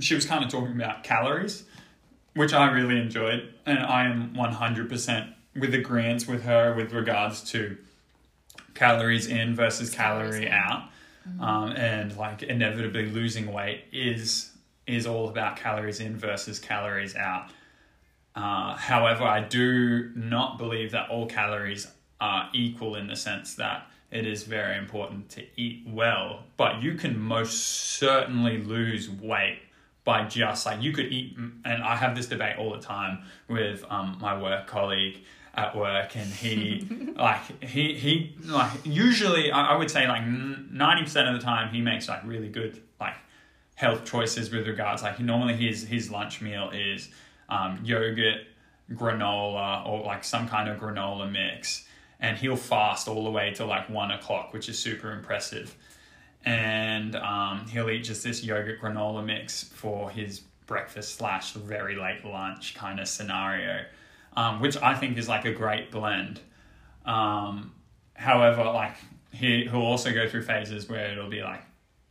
she 0.00 0.14
was 0.14 0.26
kind 0.26 0.44
of 0.44 0.50
talking 0.50 0.74
about 0.74 1.04
calories, 1.04 1.64
which 2.34 2.52
I 2.52 2.70
really 2.72 3.00
enjoyed, 3.00 3.54
and 3.66 3.78
I 3.78 4.06
am 4.06 4.34
one 4.34 4.52
hundred 4.52 4.88
percent 4.88 5.30
with 5.54 5.74
agreement 5.74 6.26
with 6.26 6.42
her 6.42 6.74
with 6.74 6.92
regards 6.92 7.42
to 7.52 7.76
calories 8.74 9.26
in 9.26 9.54
versus 9.54 9.90
Calories 9.90 10.34
calorie 10.34 10.46
in. 10.46 10.52
out, 10.52 10.82
um, 11.40 11.70
and 11.72 12.16
like 12.16 12.42
inevitably 12.42 13.06
losing 13.06 13.52
weight 13.52 13.84
is 13.92 14.50
is 14.86 15.06
all 15.06 15.28
about 15.28 15.56
calories 15.56 16.00
in 16.00 16.16
versus 16.16 16.58
calories 16.58 17.14
out. 17.14 17.50
Uh, 18.34 18.76
however, 18.76 19.24
I 19.24 19.40
do 19.40 20.10
not 20.14 20.58
believe 20.58 20.92
that 20.92 21.10
all 21.10 21.26
calories 21.26 21.88
are 22.20 22.48
equal 22.52 22.94
in 22.94 23.06
the 23.08 23.16
sense 23.16 23.54
that 23.56 23.86
it 24.10 24.26
is 24.26 24.44
very 24.44 24.78
important 24.78 25.28
to 25.30 25.44
eat 25.56 25.84
well, 25.86 26.44
but 26.56 26.82
you 26.82 26.94
can 26.94 27.18
most 27.18 27.96
certainly 27.98 28.58
lose 28.58 29.10
weight 29.10 29.60
by 30.04 30.24
just 30.24 30.64
like 30.64 30.80
you 30.80 30.92
could 30.92 31.06
eat. 31.06 31.36
And 31.36 31.82
I 31.82 31.94
have 31.96 32.16
this 32.16 32.26
debate 32.26 32.56
all 32.58 32.72
the 32.72 32.80
time 32.80 33.24
with 33.48 33.84
um, 33.90 34.16
my 34.20 34.40
work 34.40 34.66
colleague 34.66 35.18
at 35.54 35.76
work, 35.76 36.16
and 36.16 36.26
he 36.26 37.12
like 37.16 37.62
he 37.62 37.94
he 37.94 38.36
like 38.46 38.70
usually 38.84 39.50
I, 39.50 39.74
I 39.74 39.76
would 39.76 39.90
say 39.90 40.08
like 40.08 40.24
ninety 40.26 41.02
percent 41.02 41.28
of 41.28 41.34
the 41.34 41.44
time 41.44 41.74
he 41.74 41.82
makes 41.82 42.08
like 42.08 42.24
really 42.24 42.48
good 42.48 42.80
like 42.98 43.16
health 43.74 44.04
choices 44.04 44.50
with 44.50 44.66
regards 44.66 45.02
like 45.02 45.16
he 45.16 45.22
normally 45.22 45.54
his 45.54 45.86
his 45.86 46.10
lunch 46.10 46.40
meal 46.40 46.70
is 46.72 47.10
um, 47.48 47.80
yogurt 47.82 48.42
granola 48.92 49.86
or 49.86 50.04
like 50.04 50.24
some 50.24 50.48
kind 50.48 50.68
of 50.68 50.78
granola 50.78 51.30
mix. 51.30 51.86
And 52.20 52.36
he'll 52.36 52.56
fast 52.56 53.06
all 53.06 53.24
the 53.24 53.30
way 53.30 53.52
to 53.54 53.64
like 53.64 53.88
one 53.88 54.10
o'clock 54.10 54.52
which 54.52 54.68
is 54.68 54.78
super 54.78 55.12
impressive. 55.12 55.74
And 56.44 57.16
um, 57.16 57.66
he'll 57.68 57.90
eat 57.90 58.04
just 58.04 58.24
this 58.24 58.42
yogurt 58.42 58.80
granola 58.80 59.24
mix 59.24 59.64
for 59.64 60.10
his 60.10 60.40
breakfast 60.66 61.16
slash 61.16 61.52
very 61.52 61.96
late 61.96 62.24
lunch 62.24 62.74
kind 62.74 63.00
of 63.00 63.08
scenario 63.08 63.84
um, 64.38 64.60
which 64.60 64.76
i 64.78 64.94
think 64.94 65.18
is 65.18 65.28
like 65.28 65.44
a 65.44 65.52
great 65.52 65.90
blend. 65.90 66.40
Um, 67.04 67.72
however 68.14 68.64
like 68.64 68.94
he, 69.32 69.64
he'll 69.64 69.80
also 69.80 70.12
go 70.12 70.28
through 70.28 70.42
phases 70.42 70.88
where 70.88 71.10
it'll 71.12 71.28
be 71.28 71.42
like 71.42 71.62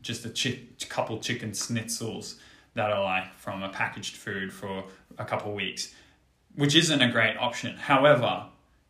just 0.02 0.26
a 0.26 0.30
chi- 0.30 0.60
couple 0.90 1.20
chicken 1.20 1.52
schnitzels 1.52 2.36
that 2.74 2.92
are 2.92 3.04
like 3.04 3.34
from 3.36 3.64
a 3.64 3.70
packaged 3.70 4.16
food 4.16 4.52
for 4.52 4.84
a 5.18 5.26
couple 5.26 5.54
weeks, 5.54 5.94
which 6.56 6.76
isn't 6.76 7.02
a 7.02 7.12
great 7.12 7.38
option. 7.38 7.76
However, 7.76 8.46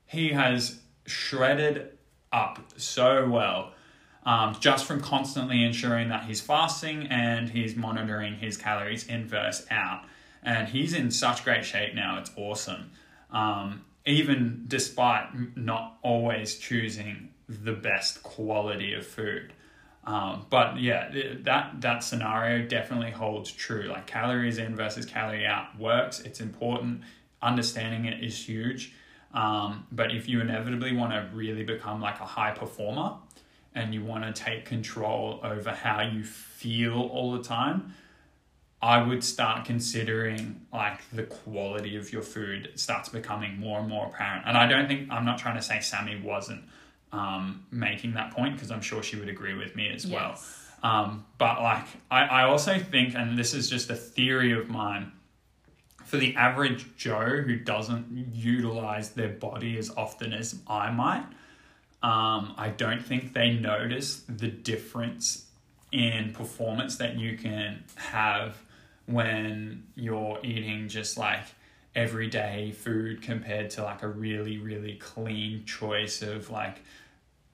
he 0.06 0.30
has 0.30 0.80
shredded 1.06 1.98
up 2.32 2.60
so 2.78 3.28
well 3.30 3.74
um, 4.28 4.58
just 4.60 4.86
from 4.86 5.00
constantly 5.00 5.64
ensuring 5.64 6.10
that 6.10 6.26
he's 6.26 6.42
fasting 6.42 7.08
and 7.08 7.50
he's 7.50 7.78
monitoring 7.78 8.36
his 8.36 8.58
calories 8.58 9.08
in 9.08 9.26
versus 9.26 9.66
out. 9.72 10.04
And 10.44 10.68
he's 10.68 10.94
in 10.94 11.12
such 11.12 11.46
great 11.46 11.64
shape 11.64 11.96
now, 11.96 12.20
it's 12.20 12.32
awesome. 12.36 12.92
Um, 13.32 13.86
even 14.06 14.66
despite 14.68 15.58
not 15.58 15.98
always 16.02 16.58
choosing 16.58 17.30
the 17.48 17.72
best 17.72 18.22
quality 18.22 18.94
of 18.94 19.08
food. 19.08 19.54
Um, 20.08 20.46
but 20.50 20.80
yeah, 20.80 21.12
that 21.42 21.82
that 21.82 22.02
scenario 22.02 22.66
definitely 22.66 23.12
holds 23.12 23.52
true. 23.52 23.84
Like 23.90 24.08
calories 24.08 24.58
in 24.58 24.74
versus 24.76 25.06
calorie 25.06 25.46
out 25.46 25.78
works. 25.78 26.22
It's 26.22 26.40
important. 26.40 27.02
Understanding 27.42 28.06
it 28.06 28.24
is 28.24 28.48
huge. 28.48 28.94
Um, 29.34 29.86
but 29.92 30.16
if 30.16 30.30
you 30.30 30.40
inevitably 30.40 30.96
want 30.96 31.12
to 31.12 31.30
really 31.36 31.64
become 31.64 32.02
like 32.02 32.22
a 32.22 32.26
high 32.26 32.52
performer 32.52 33.18
and 33.76 33.94
you 33.94 34.04
want 34.04 34.24
to 34.24 34.44
take 34.44 34.66
control 34.66 35.42
over 35.44 35.72
how 35.72 36.02
you 36.02 36.24
feel 36.24 37.02
all 37.02 37.34
the 37.34 37.44
time, 37.44 37.94
I 38.82 39.02
would 39.02 39.26
start 39.26 39.66
considering 39.66 40.62
like 40.72 41.02
the 41.12 41.24
quality 41.24 41.98
of 41.98 42.14
your 42.14 42.22
food 42.22 42.72
starts 42.76 43.10
becoming 43.10 43.60
more 43.60 43.80
and 43.80 43.90
more 43.90 44.08
apparent. 44.08 44.46
And 44.48 44.58
I 44.58 44.68
don't 44.68 44.88
think 44.88 45.12
I'm 45.12 45.26
not 45.26 45.38
trying 45.38 45.58
to 45.58 45.62
say 45.62 45.82
Sammy 45.82 46.18
wasn't 46.24 46.64
um, 47.12 47.66
making 47.72 48.14
that 48.14 48.32
point 48.32 48.56
because 48.56 48.72
I'm 48.72 48.82
sure 48.82 49.02
she 49.04 49.16
would 49.16 49.30
agree 49.30 49.54
with 49.54 49.76
me 49.76 49.90
as 49.90 50.06
well. 50.08 50.40
Um, 50.84 51.26
but 51.38 51.62
like, 51.62 51.86
I, 52.12 52.24
I 52.24 52.44
also 52.44 52.80
think, 52.80 53.16
and 53.16 53.38
this 53.38 53.54
is 53.54 53.70
just 53.70 53.90
a 53.90 53.96
theory 53.96 54.52
of 54.52 54.70
mine, 54.70 55.12
for 56.06 56.18
the 56.18 56.36
average 56.36 56.96
Joe 56.96 57.42
who 57.42 57.58
doesn't 57.58 58.30
utilize 58.34 59.12
their 59.12 59.30
body 59.30 59.78
as 59.78 59.90
often 59.98 60.34
as 60.34 60.60
I 60.68 60.92
might, 60.92 61.26
Um, 62.04 62.54
I 62.58 62.70
don't 62.70 63.04
think 63.04 63.34
they 63.34 63.54
notice 63.54 64.22
the 64.30 64.48
difference 64.48 65.48
in 65.92 66.32
performance 66.34 66.98
that 66.98 67.18
you 67.18 67.38
can 67.38 67.84
have 67.96 68.58
when 69.08 69.84
you're 69.96 70.38
eating 70.44 70.90
just 70.90 71.18
like 71.18 71.44
everyday 71.98 72.72
food 72.72 73.24
compared 73.24 73.72
to 73.72 73.82
like 73.84 74.04
a 74.04 74.08
really 74.08 74.60
really 74.60 74.94
clean 74.98 75.66
choice 75.66 76.22
of 76.22 76.50
like 76.52 76.82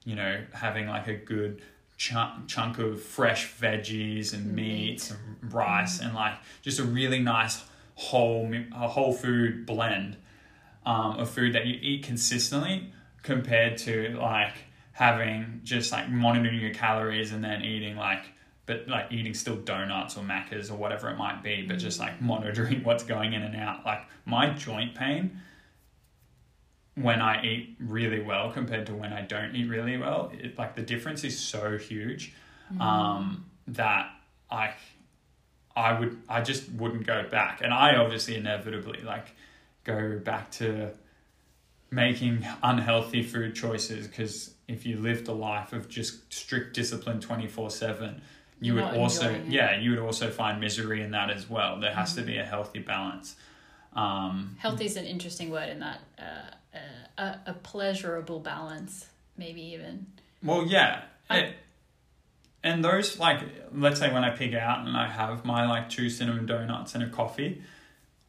you 0.03 0.15
know 0.15 0.43
having 0.51 0.85
like 0.85 1.07
a 1.07 1.15
good 1.15 1.61
chunk 1.95 2.45
chunk 2.47 2.77
of 2.77 3.01
fresh 3.01 3.55
veggies 3.55 4.33
and 4.33 4.53
meats 4.53 5.09
and 5.09 5.53
rice 5.53 6.01
and 6.01 6.13
like 6.13 6.33
just 6.61 6.77
a 6.77 6.83
really 6.83 7.19
nice 7.19 7.63
whole 7.95 8.51
a 8.75 8.87
whole 8.87 9.13
food 9.13 9.65
blend 9.65 10.17
um, 10.85 11.17
of 11.19 11.29
food 11.29 11.53
that 11.53 11.65
you 11.65 11.79
eat 11.81 12.03
consistently 12.03 12.91
compared 13.21 13.77
to 13.77 14.17
like 14.19 14.55
having 14.91 15.61
just 15.63 15.93
like 15.93 16.09
monitoring 16.09 16.59
your 16.59 16.73
calories 16.73 17.31
and 17.31 17.41
then 17.41 17.61
eating 17.63 17.95
like 17.95 18.25
but 18.65 18.87
like 18.87 19.11
eating 19.11 19.33
still 19.33 19.57
donuts 19.57 20.17
or 20.17 20.21
Maccas 20.21 20.71
or 20.71 20.75
whatever 20.75 21.09
it 21.09 21.17
might 21.17 21.43
be 21.43 21.65
but 21.67 21.77
just 21.77 21.99
like 21.99 22.21
monitoring 22.21 22.83
what's 22.83 23.03
going 23.03 23.33
in 23.33 23.41
and 23.41 23.55
out. 23.55 23.85
Like 23.85 24.01
my 24.25 24.49
joint 24.51 24.95
pain 24.95 25.41
when 26.95 27.21
I 27.21 27.43
eat 27.43 27.75
really 27.79 28.21
well 28.21 28.51
compared 28.51 28.85
to 28.87 28.93
when 28.93 29.13
I 29.13 29.21
don't 29.21 29.55
eat 29.55 29.67
really 29.67 29.97
well, 29.97 30.31
it, 30.33 30.57
like 30.57 30.75
the 30.75 30.81
difference 30.81 31.23
is 31.23 31.37
so 31.37 31.77
huge 31.77 32.33
um, 32.79 33.45
that 33.67 34.11
I, 34.51 34.73
I 35.75 35.99
would, 35.99 36.21
I 36.29 36.41
just 36.41 36.69
wouldn't 36.71 37.07
go 37.07 37.27
back, 37.29 37.61
and 37.61 37.73
I 37.73 37.95
obviously 37.95 38.35
inevitably 38.35 39.01
like 39.01 39.35
go 39.83 40.19
back 40.19 40.51
to 40.51 40.91
making 41.89 42.45
unhealthy 42.61 43.23
food 43.23 43.55
choices 43.55 44.07
because 44.07 44.53
if 44.67 44.85
you 44.85 44.97
lived 44.97 45.27
a 45.27 45.33
life 45.33 45.73
of 45.73 45.89
just 45.89 46.31
strict 46.31 46.75
discipline 46.75 47.19
twenty 47.19 47.47
four 47.47 47.71
seven, 47.71 48.21
you 48.59 48.75
would 48.75 48.83
also 48.83 49.35
yeah 49.47 49.77
you 49.79 49.89
would 49.91 49.99
also 49.99 50.29
find 50.29 50.59
misery 50.59 51.01
in 51.01 51.11
that 51.11 51.29
as 51.29 51.49
well. 51.49 51.79
There 51.79 51.93
has 51.93 52.15
to 52.15 52.21
be 52.21 52.37
a 52.37 52.45
healthy 52.45 52.79
balance. 52.79 53.35
Um, 53.95 54.55
Healthy 54.59 54.85
is 54.85 54.97
an 54.97 55.05
interesting 55.05 55.51
word 55.51 55.69
in 55.69 55.79
that 55.79 55.99
uh, 56.17 56.77
uh, 56.77 57.35
a, 57.45 57.51
a 57.51 57.53
pleasurable 57.53 58.39
balance, 58.39 59.07
maybe 59.37 59.61
even. 59.61 60.07
Well, 60.41 60.65
yeah. 60.65 61.03
It, 61.29 61.55
and 62.63 62.83
those, 62.83 63.19
like, 63.19 63.39
let's 63.73 63.99
say 63.99 64.11
when 64.11 64.23
I 64.23 64.31
pig 64.31 64.55
out 64.55 64.87
and 64.87 64.95
I 64.97 65.07
have 65.07 65.45
my, 65.45 65.67
like, 65.67 65.89
two 65.89 66.09
cinnamon 66.09 66.45
donuts 66.45 66.95
and 66.95 67.03
a 67.03 67.09
coffee, 67.09 67.61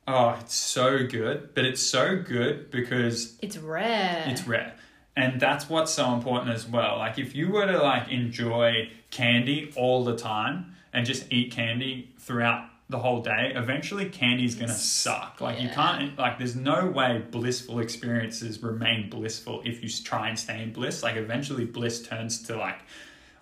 oh, 0.06 0.36
it's 0.40 0.54
so 0.54 1.06
good. 1.06 1.54
But 1.54 1.64
it's 1.64 1.80
so 1.82 2.16
good 2.20 2.70
because 2.70 3.36
It's 3.40 3.56
rare. 3.56 4.24
it's 4.26 4.46
rare. 4.46 4.74
And 5.16 5.40
that's 5.40 5.68
what's 5.70 5.92
so 5.92 6.12
important 6.12 6.50
as 6.50 6.66
well. 6.66 6.98
Like, 6.98 7.18
if 7.18 7.34
you 7.34 7.50
were 7.52 7.66
to, 7.66 7.80
like, 7.82 8.08
enjoy 8.10 8.90
candy 9.14 9.72
all 9.76 10.04
the 10.04 10.16
time 10.16 10.74
and 10.92 11.06
just 11.06 11.32
eat 11.32 11.52
candy 11.52 12.12
throughout 12.18 12.68
the 12.90 12.98
whole 12.98 13.22
day, 13.22 13.52
eventually 13.54 14.06
candy's 14.10 14.54
gonna 14.54 14.72
suck. 14.74 15.40
Like, 15.40 15.60
you 15.60 15.68
can't, 15.70 16.18
like, 16.18 16.36
there's 16.38 16.54
no 16.56 16.86
way 16.86 17.22
blissful 17.30 17.78
experiences 17.78 18.62
remain 18.62 19.08
blissful 19.08 19.62
if 19.64 19.82
you 19.82 19.88
try 19.88 20.28
and 20.28 20.38
stay 20.38 20.62
in 20.62 20.72
bliss. 20.72 21.02
Like, 21.02 21.16
eventually 21.16 21.64
bliss 21.64 22.02
turns 22.02 22.42
to, 22.42 22.56
like, 22.56 22.80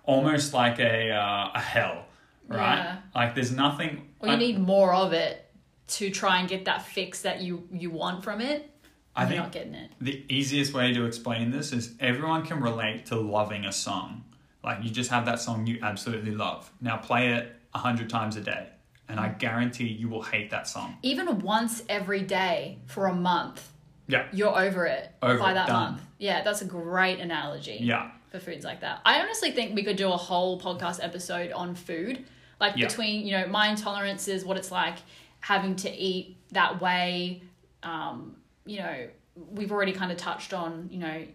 almost 0.05 0.53
like 0.53 0.79
a, 0.79 1.11
uh, 1.11 1.49
a 1.55 1.59
hell, 1.59 2.05
right? 2.47 2.75
Yeah. 2.77 2.97
Like, 3.13 3.35
there's 3.35 3.51
nothing. 3.51 4.07
Or 4.19 4.29
you 4.29 4.33
I- 4.35 4.37
need 4.37 4.59
more 4.59 4.93
of 4.93 5.11
it 5.11 5.51
to 5.87 6.09
try 6.09 6.39
and 6.39 6.47
get 6.47 6.65
that 6.65 6.81
fix 6.85 7.23
that 7.23 7.41
you 7.41 7.67
you 7.71 7.89
want 7.91 8.23
from 8.23 8.39
it. 8.39 8.69
I 9.15 9.23
You're 9.23 9.29
think 9.29 9.41
not 9.43 9.51
getting 9.51 9.73
it. 9.75 9.91
the 9.99 10.23
easiest 10.29 10.73
way 10.73 10.93
to 10.93 11.05
explain 11.05 11.51
this 11.51 11.73
is 11.73 11.93
everyone 11.99 12.45
can 12.45 12.61
relate 12.61 13.05
to 13.07 13.15
loving 13.19 13.65
a 13.65 13.71
song. 13.73 14.23
Like 14.63 14.83
you 14.83 14.89
just 14.89 15.09
have 15.09 15.25
that 15.25 15.39
song 15.39 15.67
you 15.67 15.79
absolutely 15.81 16.31
love. 16.31 16.71
Now 16.81 16.97
play 16.97 17.33
it 17.33 17.53
a 17.73 17.77
hundred 17.79 18.09
times 18.09 18.35
a 18.37 18.41
day, 18.41 18.67
and 19.09 19.19
I 19.19 19.29
guarantee 19.29 19.87
you 19.87 20.07
will 20.07 20.21
hate 20.23 20.49
that 20.51 20.67
song. 20.67 20.97
Even 21.01 21.39
once 21.39 21.83
every 21.89 22.21
day 22.21 22.77
for 22.85 23.07
a 23.07 23.13
month, 23.15 23.69
Yeah, 24.07 24.27
you're 24.31 24.57
over 24.57 24.85
it 24.85 25.11
Over 25.21 25.39
by 25.39 25.51
it, 25.51 25.55
that 25.55 25.67
done. 25.67 25.93
month. 25.93 26.01
Yeah, 26.17 26.43
that's 26.43 26.61
a 26.61 26.65
great 26.65 27.19
analogy. 27.19 27.79
yeah, 27.81 28.11
for 28.31 28.39
foods 28.39 28.63
like 28.63 28.81
that. 28.81 29.01
I 29.05 29.19
honestly 29.21 29.51
think 29.51 29.75
we 29.75 29.83
could 29.83 29.97
do 29.97 30.11
a 30.11 30.17
whole 30.17 30.59
podcast 30.59 31.03
episode 31.03 31.51
on 31.51 31.75
food, 31.75 32.23
like 32.59 32.77
Yeah. 32.77 32.87
between 32.87 33.25
you 33.25 33.31
know 33.33 33.47
my 33.47 33.67
intolerances, 33.69 34.45
what 34.45 34.57
it's 34.57 34.71
like 34.71 34.95
having 35.41 35.75
to 35.77 35.91
eat 35.91 36.37
that 36.53 36.79
way. 36.81 37.41
Um, 37.83 38.37
you 38.65 38.79
know, 38.79 39.07
we've 39.51 39.73
already 39.73 39.91
kind 39.91 40.09
of 40.11 40.17
touched 40.17 40.53
on 40.53 40.87
you 40.89 40.99
know 40.99 41.25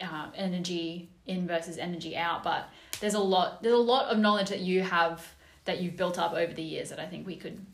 uh, 0.00 0.26
energy 0.34 1.08
in 1.26 1.46
versus 1.46 1.78
energy 1.78 2.16
out, 2.16 2.42
but 2.42 2.68
there's 3.00 3.14
a 3.14 3.20
lot 3.20 3.62
there's 3.62 3.74
a 3.74 3.78
lot 3.78 4.06
of 4.06 4.18
knowledge 4.18 4.48
that 4.50 4.60
you 4.60 4.82
have 4.82 5.26
that 5.64 5.80
you've 5.80 5.96
built 5.96 6.18
up 6.18 6.32
over 6.32 6.52
the 6.52 6.62
years 6.62 6.90
that 6.90 6.98
I 6.98 7.06
think 7.06 7.26
we 7.26 7.36
could 7.36 7.64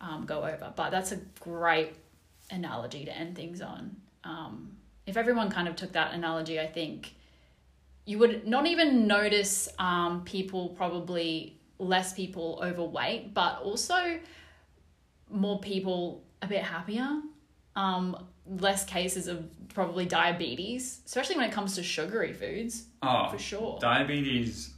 um, 0.00 0.26
go 0.26 0.42
over. 0.42 0.72
But 0.74 0.90
that's 0.90 1.12
a 1.12 1.20
great 1.40 1.94
analogy 2.50 3.04
to 3.04 3.16
end 3.16 3.36
things 3.36 3.60
on. 3.60 3.96
Um, 4.24 4.76
if 5.06 5.16
everyone 5.16 5.50
kind 5.50 5.68
of 5.68 5.76
took 5.76 5.92
that 5.92 6.14
analogy, 6.14 6.58
I 6.58 6.66
think 6.66 7.14
you 8.04 8.18
would 8.18 8.46
not 8.46 8.66
even 8.66 9.06
notice 9.06 9.68
um, 9.78 10.22
people 10.24 10.70
probably 10.70 11.56
less 11.78 12.12
people 12.12 12.60
overweight, 12.62 13.34
but 13.34 13.60
also 13.62 14.18
more 15.30 15.60
people 15.60 16.22
a 16.42 16.46
bit 16.46 16.62
happier. 16.62 17.20
Um, 17.74 18.16
less 18.48 18.84
cases 18.84 19.28
of 19.28 19.44
probably 19.74 20.06
diabetes, 20.06 21.00
especially 21.06 21.36
when 21.36 21.48
it 21.48 21.52
comes 21.52 21.74
to 21.76 21.82
sugary 21.82 22.32
foods, 22.32 22.86
oh, 23.02 23.28
for 23.30 23.38
sure, 23.38 23.78
diabetes. 23.80 24.72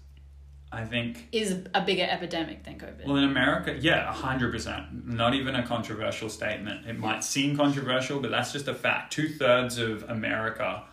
I 0.70 0.84
think 0.84 1.28
is 1.32 1.64
a 1.72 1.80
bigger 1.80 2.06
epidemic 2.08 2.62
than 2.64 2.78
COVID. 2.78 3.06
Well, 3.06 3.16
in 3.16 3.24
America, 3.24 3.74
yeah, 3.80 4.12
hundred 4.12 4.52
percent. 4.52 5.06
Not 5.06 5.34
even 5.34 5.54
a 5.54 5.66
controversial 5.66 6.28
statement. 6.28 6.86
It 6.86 6.98
might 6.98 7.24
seem 7.24 7.56
controversial, 7.56 8.20
but 8.20 8.30
that's 8.30 8.52
just 8.52 8.68
a 8.68 8.74
fact. 8.74 9.12
Two 9.12 9.28
thirds 9.28 9.78
of 9.78 10.02
America 10.10 10.84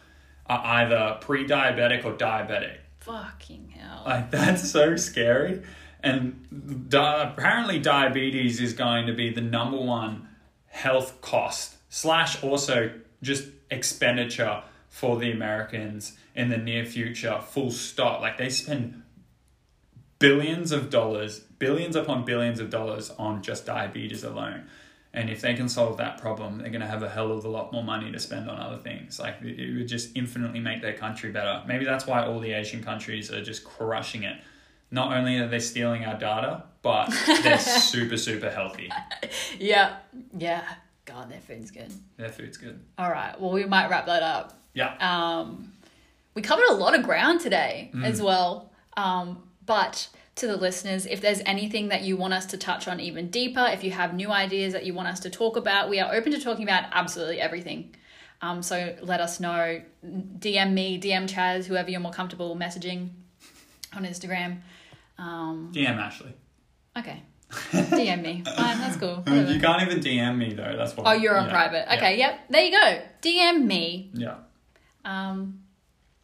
are 0.45 0.65
either 0.65 1.17
pre-diabetic 1.19 2.05
or 2.05 2.13
diabetic. 2.13 2.77
Fucking 2.99 3.73
hell. 3.77 4.03
Like 4.05 4.31
that's 4.31 4.69
so 4.71 4.95
scary. 4.95 5.61
And 6.01 6.87
di- 6.89 7.23
apparently, 7.23 7.79
diabetes 7.79 8.61
is 8.61 8.73
going 8.73 9.07
to 9.07 9.13
be 9.13 9.31
the 9.31 9.41
number 9.41 9.77
one 9.77 10.29
health 10.67 11.19
cost 11.19 11.74
slash 11.95 12.43
also 12.43 12.91
just 13.21 13.47
expenditure 13.71 14.61
for 14.89 15.17
the 15.17 15.31
Americans 15.31 16.17
in 16.35 16.49
the 16.49 16.57
near 16.57 16.83
future. 16.83 17.39
Full 17.41 17.71
stop. 17.71 18.19
Like 18.19 18.37
they 18.37 18.49
spend 18.49 19.01
billions 20.19 20.73
of 20.73 20.89
dollars, 20.89 21.39
billions 21.57 21.95
upon 21.95 22.25
billions 22.25 22.59
of 22.59 22.69
dollars 22.69 23.11
on 23.11 23.41
just 23.41 23.65
diabetes 23.65 24.25
alone. 24.25 24.65
And 25.13 25.29
if 25.29 25.39
they 25.39 25.53
can 25.53 25.69
solve 25.69 25.95
that 25.95 26.19
problem, 26.19 26.57
they're 26.57 26.69
going 26.69 26.81
to 26.81 26.87
have 26.87 27.01
a 27.01 27.09
hell 27.09 27.31
of 27.31 27.45
a 27.45 27.47
lot 27.47 27.71
more 27.71 27.83
money 27.83 28.11
to 28.11 28.19
spend 28.19 28.49
on 28.49 28.59
other 28.59 28.77
things. 28.77 29.17
Like 29.17 29.37
it 29.41 29.57
it 29.57 29.77
would 29.77 29.87
just 29.87 30.09
infinitely 30.17 30.59
make 30.59 30.81
their 30.81 30.97
country 30.97 31.31
better. 31.31 31.63
Maybe 31.65 31.85
that's 31.85 32.05
why 32.05 32.25
all 32.25 32.41
the 32.41 32.51
Asian 32.51 32.83
countries 32.83 33.31
are 33.31 33.41
just 33.41 33.63
crushing 33.63 34.23
it. 34.23 34.35
Not 34.91 35.15
only 35.15 35.37
are 35.37 35.47
they 35.47 35.59
stealing 35.59 36.03
our 36.03 36.19
data, 36.19 36.65
but 36.81 37.09
they're 37.41 37.57
super, 37.89 38.17
super 38.17 38.49
healthy. 38.49 38.91
yeah, 39.57 39.95
yeah. 40.37 40.65
God, 41.05 41.29
their 41.29 41.39
food's 41.39 41.71
good. 41.71 41.93
Their 42.17 42.29
food's 42.29 42.57
good. 42.57 42.79
All 42.97 43.09
right, 43.11 43.39
well, 43.39 43.51
we 43.51 43.65
might 43.65 43.89
wrap 43.89 44.07
that 44.07 44.23
up. 44.23 44.59
Yeah. 44.73 44.95
Um, 44.99 45.73
we 46.33 46.41
covered 46.41 46.65
a 46.69 46.73
lot 46.73 46.97
of 46.97 47.03
ground 47.03 47.39
today 47.39 47.91
as 48.03 48.21
well. 48.21 48.71
Um, 48.97 49.43
but 49.65 50.09
to 50.35 50.47
the 50.47 50.57
listeners, 50.57 51.05
if 51.05 51.21
there's 51.21 51.41
anything 51.45 51.87
that 51.89 52.01
you 52.01 52.17
want 52.17 52.33
us 52.33 52.45
to 52.47 52.57
touch 52.57 52.87
on 52.87 52.99
even 52.99 53.29
deeper, 53.29 53.65
if 53.71 53.83
you 53.83 53.91
have 53.91 54.13
new 54.13 54.29
ideas 54.29 54.73
that 54.73 54.85
you 54.85 54.93
want 54.93 55.07
us 55.07 55.19
to 55.21 55.29
talk 55.29 55.55
about, 55.55 55.89
we 55.89 55.99
are 55.99 56.13
open 56.13 56.31
to 56.33 56.39
talking 56.41 56.63
about 56.63 56.83
absolutely 56.91 57.39
everything. 57.39 57.95
Um, 58.41 58.61
so 58.61 58.95
let 59.01 59.21
us 59.21 59.39
know. 59.39 59.81
DM 60.03 60.73
me, 60.73 60.99
DM 60.99 61.27
Chaz, 61.29 61.65
whoever 61.65 61.89
you're 61.89 62.01
more 62.01 62.11
comfortable 62.11 62.55
messaging 62.55 63.09
on 63.95 64.03
Instagram. 64.03 64.59
Um, 65.17 65.71
DM 65.73 65.95
Ashley. 65.95 66.33
okay. 66.97 67.23
DM 67.51 68.21
me. 68.21 68.43
Fine, 68.45 68.77
that's 68.79 68.97
cool. 68.97 69.15
Whatever. 69.17 69.51
You 69.51 69.59
can't 69.59 69.81
even 69.81 69.99
DM 69.99 70.37
me 70.37 70.53
though. 70.53 70.75
That's 70.77 70.95
what. 70.95 71.07
Oh, 71.07 71.13
you're 71.13 71.35
on 71.37 71.45
yeah. 71.45 71.51
private. 71.51 71.85
Yeah. 71.87 71.95
Okay, 71.95 72.17
yep. 72.17 72.39
There 72.49 72.63
you 72.63 72.71
go. 72.71 73.01
DM 73.21 73.65
me. 73.65 74.11
Yeah. 74.13 74.35
Um, 75.03 75.63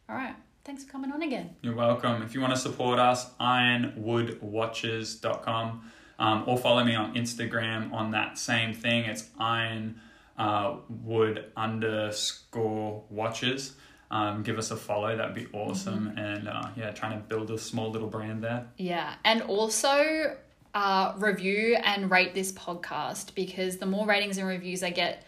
all 0.09 0.15
right. 0.15 0.35
Thanks 0.63 0.83
for 0.83 0.91
coming 0.91 1.11
on 1.11 1.23
again. 1.23 1.55
You're 1.61 1.75
welcome. 1.75 2.21
If 2.21 2.35
you 2.35 2.41
want 2.41 2.53
to 2.53 2.59
support 2.59 2.99
us, 2.99 3.27
ironwoodwatches.com 3.39 5.91
um, 6.21 6.43
or 6.45 6.57
follow 6.57 6.83
me 6.83 6.95
on 6.95 7.15
Instagram 7.15 7.91
on 7.91 8.11
that 8.11 8.37
same 8.37 8.73
thing. 8.73 9.05
It's 9.05 9.27
iron 9.39 9.99
uh, 10.37 10.77
wood 10.87 11.45
underscore 11.57 13.03
watches. 13.09 13.73
Um, 14.11 14.43
give 14.43 14.59
us 14.59 14.69
a 14.69 14.75
follow. 14.75 15.17
That'd 15.17 15.33
be 15.33 15.47
awesome. 15.51 16.13
And 16.17 16.47
uh, 16.47 16.67
yeah, 16.75 16.91
trying 16.91 17.19
to 17.19 17.25
build 17.25 17.49
a 17.49 17.57
small 17.57 17.89
little 17.89 18.09
brand 18.09 18.43
there. 18.43 18.67
Yeah, 18.77 19.15
and 19.25 19.41
also 19.43 20.37
uh, 20.73 21.13
review 21.17 21.75
and 21.83 22.09
rate 22.09 22.33
this 22.33 22.51
podcast 22.51 23.35
because 23.35 23.77
the 23.77 23.85
more 23.85 24.05
ratings 24.07 24.37
and 24.37 24.47
reviews 24.47 24.83
I 24.83 24.89
get, 24.91 25.23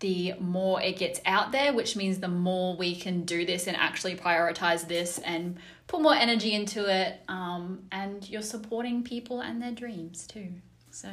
the 0.00 0.34
more 0.40 0.80
it 0.82 0.98
gets 0.98 1.20
out 1.24 1.52
there, 1.52 1.72
which 1.72 1.96
means 1.96 2.18
the 2.18 2.28
more 2.28 2.76
we 2.76 2.94
can 2.96 3.22
do 3.24 3.44
this 3.46 3.66
and 3.66 3.76
actually 3.76 4.16
prioritize 4.16 4.86
this 4.86 5.18
and 5.18 5.56
put 5.86 6.00
more 6.02 6.14
energy 6.14 6.52
into 6.52 6.86
it. 6.88 7.20
Um, 7.28 7.84
and 7.92 8.28
you're 8.28 8.42
supporting 8.42 9.02
people 9.02 9.40
and 9.40 9.62
their 9.62 9.72
dreams 9.72 10.26
too. 10.26 10.48
So, 10.90 11.08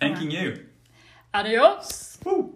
Thanking 0.00 0.30
you. 0.30 0.66
adios. 1.32 2.18
Woo. 2.24 2.54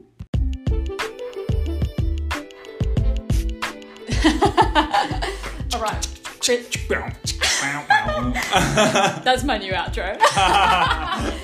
All 5.74 5.80
right, 5.80 6.06
that's 9.24 9.44
my 9.44 9.56
new 9.58 9.72
outro. 9.72 10.18